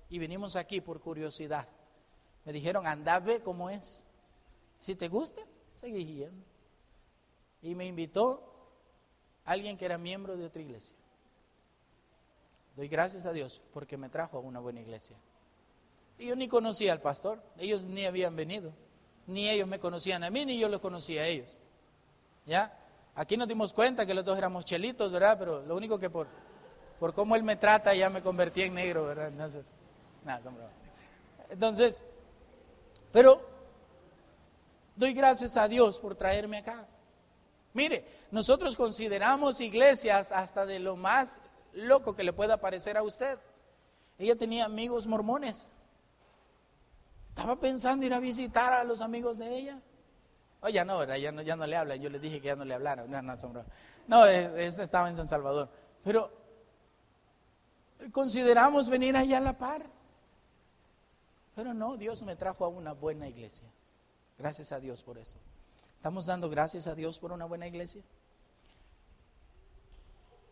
Y 0.09 0.19
venimos 0.19 0.57
aquí 0.57 0.81
por 0.81 1.01
curiosidad. 1.01 1.69
Me 2.47 2.53
dijeron, 2.53 2.87
anda, 2.87 3.21
ve 3.21 3.43
cómo 3.43 3.69
es. 3.69 4.07
Si 4.79 4.95
te 4.95 5.09
gusta, 5.09 5.43
seguí 5.75 6.05
yendo. 6.05 6.45
Y 7.61 7.75
me 7.75 7.85
invitó 7.85 8.43
alguien 9.45 9.77
que 9.77 9.85
era 9.85 9.99
miembro 9.99 10.37
de 10.37 10.47
otra 10.47 10.63
iglesia. 10.63 10.97
Doy 12.77 12.89
gracias 12.89 13.25
a 13.25 13.33
Dios 13.33 13.63
porque 13.73 13.97
me 13.97 14.09
trajo 14.11 14.37
a 14.37 14.41
una 14.41 14.61
buena 14.61 14.81
iglesia. 14.81 15.17
Y 16.19 16.27
yo 16.27 16.37
ni 16.37 16.47
conocía 16.47 16.93
al 16.93 17.01
pastor, 17.01 17.43
ellos 17.59 17.87
ni 17.87 18.05
habían 18.05 18.37
venido, 18.37 18.73
ni 19.27 19.49
ellos 19.49 19.67
me 19.67 19.79
conocían 19.79 20.25
a 20.25 20.31
mí, 20.31 20.45
ni 20.45 20.59
yo 20.59 20.69
los 20.69 20.81
conocía 20.81 21.23
a 21.23 21.27
ellos. 21.27 21.59
¿Ya? 22.45 22.79
Aquí 23.15 23.37
nos 23.37 23.49
dimos 23.49 23.73
cuenta 23.73 24.05
que 24.05 24.15
los 24.15 24.25
dos 24.25 24.37
éramos 24.37 24.65
chelitos, 24.65 25.11
¿verdad? 25.11 25.39
Pero 25.39 25.65
lo 25.65 25.75
único 25.75 25.99
que 25.99 26.11
por, 26.11 26.29
por 27.01 27.15
cómo 27.15 27.35
él 27.35 27.43
me 27.43 27.57
trata 27.57 27.95
ya 27.95 28.11
me 28.11 28.23
convertí 28.23 28.63
en 28.63 28.75
negro, 28.75 29.07
¿verdad? 29.07 29.29
Entonces, 29.29 29.71
nada, 30.23 30.53
Entonces, 31.49 32.05
pero 33.11 33.41
doy 34.95 35.15
gracias 35.15 35.57
a 35.57 35.67
Dios 35.67 35.99
por 35.99 36.15
traerme 36.15 36.59
acá. 36.59 36.87
Mire, 37.73 38.07
nosotros 38.31 38.77
consideramos 38.77 39.61
iglesias 39.61 40.33
hasta 40.33 40.67
de 40.67 40.79
lo 40.79 40.97
más 40.97 41.41
loco 41.77 42.17
que 42.17 42.25
le 42.25 42.33
pueda 42.33 42.57
parecer 42.59 42.97
a 42.97 43.03
usted. 43.03 43.39
Ella 44.19 44.37
tenía 44.37 44.65
amigos 44.65 45.07
mormones. 45.07 45.73
Estaba 47.29 47.57
pensando 47.57 48.07
ir 48.07 48.15
a 48.15 48.19
visitar 48.19 48.73
a 48.73 48.85
los 48.85 49.01
amigos 49.01 49.39
de 49.39 49.57
ella. 49.57 49.81
Oh, 50.63 50.69
ya 50.69 50.85
no, 50.85 51.05
Ya 51.17 51.31
no, 51.33 51.43
ya 51.43 51.55
no 51.55 51.67
le 51.67 51.77
habla. 51.77 51.97
Yo 51.97 52.09
le 52.09 52.19
dije 52.19 52.41
que 52.41 52.49
ya 52.49 52.57
no 52.57 52.65
le 52.65 52.75
hablara. 52.75 53.07
No, 53.07 53.23
no, 53.23 53.35
no 54.09 54.27
ese 54.27 54.83
estaba 54.83 55.09
en 55.09 55.17
San 55.17 55.29
Salvador. 55.29 55.69
Pero 56.03 56.31
consideramos 58.11 58.89
venir 58.89 59.17
allá 59.17 59.39
a 59.39 59.41
la 59.41 59.59
par. 59.59 59.87
Pero 61.55 61.75
no, 61.75 61.97
Dios 61.97 62.23
me 62.23 62.37
trajo 62.37 62.65
a 62.65 62.69
una 62.69 62.93
buena 62.93 63.29
iglesia. 63.29 63.69
Gracias 64.39 64.73
a 64.73 64.81
Dios 64.81 65.03
por 65.03 65.19
eso. 65.19 65.37
¿Estamos 65.97 66.27
dando 66.27 66.49
gracias 66.49 66.87
a 66.87 66.95
Dios 66.95 67.19
por 67.19 67.33
una 67.33 67.47
buena 67.47 67.67
iglesia? 67.67 68.03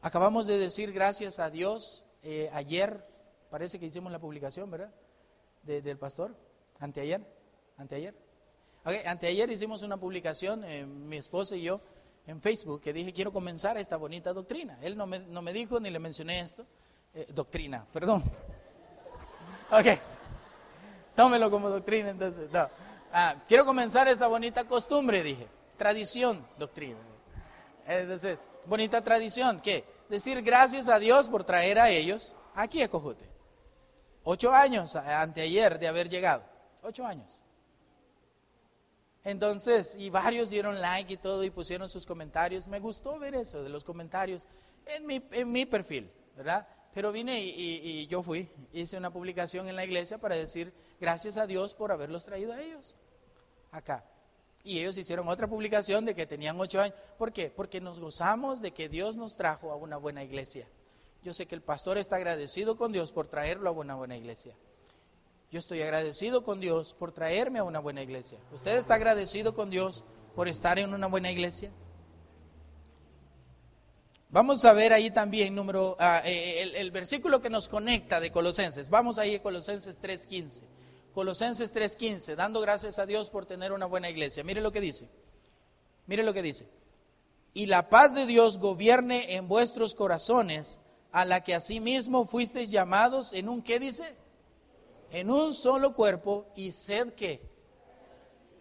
Acabamos 0.05 0.46
de 0.46 0.59
decir 0.59 0.92
gracias 0.92 1.38
a 1.38 1.48
Dios 1.48 2.05
eh, 2.22 2.50
ayer, 2.52 3.09
parece 3.48 3.80
que 3.80 3.86
hicimos 3.86 4.12
la 4.12 4.18
publicación, 4.18 4.70
¿verdad? 4.70 4.92
del 5.62 5.96
pastor, 5.96 6.36
anteayer, 6.78 7.26
anteayer. 7.78 8.14
anteayer 9.07 9.50
hicimos 9.50 9.82
una 9.82 9.96
publicación, 9.96 10.62
eh, 10.62 10.84
mi 10.84 11.16
esposa 11.16 11.57
y 11.57 11.62
yo, 11.62 11.80
en 12.26 12.42
Facebook, 12.42 12.82
que 12.82 12.92
dije, 12.92 13.14
quiero 13.14 13.32
comenzar 13.32 13.78
esta 13.78 13.96
bonita 13.96 14.34
doctrina. 14.34 14.78
Él 14.82 14.94
no 14.94 15.07
me, 15.07 15.20
no 15.20 15.40
me 15.40 15.55
dijo 15.55 15.80
ni 15.80 15.88
le 15.88 15.98
mencioné 15.98 16.40
esto, 16.40 16.66
eh, 17.14 17.26
doctrina, 17.30 17.86
perdón. 17.94 18.22
Ok, 19.70 19.86
tómelo 21.16 21.50
como 21.50 21.70
doctrina 21.70 22.11
entonces. 22.11 22.50
No. 22.52 22.68
Ah, 23.11 23.36
quiero 23.48 23.64
comenzar 23.64 24.07
esta 24.07 24.26
bonita 24.26 24.64
costumbre, 24.64 25.22
dije. 25.22 25.48
Tradición, 25.78 26.46
doctrina. 26.59 26.98
Entonces, 27.86 28.50
bonita 28.66 29.02
tradición, 29.02 29.62
¿qué? 29.62 29.93
Decir 30.09 30.42
gracias 30.42 30.88
a 30.88 30.98
Dios 30.98 31.28
por 31.28 31.44
traer 31.44 31.78
a 31.78 31.90
ellos 31.90 32.36
aquí 32.55 32.82
a 32.82 32.88
Cojute. 32.88 33.28
Ocho 34.22 34.52
años 34.52 34.96
anteayer 34.96 35.78
de 35.78 35.88
haber 35.88 36.09
llegado. 36.09 36.44
Ocho 36.82 37.05
años. 37.07 37.40
Entonces, 39.22 39.96
y 39.98 40.11
varios 40.11 40.50
dieron 40.50 40.80
like 40.80 41.14
y 41.14 41.16
todo 41.16 41.44
y 41.44 41.50
pusieron 41.50 41.88
sus 41.88 42.05
comentarios. 42.05 42.68
Me 42.68 42.80
gustó 42.80 43.18
ver 43.18 43.34
eso 43.34 43.62
de 43.62 43.70
los 43.70 43.84
comentarios 43.84 44.46
en 44.86 45.07
mi, 45.07 45.22
en 45.32 45.50
mi 45.50 45.64
perfil, 45.64 46.11
¿verdad? 46.36 46.66
Pero 46.92 47.11
vine 47.11 47.40
y 47.40 48.07
yo 48.07 48.22
fui, 48.22 48.48
hice 48.72 48.96
una 48.96 49.11
publicación 49.11 49.68
en 49.68 49.76
la 49.76 49.84
iglesia 49.84 50.18
para 50.18 50.36
decir 50.36 50.72
gracias 51.00 51.36
a 51.38 51.46
Dios 51.46 51.74
por 51.74 51.90
haberlos 51.90 52.24
traído 52.24 52.52
a 52.52 52.61
ellos 52.61 52.96
acá. 53.72 54.05
Y 54.65 54.79
ellos 54.79 54.97
hicieron 54.97 55.29
otra 55.29 55.47
publicación 55.47 56.07
de 56.07 56.15
que 56.15 56.27
tenían 56.27 56.59
ocho 56.59 56.81
años. 56.81 56.97
¿Por 57.19 57.33
qué? 57.33 57.53
Porque 57.55 57.83
nos 57.83 58.01
gozamos 58.01 58.62
de 58.62 58.73
que 58.73 58.89
Dios 58.89 59.17
nos 59.17 59.37
trajo 59.37 59.71
a 59.71 59.77
una 59.77 59.99
buena 59.99 60.25
iglesia. 60.25 60.67
Yo 61.23 61.35
sé 61.35 61.47
que 61.47 61.55
el 61.55 61.61
pastor 61.61 61.99
está 61.99 62.17
agradecido 62.17 62.77
con 62.77 62.91
Dios 62.91 63.12
por 63.12 63.29
traerlo 63.29 63.69
a 63.69 63.73
una 63.73 63.95
buena 63.95 64.17
iglesia. 64.17 64.55
Yo 65.51 65.59
estoy 65.59 65.83
agradecido 65.83 66.43
con 66.43 66.61
Dios 66.61 66.95
por 66.95 67.12
traerme 67.12 67.59
a 67.59 67.65
una 67.65 67.79
buena 67.79 68.03
iglesia. 68.03 68.39
¿Usted 68.53 68.77
está 68.77 68.95
agradecido 68.95 69.55
con 69.55 69.69
Dios 69.69 70.03
por 70.35 70.49
estar 70.49 70.79
en 70.79 70.93
una 70.95 71.07
buena 71.09 71.31
iglesia? 71.31 71.71
Vamos 74.31 74.65
a 74.65 74.73
ver 74.73 74.93
ahí 74.93 75.11
también 75.11 75.55
número, 75.55 75.97
ah, 76.01 76.23
eh, 76.25 76.62
el, 76.62 76.75
el, 76.75 76.91
versículo 76.91 77.41
que 77.41 77.51
nos 77.51 77.69
conecta 77.69 78.19
de 78.19 78.33
Colosenses. 78.33 78.91
Vamos 78.91 79.19
ahí 79.19 79.37
a 79.37 79.43
Colosenses 79.43 80.01
3.15. 80.03 80.65
Colosenses 81.15 81.73
3:15, 81.73 82.35
dando 82.35 82.61
gracias 82.61 82.99
a 82.99 83.07
Dios 83.07 83.31
por 83.31 83.47
tener 83.47 83.73
una 83.73 83.87
buena 83.87 84.11
iglesia. 84.11 84.43
Mire 84.43 84.61
lo 84.61 84.73
que 84.73 84.81
dice. 84.81 85.09
Mire 86.07 86.25
lo 86.25 86.35
que 86.35 86.43
dice. 86.43 86.69
Y 87.55 87.67
la 87.67 87.89
paz 87.89 88.17
de 88.17 88.27
Dios 88.27 88.59
gobierne 88.59 89.37
en 89.37 89.47
vuestros 89.47 89.95
corazones, 89.95 90.81
a 91.12 91.25
la 91.25 91.43
que 91.43 91.55
asimismo 91.55 92.27
fuisteis 92.27 92.73
llamados 92.73 93.33
en 93.33 93.49
un, 93.49 93.62
¿qué 93.62 93.79
dice? 93.79 94.17
En 95.11 95.31
un 95.31 95.55
solo 95.55 95.95
cuerpo 95.95 96.49
y 96.57 96.73
sed 96.73 97.15
qué? 97.15 97.41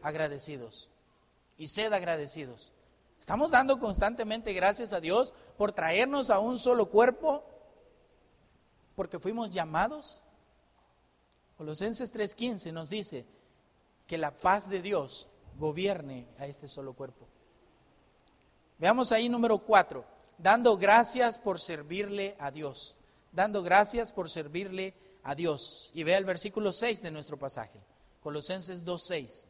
Agradecidos. 0.04 0.92
Y 1.58 1.68
sed 1.68 1.92
agradecidos. 1.92 2.72
Estamos 3.20 3.50
dando 3.50 3.80
constantemente 3.80 4.54
gracias 4.54 4.94
a 4.94 5.00
Dios 5.00 5.34
por 5.58 5.72
traernos 5.72 6.30
a 6.30 6.38
un 6.38 6.60
solo 6.60 6.92
cuerpo, 6.92 7.44
porque 8.96 9.18
fuimos 9.18 9.50
llamados 9.50 10.24
Colosenses 11.58 12.12
3:15 12.12 12.72
nos 12.72 12.90
dice 12.90 13.26
que 14.08 14.18
la 14.18 14.36
paz 14.36 14.70
de 14.70 14.82
Dios 14.82 15.28
gobierne 15.58 16.28
a 16.38 16.48
este 16.48 16.68
solo 16.68 16.94
cuerpo. 16.94 17.28
Veamos 18.80 19.12
ahí 19.12 19.30
número 19.30 19.60
4, 19.60 20.04
dando 20.38 20.78
gracias 20.78 21.40
por 21.40 21.60
servirle 21.60 22.36
a 22.40 22.52
Dios, 22.52 22.98
dando 23.32 23.64
gracias 23.64 24.12
por 24.12 24.30
servirle 24.30 24.96
a 25.24 25.36
Dios. 25.36 25.92
Y 25.94 26.04
vea 26.04 26.18
el 26.18 26.26
versículo 26.26 26.72
6 26.72 27.02
de 27.02 27.12
nuestro 27.12 27.38
pasaje, 27.38 27.80
Colosenses 28.22 28.84
2:6. 28.84 29.48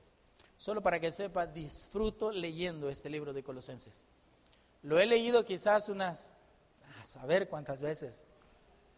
Solo 0.57 0.81
para 0.81 0.99
que 0.99 1.11
sepa, 1.11 1.47
disfruto 1.47 2.31
leyendo 2.31 2.89
este 2.89 3.09
libro 3.09 3.33
de 3.33 3.43
Colosenses. 3.43 4.05
Lo 4.83 4.99
he 4.99 5.05
leído 5.05 5.45
quizás 5.45 5.89
unas, 5.89 6.35
a 6.99 7.05
saber 7.05 7.49
cuántas 7.49 7.81
veces, 7.81 8.13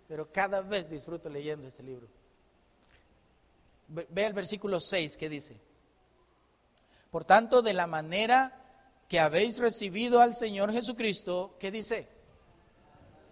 pero 0.08 0.32
cada 0.32 0.62
vez 0.62 0.90
disfruto 0.90 1.30
leyendo 1.30 1.68
este 1.68 1.84
libro. 1.84 2.08
Ve 3.88 4.26
el 4.26 4.34
versículo 4.34 4.80
6 4.80 5.18
que 5.18 5.30
dice, 5.30 5.60
por 7.12 7.24
tanto, 7.24 7.62
de 7.62 7.74
la 7.74 7.88
manera 7.88 8.62
que 9.08 9.20
habéis 9.20 9.60
recibido 9.60 10.22
al 10.22 10.34
Señor 10.34 10.72
Jesucristo, 10.72 11.56
¿qué 11.60 11.72
dice? 11.72 12.08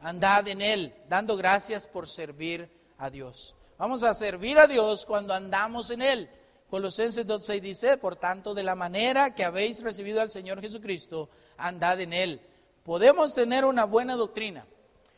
Andad 0.01 0.47
en 0.47 0.61
Él, 0.61 0.95
dando 1.09 1.35
gracias 1.35 1.87
por 1.87 2.07
servir 2.07 2.69
a 2.97 3.09
Dios. 3.09 3.55
Vamos 3.77 4.03
a 4.03 4.13
servir 4.13 4.57
a 4.59 4.67
Dios 4.67 5.05
cuando 5.05 5.33
andamos 5.33 5.89
en 5.89 6.01
Él. 6.01 6.29
Colosenses 6.69 7.27
2.6 7.27 7.61
dice, 7.61 7.97
por 7.97 8.15
tanto, 8.15 8.53
de 8.53 8.63
la 8.63 8.75
manera 8.75 9.33
que 9.33 9.43
habéis 9.43 9.81
recibido 9.83 10.21
al 10.21 10.29
Señor 10.29 10.61
Jesucristo, 10.61 11.29
andad 11.57 11.99
en 11.99 12.13
Él. 12.13 12.41
Podemos 12.83 13.33
tener 13.33 13.65
una 13.65 13.85
buena 13.85 14.15
doctrina, 14.15 14.65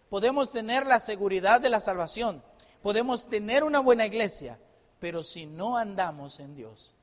podemos 0.10 0.52
tener 0.52 0.86
la 0.86 1.00
seguridad 1.00 1.62
de 1.62 1.70
la 1.70 1.80
salvación, 1.82 2.44
podemos 2.82 3.28
tener 3.28 3.64
una 3.64 3.80
buena 3.80 4.06
iglesia, 4.06 4.60
pero 5.06 5.22
si 5.22 5.46
no 5.46 5.78
andamos 5.78 6.40
en 6.40 6.56
Dios, 6.56 6.96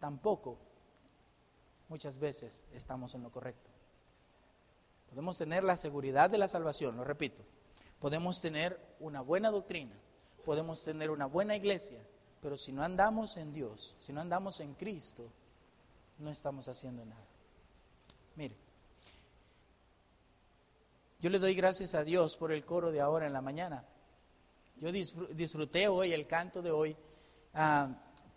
tampoco 0.00 0.58
muchas 1.88 2.18
veces 2.18 2.64
estamos 2.74 3.14
en 3.14 3.22
lo 3.22 3.30
correcto. 3.30 3.70
Podemos 5.08 5.38
tener 5.38 5.62
la 5.62 5.76
seguridad 5.76 6.28
de 6.28 6.38
la 6.38 6.48
salvación, 6.48 6.96
lo 6.96 7.04
repito. 7.04 7.44
Podemos 8.00 8.40
tener 8.40 8.80
una 8.98 9.20
buena 9.20 9.48
doctrina, 9.52 9.94
podemos 10.44 10.82
tener 10.82 11.08
una 11.08 11.26
buena 11.26 11.54
iglesia, 11.54 12.04
pero 12.42 12.56
si 12.56 12.72
no 12.72 12.82
andamos 12.82 13.36
en 13.36 13.52
Dios, 13.52 13.94
si 14.00 14.12
no 14.12 14.20
andamos 14.20 14.58
en 14.58 14.74
Cristo, 14.74 15.30
no 16.18 16.30
estamos 16.30 16.66
haciendo 16.66 17.04
nada. 17.04 17.28
Mire, 18.34 18.56
yo 21.20 21.30
le 21.30 21.38
doy 21.38 21.54
gracias 21.54 21.94
a 21.94 22.02
Dios 22.02 22.36
por 22.36 22.50
el 22.50 22.64
coro 22.64 22.90
de 22.90 23.00
ahora 23.00 23.28
en 23.28 23.32
la 23.32 23.40
mañana. 23.40 23.84
Yo 24.80 24.90
disfruté 24.90 25.86
hoy 25.86 26.12
el 26.12 26.26
canto 26.26 26.60
de 26.60 26.72
hoy 26.72 26.96
Ah, 27.54 27.88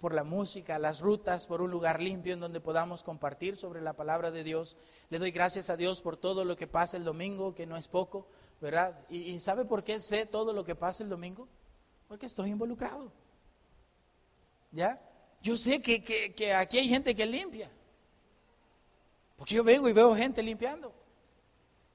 por 0.03 0.13
la 0.13 0.25
música, 0.25 0.77
las 0.79 0.99
rutas, 0.99 1.47
por 1.47 1.61
un 1.61 1.71
lugar 1.71 2.01
limpio 2.01 2.33
en 2.33 2.41
donde 2.41 2.59
podamos 2.59 3.05
compartir 3.05 3.55
sobre 3.55 3.79
la 3.79 3.93
palabra 3.93 4.31
de 4.31 4.43
Dios. 4.43 4.75
Le 5.09 5.17
doy 5.17 5.31
gracias 5.31 5.69
a 5.69 5.77
Dios 5.77 6.01
por 6.01 6.17
todo 6.17 6.43
lo 6.43 6.57
que 6.57 6.67
pasa 6.67 6.97
el 6.97 7.05
domingo, 7.05 7.55
que 7.55 7.65
no 7.65 7.77
es 7.77 7.87
poco, 7.87 8.27
¿verdad? 8.59 8.99
¿Y, 9.09 9.39
sabe 9.39 9.63
por 9.63 9.83
qué 9.85 10.01
sé 10.01 10.25
todo 10.25 10.51
lo 10.51 10.65
que 10.65 10.75
pasa 10.75 11.03
el 11.03 11.09
domingo? 11.09 11.47
Porque 12.09 12.25
estoy 12.25 12.49
involucrado. 12.49 13.13
¿Ya? 14.71 15.01
Yo 15.41 15.55
sé 15.55 15.81
que, 15.81 16.01
que 16.01 16.53
aquí 16.53 16.79
hay 16.79 16.89
gente 16.89 17.15
que 17.15 17.25
limpia. 17.25 17.71
Porque 19.37 19.55
yo 19.55 19.63
vengo 19.63 19.87
y 19.87 19.93
veo 19.93 20.13
gente 20.15 20.43
limpiando. 20.43 20.93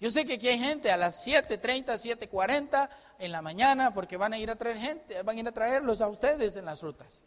Yo 0.00 0.10
sé 0.10 0.24
que 0.24 0.34
aquí 0.34 0.48
hay 0.48 0.58
gente 0.58 0.90
a 0.92 0.96
las 0.96 1.26
7.30, 1.26 1.86
7.40 1.86 2.88
en 3.18 3.32
la 3.32 3.42
mañana 3.42 3.92
porque 3.92 4.16
van 4.16 4.32
a 4.32 4.38
ir 4.38 4.50
a 4.50 4.56
traer 4.56 4.78
gente, 4.78 5.22
van 5.22 5.36
a 5.36 5.40
ir 5.40 5.48
a 5.48 5.52
traerlos 5.52 6.00
a 6.00 6.08
ustedes 6.08 6.54
en 6.56 6.64
las 6.64 6.82
rutas. 6.82 7.24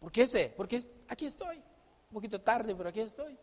¿Por 0.00 0.12
qué 0.12 0.26
sé? 0.26 0.52
Porque 0.56 0.82
aquí 1.08 1.26
estoy, 1.26 1.56
un 1.56 2.14
poquito 2.14 2.40
tarde, 2.40 2.74
pero 2.74 2.90
aquí 2.90 3.00
estoy. 3.00 3.38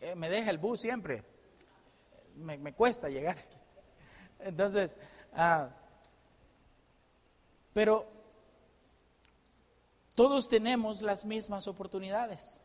Eh, 0.00 0.14
me 0.14 0.30
deja 0.30 0.50
el 0.50 0.58
bus 0.58 0.80
siempre. 0.80 1.22
Me, 2.36 2.72
cuesta 2.72 3.08
llegar 3.08 3.38
aquí. 3.38 3.56
Entonces, 4.40 4.98
ah, 5.34 5.68
pero 7.72 8.06
Todos 10.14 10.48
tenemos 10.48 11.02
las 11.02 11.24
mismas 11.24 11.66
oportunidades. 11.66 12.62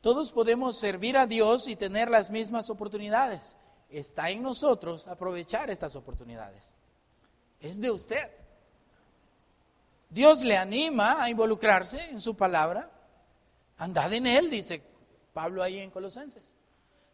Todos 0.00 0.32
podemos 0.32 0.76
servir 0.76 1.16
a 1.16 1.26
Dios 1.26 1.68
y 1.68 1.76
tener 1.76 2.10
las 2.10 2.30
mismas 2.30 2.68
oportunidades. 2.68 3.56
Está 3.92 4.30
en 4.30 4.42
nosotros 4.42 5.06
aprovechar 5.06 5.70
estas 5.70 5.94
oportunidades. 5.96 6.74
Es 7.60 7.80
de 7.80 7.90
usted. 7.90 8.30
Dios 10.08 10.42
le 10.44 10.56
anima 10.56 11.22
a 11.22 11.28
involucrarse 11.28 12.02
en 12.02 12.18
su 12.18 12.34
palabra. 12.34 12.90
Andad 13.76 14.12
en 14.12 14.26
él, 14.26 14.50
dice 14.50 14.82
Pablo 15.32 15.62
ahí 15.62 15.78
en 15.78 15.90
Colosenses. 15.90 16.56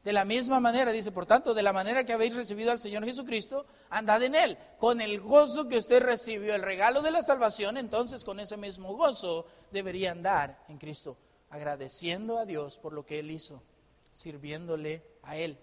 De 0.05 0.12
la 0.12 0.24
misma 0.24 0.61
manera, 0.61 0.93
dice, 0.93 1.12
por 1.12 1.26
tanto, 1.26 1.53
de 1.53 1.62
la 1.62 1.72
manera 1.72 2.05
que 2.05 2.12
habéis 2.12 2.35
recibido 2.35 2.70
al 2.70 2.79
Señor 2.79 3.05
Jesucristo, 3.05 3.66
andad 3.91 4.22
en 4.22 4.35
Él. 4.35 4.57
Con 4.79 5.01
el 5.01 5.20
gozo 5.20 5.68
que 5.68 5.76
usted 5.76 6.01
recibió, 6.01 6.55
el 6.55 6.62
regalo 6.62 7.03
de 7.03 7.11
la 7.11 7.22
salvación, 7.22 7.76
entonces 7.76 8.24
con 8.24 8.39
ese 8.41 8.57
mismo 8.57 8.97
gozo 8.97 9.47
debería 9.70 10.12
andar 10.12 10.64
en 10.68 10.79
Cristo, 10.79 11.16
agradeciendo 11.51 12.39
a 12.39 12.47
Dios 12.47 12.79
por 12.79 12.93
lo 12.93 13.05
que 13.05 13.18
Él 13.18 13.31
hizo, 13.31 13.62
sirviéndole 14.11 15.03
a 15.24 15.37
Él. 15.37 15.59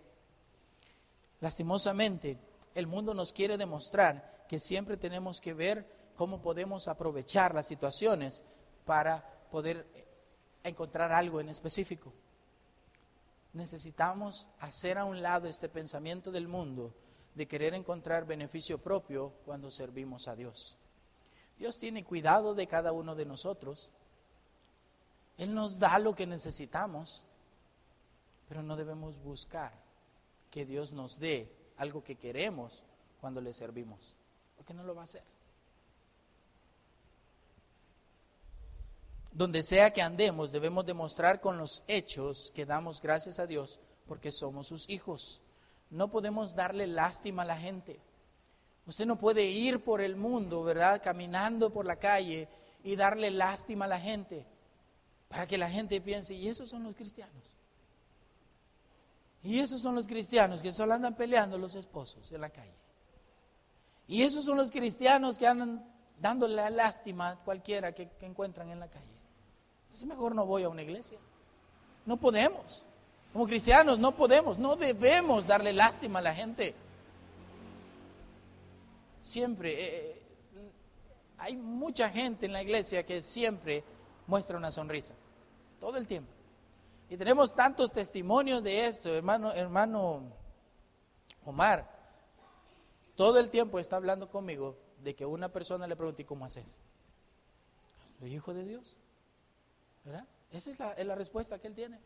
Lastimosamente, 1.42 2.38
el 2.74 2.88
mundo 2.88 3.14
nos 3.14 3.34
quiere 3.34 3.58
demostrar 3.58 4.46
que 4.48 4.60
siempre 4.60 4.98
tenemos 4.98 5.42
que 5.42 5.54
ver 5.54 5.86
cómo 6.16 6.42
podemos 6.42 6.88
aprovechar 6.88 7.54
las 7.54 7.68
situaciones 7.68 8.44
para 8.86 9.24
poder 9.52 9.86
encontrar 10.64 11.12
algo 11.12 11.40
en 11.40 11.50
específico 11.50 12.14
necesitamos 13.56 14.50
hacer 14.60 14.98
a 14.98 15.06
un 15.06 15.22
lado 15.22 15.48
este 15.48 15.70
pensamiento 15.70 16.30
del 16.30 16.48
mundo 16.48 16.94
de 17.34 17.48
querer 17.48 17.74
encontrar 17.74 18.26
beneficio 18.26 18.78
propio 18.78 19.32
cuando 19.46 19.72
servimos 19.72 20.28
a 20.28 20.36
Dios. 20.36 20.78
Dios 21.58 21.80
tiene 21.80 22.04
cuidado 22.04 22.54
de 22.54 22.68
cada 22.68 22.92
uno 22.92 23.16
de 23.16 23.26
nosotros. 23.26 23.92
Él 25.38 25.54
nos 25.54 25.80
da 25.80 25.98
lo 26.00 26.14
que 26.16 26.28
necesitamos, 26.28 27.26
pero 28.50 28.62
no 28.62 28.76
debemos 28.76 29.20
buscar 29.20 29.85
que 30.56 30.66
Dios 30.66 30.94
nos 30.94 31.20
dé 31.20 31.52
algo 31.76 32.02
que 32.02 32.16
queremos 32.16 32.82
cuando 33.20 33.42
le 33.42 33.54
servimos, 33.54 34.16
porque 34.56 34.74
no 34.74 34.86
lo 34.86 34.96
va 34.96 35.02
a 35.02 35.04
hacer. 35.04 35.22
donde 39.34 39.64
sea 39.64 39.92
que 39.92 40.02
andemos, 40.02 40.54
debemos 40.54 40.86
demostrar 40.86 41.42
con 41.42 41.58
los 41.58 41.84
hechos 41.90 42.54
que 42.56 42.66
damos 42.66 43.02
gracias 43.02 43.38
a 43.38 43.46
Dios 43.46 43.82
porque 44.08 44.32
somos 44.32 44.68
sus 44.68 44.90
hijos. 44.90 45.42
No 45.90 46.10
podemos 46.10 46.56
darle 46.56 46.88
lástima 46.88 47.42
a 47.42 47.46
la 47.46 47.58
gente. 47.58 48.00
Usted 48.88 49.06
no 49.06 49.18
puede 49.18 49.44
ir 49.44 49.84
por 49.84 50.00
el 50.00 50.16
mundo, 50.16 50.64
¿verdad? 50.64 51.02
Caminando 51.04 51.70
por 51.70 51.86
la 51.86 51.98
calle 51.98 52.48
y 52.82 52.96
darle 52.96 53.30
lástima 53.30 53.84
a 53.84 53.90
la 53.90 54.00
gente 54.00 54.46
para 55.28 55.46
que 55.46 55.58
la 55.58 55.70
gente 55.70 56.00
piense, 56.00 56.34
y 56.34 56.48
esos 56.48 56.70
son 56.70 56.84
los 56.84 56.96
cristianos. 56.96 57.55
Y 59.46 59.60
esos 59.60 59.80
son 59.80 59.94
los 59.94 60.08
cristianos 60.08 60.64
que 60.64 60.72
solo 60.72 60.96
andan 60.96 61.16
peleando 61.16 61.60
los 61.60 61.76
esposos 61.76 62.32
en 62.32 62.42
la 62.42 62.50
calle. 62.50 62.74
Y 64.08 64.24
esos 64.24 64.44
son 64.44 64.58
los 64.58 64.72
cristianos 64.72 65.38
que 65.38 65.46
andan 65.46 65.86
dándole 66.20 66.68
lástima 66.72 67.30
a 67.30 67.36
cualquiera 67.36 67.92
que, 67.92 68.10
encuentran 68.22 68.72
en 68.72 68.80
la 68.80 68.88
calle. 68.90 69.06
Es 69.94 70.04
mejor 70.04 70.34
no 70.34 70.48
voy 70.48 70.64
a 70.64 70.70
una 70.70 70.82
iglesia. 70.82 71.20
No 72.08 72.18
podemos. 72.18 72.88
Como 73.34 73.46
cristianos 73.46 74.00
no 74.00 74.16
podemos, 74.16 74.58
no 74.58 74.76
debemos 74.76 75.46
darle 75.46 75.74
lástima 75.74 76.20
a 76.20 76.24
la 76.24 76.34
gente. 76.34 76.74
Siempre, 79.22 79.74
eh, 79.74 80.10
eh, 80.10 80.72
hay 81.38 81.56
mucha 81.56 82.10
gente 82.10 82.48
en 82.48 82.54
la 82.54 82.64
iglesia 82.64 83.06
que 83.06 83.22
siempre 83.22 83.84
muestra 84.26 84.58
una 84.58 84.72
sonrisa, 84.72 85.14
todo 85.80 85.98
el 85.98 86.08
tiempo. 86.08 86.35
Y 87.10 87.18
tenemos 87.18 87.54
tantos 87.54 87.92
testimonios 87.92 88.64
de 88.64 88.88
esto, 88.88 89.14
hermano, 89.14 89.54
hermano 89.54 90.32
Omar, 91.46 91.88
todo 93.16 93.40
el 93.40 93.50
tiempo 93.50 93.80
está 93.80 93.96
hablando 93.96 94.30
conmigo 94.30 94.76
de 95.04 95.16
que 95.16 95.26
una 95.26 95.50
persona 95.50 95.88
le 95.88 95.96
pregunte, 95.96 96.26
¿cómo 96.26 96.46
haces? 96.46 96.82
Soy 98.20 98.34
hijo 98.34 98.54
de 98.54 98.66
Dios. 98.66 98.98
¿Verdad? 100.04 100.28
Esa 100.52 100.94
es 100.98 101.06
la, 101.06 101.16
respuesta 101.16 101.60
que 101.60 101.68
él 101.68 101.76
tiene. 101.76 102.00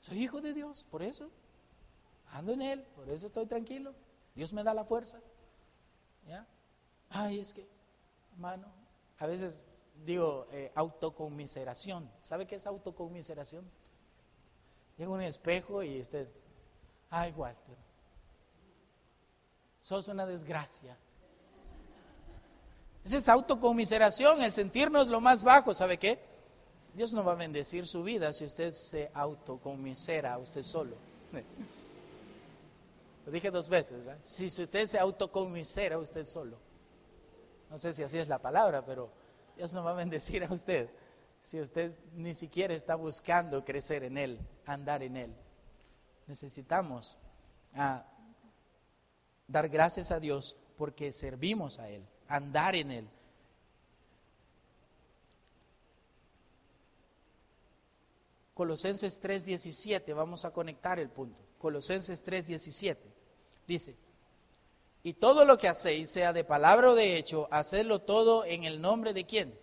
Soy 0.00 0.22
hijo 0.22 0.40
de 0.40 0.52
Dios, 0.52 0.84
por 0.90 1.02
eso 1.02 1.30
ando 2.32 2.52
en 2.52 2.62
él, 2.62 2.82
por 2.94 3.08
eso 3.08 3.26
estoy 3.26 3.46
tranquilo. 3.46 3.94
Dios 4.34 4.52
me 4.52 4.62
da 4.62 4.74
la 4.74 4.84
fuerza. 4.84 5.20
¿Ya? 6.26 6.46
Ay, 7.10 7.40
es 7.40 7.52
que, 7.54 7.66
hermano, 8.32 8.66
a 9.18 9.26
veces 9.26 9.68
digo 10.04 10.46
eh, 10.52 10.70
autoconmiseración. 10.74 12.10
¿Sabe 12.20 12.46
qué 12.46 12.56
es 12.56 12.66
autoconmiseración? 12.66 13.68
Llega 14.98 15.10
un 15.10 15.22
espejo 15.22 15.82
y 15.82 16.00
usted, 16.00 16.28
ay, 17.08 17.32
Walter, 17.36 17.76
sos 19.80 20.08
una 20.08 20.26
desgracia. 20.26 20.96
Esa 23.04 23.16
es 23.16 23.28
autoconmiseración, 23.28 24.42
el 24.42 24.52
sentirnos 24.52 25.08
lo 25.08 25.20
más 25.20 25.44
bajo, 25.44 25.72
¿sabe 25.72 25.98
qué? 25.98 26.18
Dios 26.94 27.12
no 27.12 27.24
va 27.24 27.32
a 27.32 27.36
bendecir 27.36 27.86
su 27.86 28.02
vida 28.02 28.32
si 28.32 28.44
usted 28.44 28.72
se 28.72 29.10
autocomisera 29.14 30.34
a 30.34 30.38
usted 30.38 30.62
solo. 30.62 30.96
Lo 33.24 33.32
dije 33.32 33.50
dos 33.50 33.68
veces, 33.68 33.98
¿verdad? 34.04 34.18
Si 34.22 34.46
usted 34.46 34.86
se 34.86 34.98
autocomisera 34.98 35.96
a 35.96 35.98
usted 35.98 36.24
solo. 36.24 36.56
No 37.70 37.76
sé 37.76 37.92
si 37.92 38.02
así 38.02 38.18
es 38.18 38.26
la 38.26 38.38
palabra, 38.38 38.84
pero 38.84 39.10
Dios 39.54 39.72
no 39.74 39.84
va 39.84 39.90
a 39.90 39.94
bendecir 39.94 40.42
a 40.44 40.52
usted 40.52 40.88
si 41.40 41.60
usted 41.60 41.92
ni 42.14 42.34
siquiera 42.34 42.74
está 42.74 42.94
buscando 42.94 43.64
crecer 43.64 44.02
en 44.04 44.18
Él, 44.18 44.38
andar 44.68 45.02
en 45.02 45.16
Él. 45.16 45.34
Necesitamos 46.26 47.16
ah, 47.74 48.04
dar 49.46 49.68
gracias 49.68 50.10
a 50.12 50.20
Dios 50.20 50.56
porque 50.76 51.10
servimos 51.10 51.78
a 51.78 51.88
Él, 51.88 52.06
andar 52.28 52.74
en 52.76 52.90
Él. 52.90 53.08
Colosenses 58.54 59.20
3:17, 59.22 60.14
vamos 60.14 60.44
a 60.44 60.50
conectar 60.50 60.98
el 60.98 61.08
punto. 61.10 61.40
Colosenses 61.58 62.24
3:17 62.24 62.96
dice, 63.66 63.96
y 65.02 65.14
todo 65.14 65.44
lo 65.44 65.56
que 65.58 65.68
hacéis, 65.68 66.10
sea 66.10 66.32
de 66.32 66.44
palabra 66.44 66.90
o 66.90 66.94
de 66.94 67.16
hecho, 67.16 67.48
hacedlo 67.50 68.00
todo 68.00 68.44
en 68.44 68.64
el 68.64 68.80
nombre 68.80 69.12
de 69.12 69.24
quién? 69.24 69.58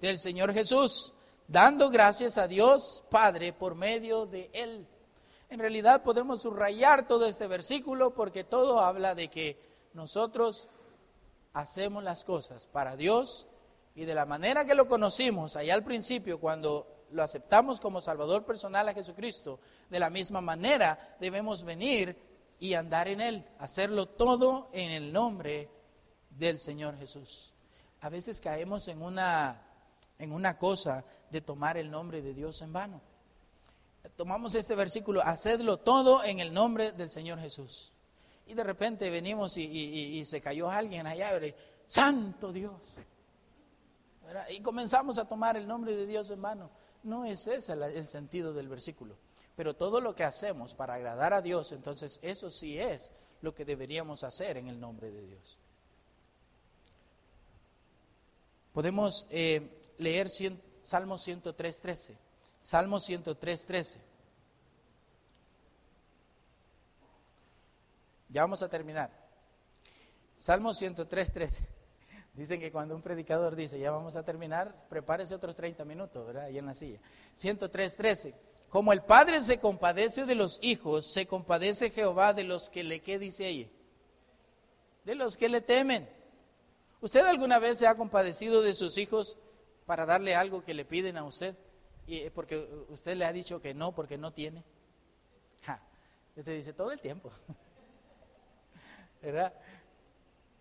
Del 0.00 0.18
Señor 0.18 0.52
Jesús, 0.52 1.14
dando 1.48 1.90
gracias 1.90 2.38
a 2.38 2.48
Dios 2.48 3.04
Padre 3.10 3.52
por 3.52 3.74
medio 3.74 4.26
de 4.26 4.50
Él. 4.52 4.86
En 5.48 5.60
realidad 5.60 6.02
podemos 6.02 6.42
subrayar 6.42 7.06
todo 7.06 7.26
este 7.26 7.46
versículo 7.46 8.14
porque 8.14 8.44
todo 8.44 8.80
habla 8.80 9.14
de 9.14 9.28
que 9.28 9.58
nosotros 9.92 10.68
hacemos 11.52 12.02
las 12.02 12.24
cosas 12.24 12.66
para 12.66 12.96
Dios 12.96 13.46
y 13.94 14.04
de 14.04 14.14
la 14.14 14.24
manera 14.24 14.64
que 14.64 14.74
lo 14.74 14.88
conocimos 14.88 15.56
allá 15.56 15.74
al 15.74 15.84
principio 15.84 16.40
cuando 16.40 16.86
lo 17.10 17.22
aceptamos 17.22 17.80
como 17.80 18.00
Salvador 18.00 18.44
personal 18.44 18.88
a 18.88 18.94
Jesucristo, 18.94 19.60
de 19.90 20.00
la 20.00 20.08
misma 20.08 20.40
manera 20.40 21.16
debemos 21.20 21.62
venir 21.64 22.16
y 22.58 22.74
andar 22.74 23.08
en 23.08 23.20
Él, 23.20 23.44
hacerlo 23.58 24.06
todo 24.06 24.70
en 24.72 24.90
el 24.90 25.12
nombre 25.12 25.68
del 26.30 26.58
Señor 26.58 26.96
Jesús. 26.96 27.52
A 28.00 28.08
veces 28.08 28.40
caemos 28.40 28.88
en 28.88 29.02
una, 29.02 29.62
en 30.22 30.30
una 30.30 30.56
cosa 30.56 31.04
de 31.30 31.40
tomar 31.40 31.76
el 31.76 31.90
nombre 31.90 32.22
de 32.22 32.32
Dios 32.32 32.62
en 32.62 32.72
vano. 32.72 33.00
Tomamos 34.14 34.54
este 34.54 34.76
versículo, 34.76 35.20
hacedlo 35.20 35.78
todo 35.78 36.22
en 36.22 36.38
el 36.38 36.54
nombre 36.54 36.92
del 36.92 37.10
Señor 37.10 37.40
Jesús. 37.40 37.92
Y 38.46 38.54
de 38.54 38.62
repente 38.62 39.10
venimos 39.10 39.56
y, 39.58 40.24
se 40.24 40.40
cayó 40.40 40.70
alguien 40.70 41.08
allá, 41.08 41.32
Santo 41.88 42.52
Dios. 42.52 42.94
Y 44.50 44.60
comenzamos 44.60 45.18
a 45.18 45.26
tomar 45.26 45.56
el 45.56 45.66
nombre 45.66 45.96
de 45.96 46.06
Dios 46.06 46.30
en 46.30 46.40
vano. 46.40 46.70
No 47.02 47.24
es 47.24 47.48
ese 47.48 47.72
el 47.72 48.06
sentido 48.06 48.52
del 48.52 48.68
versículo. 48.68 49.16
Pero 49.56 49.74
todo 49.74 50.00
lo 50.00 50.14
que 50.14 50.22
hacemos 50.22 50.72
para 50.74 50.94
agradar 50.94 51.34
a 51.34 51.42
Dios, 51.42 51.72
entonces 51.72 52.20
eso 52.22 52.48
sí 52.48 52.78
es 52.78 53.10
lo 53.40 53.52
que 53.52 53.64
deberíamos 53.64 54.22
hacer 54.22 54.56
en 54.56 54.68
el 54.68 54.78
nombre 54.78 55.10
de 55.10 55.26
Dios. 55.26 55.58
Podemos 58.72 59.26
eh, 59.30 59.81
leer 59.98 60.28
Salmo 60.28 61.16
103.13. 61.16 62.16
Salmo 62.58 62.98
103.13. 62.98 64.00
Ya 68.28 68.42
vamos 68.42 68.62
a 68.62 68.68
terminar. 68.68 69.10
Salmo 70.36 70.70
103.13. 70.70 71.64
Dicen 72.34 72.60
que 72.60 72.72
cuando 72.72 72.94
un 72.94 73.02
predicador 73.02 73.54
dice, 73.54 73.78
ya 73.78 73.90
vamos 73.90 74.16
a 74.16 74.24
terminar, 74.24 74.86
prepárese 74.88 75.34
otros 75.34 75.54
30 75.54 75.84
minutos, 75.84 76.26
¿verdad? 76.26 76.44
Ahí 76.44 76.56
en 76.56 76.66
la 76.66 76.74
silla. 76.74 76.98
103.13. 77.36 78.34
Como 78.70 78.94
el 78.94 79.02
Padre 79.02 79.42
se 79.42 79.58
compadece 79.58 80.24
de 80.24 80.34
los 80.34 80.58
hijos, 80.62 81.06
se 81.12 81.26
compadece 81.26 81.90
Jehová 81.90 82.32
de 82.32 82.44
los 82.44 82.70
que 82.70 82.82
le, 82.82 83.00
¿qué 83.00 83.18
dice 83.18 83.44
ahí? 83.44 83.70
De 85.04 85.14
los 85.14 85.36
que 85.36 85.50
le 85.50 85.60
temen. 85.60 86.08
¿Usted 87.02 87.20
alguna 87.20 87.58
vez 87.58 87.78
se 87.78 87.86
ha 87.86 87.96
compadecido 87.96 88.62
de 88.62 88.72
sus 88.72 88.96
hijos 88.96 89.36
para 89.86 90.06
darle 90.06 90.34
algo 90.34 90.64
que 90.64 90.74
le 90.74 90.84
piden 90.84 91.16
a 91.16 91.24
usted, 91.24 91.56
y 92.06 92.18
eh, 92.18 92.30
porque 92.30 92.68
usted 92.88 93.16
le 93.16 93.24
ha 93.24 93.32
dicho 93.32 93.60
que 93.60 93.74
no, 93.74 93.94
porque 93.94 94.18
no 94.18 94.32
tiene. 94.32 94.64
Usted 96.36 96.54
dice 96.54 96.72
todo 96.72 96.90
el 96.92 97.00
tiempo. 97.00 97.30
¿Verdad? 99.22 99.52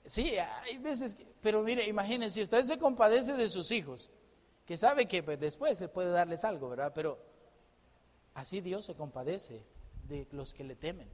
Sí, 0.05 0.33
hay 0.37 0.77
veces, 0.77 1.15
pero 1.41 1.63
mire, 1.63 1.87
imagínense, 1.87 2.41
usted 2.41 2.61
se 2.63 2.77
compadece 2.77 3.33
de 3.33 3.47
sus 3.47 3.71
hijos, 3.71 4.11
que 4.65 4.75
sabe 4.75 5.07
que 5.07 5.23
pues, 5.23 5.39
después 5.39 5.77
se 5.77 5.87
puede 5.87 6.11
darles 6.11 6.43
algo, 6.43 6.69
¿verdad? 6.69 6.91
Pero 6.93 7.19
así 8.33 8.61
Dios 8.61 8.85
se 8.85 8.95
compadece 8.95 9.63
de 10.07 10.27
los 10.31 10.53
que 10.53 10.63
le 10.63 10.75
temen. 10.75 11.07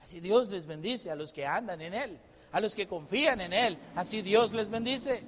Así 0.00 0.20
Dios 0.20 0.50
les 0.50 0.66
bendice 0.66 1.10
a 1.10 1.14
los 1.14 1.32
que 1.32 1.46
andan 1.46 1.80
en 1.80 1.94
Él, 1.94 2.18
a 2.52 2.60
los 2.60 2.74
que 2.74 2.86
confían 2.86 3.40
en 3.40 3.52
Él. 3.52 3.78
Así 3.94 4.22
Dios 4.22 4.52
les 4.52 4.68
bendice. 4.68 5.22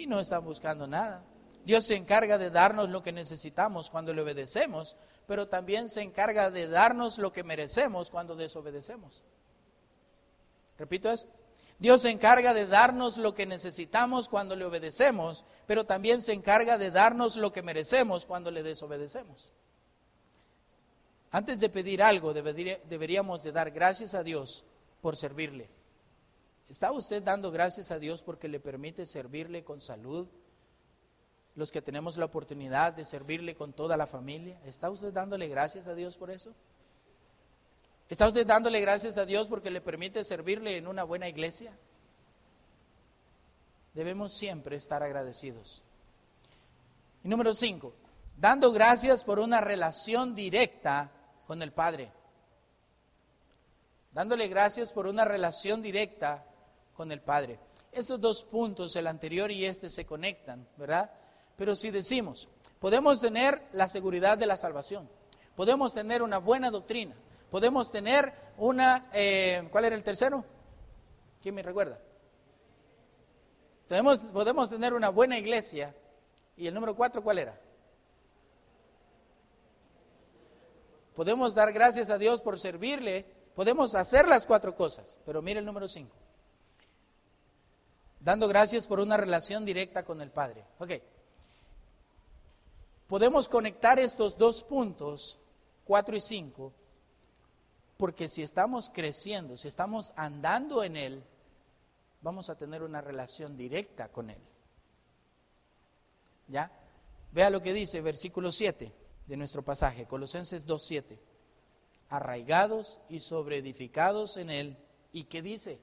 Y 0.00 0.06
no 0.06 0.18
están 0.18 0.42
buscando 0.42 0.86
nada. 0.86 1.22
Dios 1.66 1.84
se 1.84 1.94
encarga 1.94 2.38
de 2.38 2.48
darnos 2.48 2.88
lo 2.88 3.02
que 3.02 3.12
necesitamos 3.12 3.90
cuando 3.90 4.14
le 4.14 4.22
obedecemos, 4.22 4.96
pero 5.26 5.46
también 5.46 5.90
se 5.90 6.00
encarga 6.00 6.50
de 6.50 6.68
darnos 6.68 7.18
lo 7.18 7.32
que 7.32 7.44
merecemos 7.44 8.10
cuando 8.10 8.34
desobedecemos. 8.34 9.26
Repito 10.78 11.10
eso. 11.10 11.26
Dios 11.78 12.00
se 12.00 12.08
encarga 12.08 12.54
de 12.54 12.66
darnos 12.66 13.18
lo 13.18 13.34
que 13.34 13.44
necesitamos 13.44 14.30
cuando 14.30 14.56
le 14.56 14.64
obedecemos, 14.64 15.44
pero 15.66 15.84
también 15.84 16.22
se 16.22 16.32
encarga 16.32 16.78
de 16.78 16.90
darnos 16.90 17.36
lo 17.36 17.52
que 17.52 17.60
merecemos 17.60 18.24
cuando 18.24 18.50
le 18.50 18.62
desobedecemos. 18.62 19.52
Antes 21.30 21.60
de 21.60 21.68
pedir 21.68 22.02
algo, 22.02 22.32
deberíamos 22.32 23.42
de 23.42 23.52
dar 23.52 23.70
gracias 23.70 24.14
a 24.14 24.22
Dios 24.22 24.64
por 25.02 25.14
servirle. 25.14 25.68
¿Está 26.70 26.92
usted 26.92 27.20
dando 27.20 27.50
gracias 27.50 27.90
a 27.90 27.98
Dios 27.98 28.22
porque 28.22 28.46
le 28.46 28.60
permite 28.60 29.04
servirle 29.04 29.64
con 29.64 29.80
salud? 29.80 30.28
Los 31.56 31.72
que 31.72 31.82
tenemos 31.82 32.16
la 32.16 32.26
oportunidad 32.26 32.92
de 32.92 33.04
servirle 33.04 33.56
con 33.56 33.72
toda 33.72 33.96
la 33.96 34.06
familia, 34.06 34.56
¿está 34.64 34.88
usted 34.88 35.12
dándole 35.12 35.48
gracias 35.48 35.88
a 35.88 35.94
Dios 35.96 36.16
por 36.16 36.30
eso? 36.30 36.54
¿Está 38.08 38.28
usted 38.28 38.46
dándole 38.46 38.80
gracias 38.80 39.18
a 39.18 39.26
Dios 39.26 39.48
porque 39.48 39.68
le 39.68 39.80
permite 39.80 40.22
servirle 40.22 40.76
en 40.76 40.86
una 40.86 41.02
buena 41.02 41.28
iglesia? 41.28 41.76
Debemos 43.92 44.32
siempre 44.32 44.76
estar 44.76 45.02
agradecidos. 45.02 45.82
Y 47.24 47.28
número 47.28 47.52
cinco, 47.52 47.94
dando 48.36 48.70
gracias 48.70 49.24
por 49.24 49.40
una 49.40 49.60
relación 49.60 50.36
directa 50.36 51.10
con 51.48 51.62
el 51.62 51.72
Padre. 51.72 52.12
Dándole 54.12 54.46
gracias 54.46 54.92
por 54.92 55.08
una 55.08 55.24
relación 55.24 55.82
directa 55.82 56.46
con 57.00 57.12
el 57.12 57.22
Padre. 57.22 57.58
Estos 57.92 58.20
dos 58.20 58.44
puntos, 58.44 58.94
el 58.94 59.06
anterior 59.06 59.50
y 59.50 59.64
este, 59.64 59.88
se 59.88 60.04
conectan, 60.04 60.68
¿verdad? 60.76 61.10
Pero 61.56 61.74
si 61.74 61.90
decimos, 61.90 62.46
podemos 62.78 63.22
tener 63.22 63.62
la 63.72 63.88
seguridad 63.88 64.36
de 64.36 64.44
la 64.44 64.58
salvación, 64.58 65.08
podemos 65.56 65.94
tener 65.94 66.20
una 66.22 66.36
buena 66.36 66.70
doctrina, 66.70 67.16
podemos 67.50 67.90
tener 67.90 68.34
una, 68.58 69.08
eh, 69.14 69.66
¿cuál 69.72 69.86
era 69.86 69.96
el 69.96 70.02
tercero? 70.02 70.44
¿Quién 71.40 71.54
me 71.54 71.62
recuerda? 71.62 71.98
Podemos, 73.88 74.20
podemos 74.30 74.68
tener 74.68 74.92
una 74.92 75.08
buena 75.08 75.38
iglesia. 75.38 75.94
¿Y 76.54 76.66
el 76.66 76.74
número 76.74 76.94
cuatro 76.94 77.22
cuál 77.22 77.38
era? 77.38 77.58
Podemos 81.16 81.54
dar 81.54 81.72
gracias 81.72 82.10
a 82.10 82.18
Dios 82.18 82.42
por 82.42 82.58
servirle, 82.58 83.24
podemos 83.54 83.94
hacer 83.94 84.28
las 84.28 84.44
cuatro 84.44 84.76
cosas, 84.76 85.18
pero 85.24 85.40
mire 85.40 85.60
el 85.60 85.64
número 85.64 85.88
cinco. 85.88 86.14
Dando 88.30 88.46
gracias 88.46 88.86
por 88.86 89.00
una 89.00 89.16
relación 89.16 89.64
directa 89.64 90.04
con 90.04 90.20
el 90.20 90.30
Padre. 90.30 90.64
Ok. 90.78 90.92
Podemos 93.08 93.48
conectar 93.48 93.98
estos 93.98 94.38
dos 94.38 94.62
puntos, 94.62 95.40
cuatro 95.84 96.14
y 96.14 96.20
cinco, 96.20 96.72
porque 97.96 98.28
si 98.28 98.42
estamos 98.42 98.88
creciendo, 98.88 99.56
si 99.56 99.66
estamos 99.66 100.12
andando 100.14 100.84
en 100.84 100.96
Él, 100.96 101.24
vamos 102.22 102.48
a 102.50 102.54
tener 102.54 102.84
una 102.84 103.00
relación 103.00 103.56
directa 103.56 104.06
con 104.06 104.30
Él. 104.30 104.38
¿Ya? 106.46 106.70
Vea 107.32 107.50
lo 107.50 107.60
que 107.60 107.72
dice 107.72 108.00
versículo 108.00 108.52
7 108.52 108.92
de 109.26 109.36
nuestro 109.36 109.64
pasaje, 109.64 110.06
Colosenses 110.06 110.68
2.7. 110.68 111.18
Arraigados 112.10 113.00
y 113.08 113.18
sobreedificados 113.18 114.36
en 114.36 114.50
Él. 114.50 114.76
¿Y 115.10 115.24
qué 115.24 115.42
dice? 115.42 115.80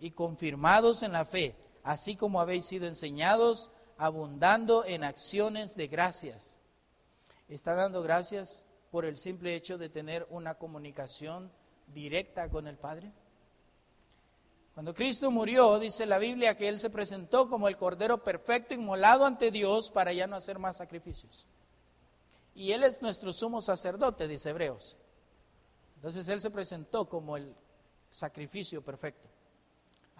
Y 0.00 0.10
confirmados 0.10 1.04
en 1.04 1.12
la 1.12 1.24
fe, 1.24 1.54
así 1.84 2.16
como 2.16 2.40
habéis 2.40 2.64
sido 2.64 2.86
enseñados, 2.86 3.70
abundando 3.96 4.84
en 4.84 5.04
acciones 5.04 5.76
de 5.76 5.86
gracias. 5.86 6.58
¿Está 7.48 7.74
dando 7.74 8.02
gracias 8.02 8.66
por 8.90 9.04
el 9.04 9.16
simple 9.16 9.54
hecho 9.54 9.78
de 9.78 9.88
tener 9.88 10.26
una 10.30 10.54
comunicación 10.54 11.52
directa 11.86 12.48
con 12.48 12.66
el 12.66 12.76
Padre? 12.76 13.12
Cuando 14.74 14.94
Cristo 14.94 15.30
murió, 15.30 15.78
dice 15.78 16.06
la 16.06 16.18
Biblia 16.18 16.56
que 16.56 16.68
Él 16.68 16.78
se 16.78 16.90
presentó 16.90 17.48
como 17.48 17.68
el 17.68 17.76
Cordero 17.76 18.22
perfecto 18.22 18.74
inmolado 18.74 19.26
ante 19.26 19.50
Dios 19.50 19.90
para 19.90 20.12
ya 20.12 20.26
no 20.26 20.36
hacer 20.36 20.58
más 20.58 20.78
sacrificios. 20.78 21.46
Y 22.54 22.72
Él 22.72 22.84
es 22.84 23.02
nuestro 23.02 23.32
sumo 23.32 23.60
sacerdote, 23.60 24.28
dice 24.28 24.50
Hebreos. 24.50 24.96
Entonces 25.96 26.28
Él 26.28 26.40
se 26.40 26.50
presentó 26.50 27.08
como 27.08 27.36
el 27.36 27.54
sacrificio 28.08 28.82
perfecto. 28.82 29.28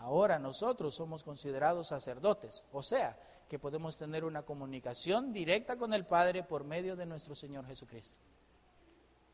Ahora 0.00 0.38
nosotros 0.38 0.94
somos 0.94 1.22
considerados 1.22 1.88
sacerdotes, 1.88 2.64
o 2.72 2.82
sea, 2.82 3.18
que 3.48 3.58
podemos 3.58 3.98
tener 3.98 4.24
una 4.24 4.42
comunicación 4.42 5.32
directa 5.32 5.76
con 5.76 5.92
el 5.92 6.06
Padre 6.06 6.42
por 6.42 6.64
medio 6.64 6.96
de 6.96 7.04
nuestro 7.04 7.34
Señor 7.34 7.66
Jesucristo. 7.66 8.18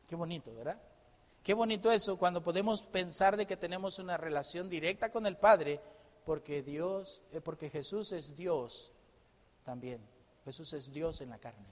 Qué 0.07 0.15
bonito, 0.15 0.53
¿verdad? 0.53 0.77
Qué 1.41 1.53
bonito 1.53 1.89
eso 1.89 2.17
cuando 2.17 2.43
podemos 2.43 2.83
pensar 2.83 3.37
de 3.37 3.45
que 3.45 3.55
tenemos 3.55 3.99
una 3.99 4.17
relación 4.17 4.67
directa 4.67 5.09
con 5.09 5.25
el 5.25 5.37
Padre, 5.37 5.79
porque 6.25 6.61
Dios, 6.61 7.21
eh, 7.31 7.39
porque 7.39 7.69
Jesús 7.69 8.11
es 8.11 8.35
Dios 8.35 8.91
también. 9.63 10.01
Jesús 10.43 10.73
es 10.73 10.91
Dios 10.91 11.21
en 11.21 11.29
la 11.29 11.37
carne. 11.37 11.67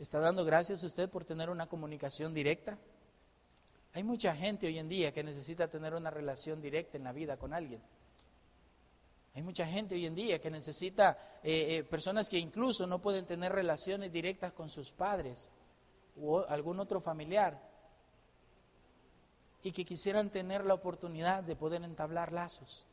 ¿Está 0.00 0.18
dando 0.18 0.44
gracias 0.44 0.82
a 0.82 0.86
usted 0.86 1.08
por 1.08 1.24
tener 1.24 1.50
una 1.50 1.68
comunicación 1.68 2.34
directa? 2.34 2.78
Hay 3.94 4.04
mucha 4.04 4.34
gente 4.34 4.66
hoy 4.66 4.78
en 4.78 4.88
día 4.88 5.12
que 5.12 5.22
necesita 5.22 5.68
tener 5.68 5.94
una 5.94 6.10
relación 6.10 6.62
directa 6.62 6.96
en 6.96 7.04
la 7.04 7.12
vida 7.12 7.36
con 7.36 7.52
alguien. 7.52 7.80
Hay 9.34 9.42
mucha 9.42 9.66
gente 9.66 9.94
hoy 9.94 10.06
en 10.06 10.14
día 10.14 10.40
que 10.40 10.50
necesita, 10.50 11.38
eh, 11.42 11.76
eh, 11.76 11.84
personas 11.84 12.28
que 12.28 12.38
incluso 12.38 12.86
no 12.86 13.00
pueden 13.00 13.26
tener 13.26 13.52
relaciones 13.52 14.12
directas 14.12 14.52
con 14.52 14.68
sus 14.68 14.92
padres 14.92 15.50
o 16.20 16.40
algún 16.40 16.80
otro 16.80 17.00
familiar 17.00 17.58
y 19.62 19.72
que 19.72 19.84
quisieran 19.84 20.30
tener 20.30 20.64
la 20.64 20.74
oportunidad 20.74 21.42
de 21.42 21.56
poder 21.56 21.82
entablar 21.82 22.32
lazos. 22.32 22.86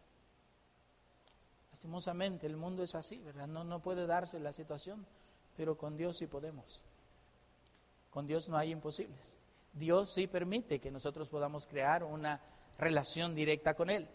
Lastimosamente, 1.72 2.46
el 2.48 2.58
mundo 2.58 2.84
es 2.84 2.96
así, 2.96 3.18
¿verdad? 3.20 3.48
No, 3.48 3.64
no 3.64 3.80
puede 3.82 4.06
darse 4.06 4.40
la 4.40 4.52
situación, 4.52 5.06
pero 5.58 5.78
con 5.78 5.98
Dios 5.98 6.18
sí 6.18 6.28
podemos. 6.28 6.84
Con 8.12 8.28
Dios 8.28 8.50
no 8.50 8.58
hay 8.58 8.72
imposibles. 8.72 9.40
Dios 9.74 10.10
sí 10.10 10.28
permite 10.28 10.80
que 10.80 10.92
nosotros 10.92 11.30
podamos 11.30 11.66
crear 11.66 12.04
una 12.04 12.42
relación 12.78 13.36
directa 13.36 13.74
con 13.74 13.90
Él. 13.90 14.08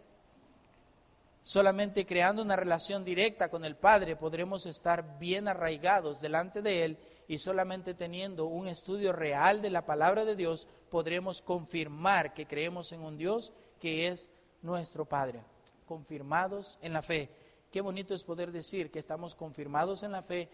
Solamente 1.42 2.06
creando 2.06 2.42
una 2.42 2.56
relación 2.56 3.04
directa 3.04 3.50
con 3.50 3.64
el 3.64 3.76
Padre 3.76 4.16
podremos 4.16 4.64
estar 4.64 5.18
bien 5.18 5.46
arraigados 5.46 6.20
delante 6.20 6.62
de 6.62 6.84
Él 6.84 6.98
y 7.28 7.38
solamente 7.38 7.94
teniendo 7.94 8.46
un 8.46 8.66
estudio 8.66 9.12
real 9.12 9.60
de 9.60 9.70
la 9.70 9.84
palabra 9.84 10.24
de 10.24 10.36
Dios 10.36 10.66
podremos 10.90 11.42
confirmar 11.42 12.32
que 12.32 12.46
creemos 12.46 12.92
en 12.92 13.00
un 13.00 13.18
Dios 13.18 13.52
que 13.78 14.08
es 14.08 14.30
nuestro 14.62 15.04
Padre, 15.04 15.42
confirmados 15.86 16.78
en 16.80 16.94
la 16.94 17.02
fe. 17.02 17.28
Qué 17.70 17.80
bonito 17.80 18.14
es 18.14 18.24
poder 18.24 18.50
decir 18.50 18.90
que 18.90 18.98
estamos 18.98 19.34
confirmados 19.34 20.02
en 20.02 20.12
la 20.12 20.22
fe 20.22 20.48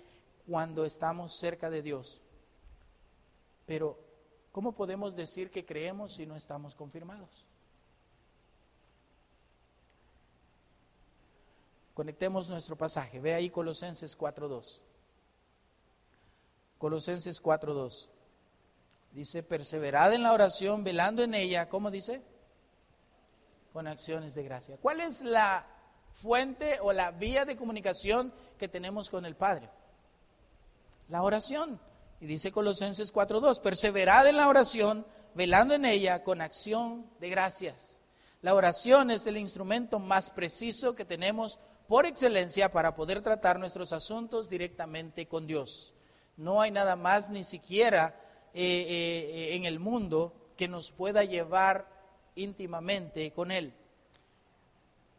cuando 0.49 0.85
estamos 0.85 1.39
cerca 1.39 1.71
de 1.71 1.83
Dios. 1.83 2.21
Pero, 3.67 3.99
¿cómo 4.53 4.73
podemos 4.73 5.15
decir 5.15 5.51
que 5.51 5.65
creemos 5.65 6.15
si 6.15 6.27
no 6.27 6.37
estamos 6.37 6.75
confirmados? 6.75 7.47
Conectemos 11.95 12.49
nuestro 12.49 12.77
pasaje. 12.77 13.21
Ve 13.21 13.35
ahí 13.35 13.51
Colosenses 13.51 14.17
4.2. 14.17 14.81
Colosenses 16.79 17.43
4.2. 17.43 18.09
Dice, 19.13 19.43
perseverad 19.43 20.15
en 20.15 20.23
la 20.23 20.33
oración, 20.33 20.83
velando 20.83 21.23
en 21.23 21.35
ella. 21.35 21.69
¿Cómo 21.69 21.91
dice? 21.91 22.23
Con 23.75 23.87
acciones 23.87 24.35
de 24.35 24.45
gracia. 24.45 24.79
¿Cuál 24.81 25.01
es 25.01 25.23
la 25.23 25.67
fuente 26.13 26.79
o 26.81 26.93
la 26.93 27.11
vía 27.11 27.45
de 27.45 27.57
comunicación 27.57 28.33
que 28.59 28.69
tenemos 28.69 29.11
con 29.11 29.27
el 29.27 29.37
Padre? 29.37 29.69
La 31.09 31.23
oración. 31.23 31.79
Y 32.21 32.27
dice 32.27 32.53
Colosenses 32.53 33.15
4.2, 33.15 33.61
perseverad 33.61 34.27
en 34.27 34.37
la 34.37 34.49
oración, 34.49 35.07
velando 35.35 35.75
en 35.75 35.85
ella 35.85 36.23
con 36.23 36.41
acción 36.41 37.07
de 37.19 37.31
gracias. 37.31 38.03
La 38.43 38.55
oración 38.55 39.11
es 39.11 39.27
el 39.27 39.37
instrumento 39.37 39.99
más 39.99 40.31
preciso 40.31 40.95
que 40.95 41.05
tenemos 41.05 41.59
por 41.89 42.07
excelencia 42.07 42.71
para 42.71 42.95
poder 42.95 43.23
tratar 43.23 43.59
nuestros 43.59 43.93
asuntos 43.93 44.49
directamente 44.49 45.27
con 45.27 45.47
Dios. 45.47 45.95
No 46.37 46.61
hay 46.61 46.71
nada 46.71 46.95
más 46.95 47.31
ni 47.31 47.43
siquiera 47.43 48.19
eh, 48.55 48.87
eh, 48.89 49.57
en 49.57 49.65
el 49.65 49.79
mundo 49.79 50.33
que 50.57 50.69
nos 50.69 50.93
pueda 50.93 51.25
llevar 51.25 51.87
íntimamente 52.35 53.33
con 53.33 53.51
Él. 53.51 53.73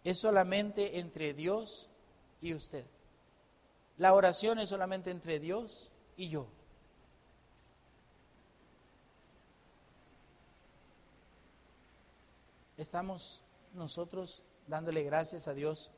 Es 0.04 0.20
solamente 0.20 1.00
entre 1.00 1.34
Dios 1.34 1.90
y 2.42 2.54
usted. 2.54 2.86
La 3.98 4.14
oración 4.14 4.60
es 4.60 4.70
solamente 4.70 5.12
entre 5.12 5.40
Dios 5.40 5.92
y 6.16 6.30
yo. 6.30 6.48
Estamos 12.82 13.44
nosotros 13.76 14.44
dándole 14.66 15.04
gracias 15.04 15.48
a 15.48 15.54
Dios 15.54 15.92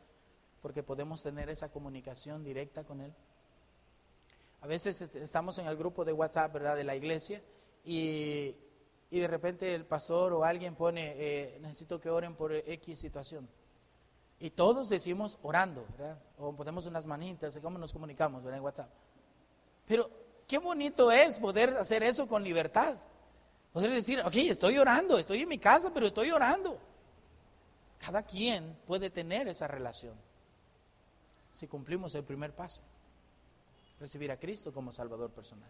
porque 0.62 0.84
podemos 0.84 1.24
tener 1.24 1.50
esa 1.50 1.70
comunicación 1.70 2.44
directa 2.44 2.84
con 2.84 3.00
Él. 3.00 3.14
A 4.60 4.68
veces 4.68 5.02
estamos 5.02 5.58
en 5.60 5.68
el 5.68 5.78
grupo 5.78 6.04
de 6.04 6.12
WhatsApp, 6.12 6.52
¿verdad?, 6.52 6.76
de 6.76 6.84
la 6.84 6.94
iglesia 6.94 7.42
y, 7.86 8.54
de 9.10 9.28
repente 9.30 9.74
el 9.74 9.86
pastor 9.86 10.34
o 10.34 10.44
alguien 10.44 10.76
pone, 10.76 11.14
eh, 11.16 11.58
necesito 11.62 12.02
que 12.02 12.10
oren 12.10 12.36
por 12.36 12.54
X 12.54 13.00
situación. 13.00 13.48
Y 14.42 14.50
todos 14.50 14.90
decimos 14.90 15.40
orando, 15.42 15.86
¿verdad? 15.98 16.22
O 16.38 16.54
ponemos 16.54 16.86
unas 16.86 17.06
manitas, 17.06 17.58
¿cómo 17.60 17.78
nos 17.78 17.94
comunicamos, 17.94 18.44
¿verdad? 18.44 18.58
En 18.58 18.64
WhatsApp. 18.66 18.90
Pero 19.88 20.10
qué 20.46 20.58
bonito 20.58 21.14
es 21.14 21.40
poder 21.40 21.78
hacer 21.78 22.04
eso 22.04 22.28
con 22.28 22.44
libertad. 22.44 22.98
Poder 23.74 23.92
decir, 23.92 24.22
ok, 24.22 24.36
estoy 24.36 24.78
orando, 24.78 25.18
estoy 25.18 25.42
en 25.42 25.50
mi 25.50 25.58
casa, 25.58 25.92
pero 25.94 26.06
estoy 26.06 26.32
orando. 26.32 26.80
Cada 28.00 28.24
quien 28.24 28.78
puede 28.86 29.10
tener 29.10 29.48
esa 29.48 29.68
relación 29.68 30.16
si 31.54 31.68
cumplimos 31.68 32.16
el 32.16 32.24
primer 32.24 32.52
paso, 32.52 32.82
recibir 34.00 34.32
a 34.32 34.38
Cristo 34.38 34.74
como 34.74 34.92
Salvador 34.92 35.30
personal. 35.30 35.70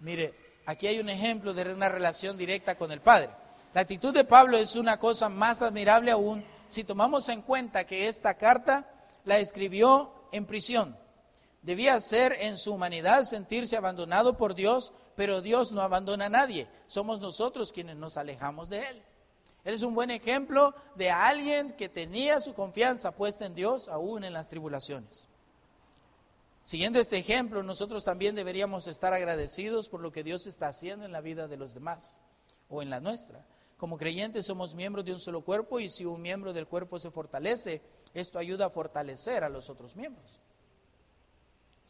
Mire, 0.00 0.34
aquí 0.66 0.86
hay 0.86 1.00
un 1.00 1.08
ejemplo 1.08 1.54
de 1.54 1.72
una 1.72 1.88
relación 1.88 2.36
directa 2.36 2.76
con 2.76 2.92
el 2.92 3.00
Padre. 3.00 3.30
La 3.72 3.80
actitud 3.80 4.12
de 4.12 4.24
Pablo 4.24 4.58
es 4.58 4.76
una 4.76 4.98
cosa 4.98 5.30
más 5.30 5.62
admirable 5.62 6.10
aún 6.10 6.44
si 6.66 6.84
tomamos 6.84 7.30
en 7.30 7.40
cuenta 7.40 7.86
que 7.86 8.08
esta 8.08 8.34
carta 8.34 8.86
la 9.24 9.38
escribió 9.38 10.12
en 10.30 10.44
prisión. 10.44 10.94
Debía 11.62 11.98
ser 12.00 12.34
en 12.40 12.58
su 12.58 12.74
humanidad 12.74 13.22
sentirse 13.22 13.76
abandonado 13.76 14.36
por 14.36 14.54
Dios, 14.54 14.92
pero 15.22 15.40
Dios 15.40 15.70
no 15.70 15.82
abandona 15.82 16.26
a 16.26 16.28
nadie. 16.28 16.66
Somos 16.88 17.20
nosotros 17.20 17.72
quienes 17.72 17.94
nos 17.94 18.16
alejamos 18.16 18.68
de 18.68 18.88
Él. 18.88 19.02
Él 19.62 19.74
es 19.74 19.84
un 19.84 19.94
buen 19.94 20.10
ejemplo 20.10 20.74
de 20.96 21.12
alguien 21.12 21.70
que 21.76 21.88
tenía 21.88 22.40
su 22.40 22.54
confianza 22.54 23.12
puesta 23.12 23.46
en 23.46 23.54
Dios 23.54 23.86
aún 23.86 24.24
en 24.24 24.32
las 24.32 24.48
tribulaciones. 24.48 25.28
Siguiendo 26.64 26.98
este 26.98 27.18
ejemplo, 27.18 27.62
nosotros 27.62 28.02
también 28.02 28.34
deberíamos 28.34 28.88
estar 28.88 29.12
agradecidos 29.14 29.88
por 29.88 30.00
lo 30.00 30.10
que 30.10 30.24
Dios 30.24 30.48
está 30.48 30.66
haciendo 30.66 31.06
en 31.06 31.12
la 31.12 31.20
vida 31.20 31.46
de 31.46 31.56
los 31.56 31.72
demás 31.72 32.20
o 32.68 32.82
en 32.82 32.90
la 32.90 32.98
nuestra. 32.98 33.46
Como 33.76 33.98
creyentes 33.98 34.46
somos 34.46 34.74
miembros 34.74 35.04
de 35.04 35.12
un 35.12 35.20
solo 35.20 35.42
cuerpo 35.42 35.78
y 35.78 35.88
si 35.88 36.04
un 36.04 36.20
miembro 36.20 36.52
del 36.52 36.66
cuerpo 36.66 36.98
se 36.98 37.12
fortalece, 37.12 37.80
esto 38.12 38.40
ayuda 38.40 38.66
a 38.66 38.70
fortalecer 38.70 39.44
a 39.44 39.48
los 39.48 39.70
otros 39.70 39.94
miembros. 39.94 40.40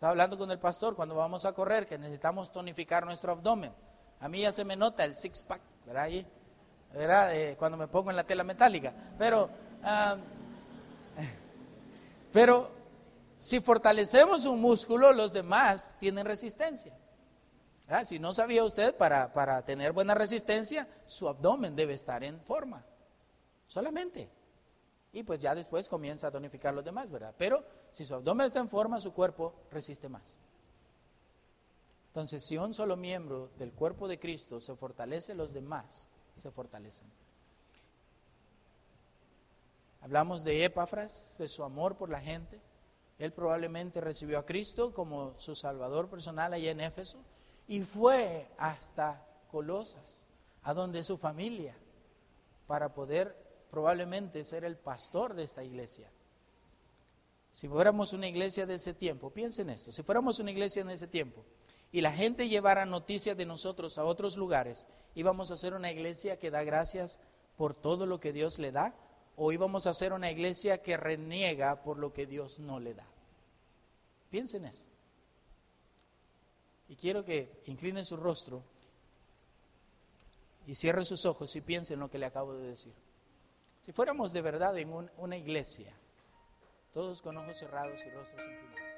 Estaba 0.02 0.10
hablando 0.10 0.36
con 0.36 0.50
el 0.50 0.58
pastor 0.58 0.96
cuando 0.96 1.14
vamos 1.14 1.44
a 1.44 1.52
correr 1.52 1.86
que 1.86 1.96
necesitamos 1.96 2.50
tonificar 2.50 3.04
nuestro 3.04 3.30
abdomen. 3.30 3.72
A 4.18 4.28
mí 4.28 4.40
ya 4.40 4.50
se 4.50 4.64
me 4.64 4.74
nota 4.74 5.04
el 5.04 5.14
six 5.14 5.44
pack, 5.44 5.62
¿verdad? 5.86 7.36
Eh, 7.36 7.54
cuando 7.56 7.78
me 7.78 7.86
pongo 7.86 8.10
en 8.10 8.16
la 8.16 8.24
tela 8.24 8.42
metálica. 8.42 8.92
Pero, 9.16 9.48
ah, 9.84 10.16
pero 12.32 12.68
si 13.38 13.60
fortalecemos 13.60 14.44
un 14.44 14.60
músculo, 14.60 15.12
los 15.12 15.32
demás 15.32 15.96
tienen 16.00 16.26
resistencia. 16.26 16.98
Si 18.02 18.18
no 18.18 18.32
sabía 18.32 18.64
usted, 18.64 18.96
para, 18.96 19.32
para 19.32 19.64
tener 19.64 19.92
buena 19.92 20.16
resistencia, 20.16 20.88
su 21.04 21.28
abdomen 21.28 21.76
debe 21.76 21.94
estar 21.94 22.24
en 22.24 22.40
forma. 22.40 22.84
Solamente. 23.68 24.28
Y 25.12 25.22
pues 25.22 25.40
ya 25.40 25.54
después 25.54 25.88
comienza 25.88 26.26
a 26.26 26.32
tonificar 26.32 26.74
los 26.74 26.84
demás, 26.84 27.08
¿verdad? 27.08 27.36
Pero 27.38 27.64
si 27.92 28.06
su 28.06 28.14
abdomen 28.14 28.46
está 28.46 28.58
en 28.58 28.70
forma, 28.70 29.00
su 29.00 29.12
cuerpo 29.12 29.52
resiste 29.70 30.08
más. 30.08 30.38
Entonces, 32.08 32.42
si 32.44 32.56
un 32.56 32.72
solo 32.72 32.96
miembro 32.96 33.50
del 33.58 33.72
cuerpo 33.72 34.08
de 34.08 34.18
Cristo 34.18 34.60
se 34.60 34.74
fortalece, 34.74 35.34
los 35.34 35.52
demás 35.52 36.08
se 36.34 36.50
fortalecen. 36.50 37.08
Hablamos 40.00 40.42
de 40.42 40.64
Epafras, 40.64 41.36
de 41.38 41.48
su 41.48 41.62
amor 41.64 41.96
por 41.96 42.08
la 42.08 42.20
gente. 42.20 42.60
Él 43.18 43.32
probablemente 43.32 44.00
recibió 44.00 44.38
a 44.38 44.46
Cristo 44.46 44.94
como 44.94 45.38
su 45.38 45.54
Salvador 45.54 46.08
personal 46.08 46.54
allá 46.54 46.70
en 46.70 46.80
Éfeso 46.80 47.18
y 47.68 47.82
fue 47.82 48.50
hasta 48.56 49.24
Colosas, 49.50 50.26
a 50.62 50.72
donde 50.72 51.04
su 51.04 51.18
familia, 51.18 51.76
para 52.66 52.94
poder 52.94 53.36
probablemente 53.70 54.44
ser 54.44 54.64
el 54.64 54.78
pastor 54.78 55.34
de 55.34 55.42
esta 55.42 55.62
iglesia. 55.62 56.10
Si 57.52 57.68
fuéramos 57.68 58.14
una 58.14 58.26
iglesia 58.26 58.64
de 58.64 58.76
ese 58.76 58.94
tiempo, 58.94 59.28
piensen 59.28 59.68
esto, 59.68 59.92
si 59.92 60.02
fuéramos 60.02 60.40
una 60.40 60.50
iglesia 60.50 60.80
en 60.80 60.88
ese 60.88 61.06
tiempo 61.06 61.44
y 61.92 62.00
la 62.00 62.10
gente 62.10 62.48
llevara 62.48 62.86
noticias 62.86 63.36
de 63.36 63.44
nosotros 63.44 63.98
a 63.98 64.04
otros 64.04 64.38
lugares, 64.38 64.86
íbamos 65.14 65.50
a 65.50 65.58
ser 65.58 65.74
una 65.74 65.92
iglesia 65.92 66.38
que 66.38 66.50
da 66.50 66.64
gracias 66.64 67.20
por 67.58 67.76
todo 67.76 68.06
lo 68.06 68.18
que 68.20 68.32
Dios 68.32 68.58
le 68.58 68.72
da 68.72 68.94
o 69.36 69.52
íbamos 69.52 69.86
a 69.86 69.92
ser 69.92 70.14
una 70.14 70.30
iglesia 70.30 70.78
que 70.80 70.96
reniega 70.96 71.82
por 71.82 71.98
lo 71.98 72.14
que 72.14 72.24
Dios 72.24 72.58
no 72.58 72.80
le 72.80 72.94
da. 72.94 73.06
Piensen 74.30 74.64
esto. 74.64 74.88
Y 76.88 76.96
quiero 76.96 77.22
que 77.22 77.60
inclinen 77.66 78.06
su 78.06 78.16
rostro 78.16 78.62
y 80.66 80.74
cierren 80.74 81.04
sus 81.04 81.26
ojos 81.26 81.54
y 81.54 81.60
piensen 81.60 82.00
lo 82.00 82.10
que 82.10 82.18
le 82.18 82.24
acabo 82.24 82.54
de 82.54 82.68
decir. 82.68 82.94
Si 83.82 83.92
fuéramos 83.92 84.32
de 84.32 84.40
verdad 84.40 84.78
en 84.78 85.10
una 85.18 85.36
iglesia, 85.36 85.92
todos 86.92 87.22
con 87.22 87.36
ojos 87.36 87.58
cerrados 87.58 88.04
y 88.06 88.10
rostros 88.10 88.44
inclinados. 88.44 88.91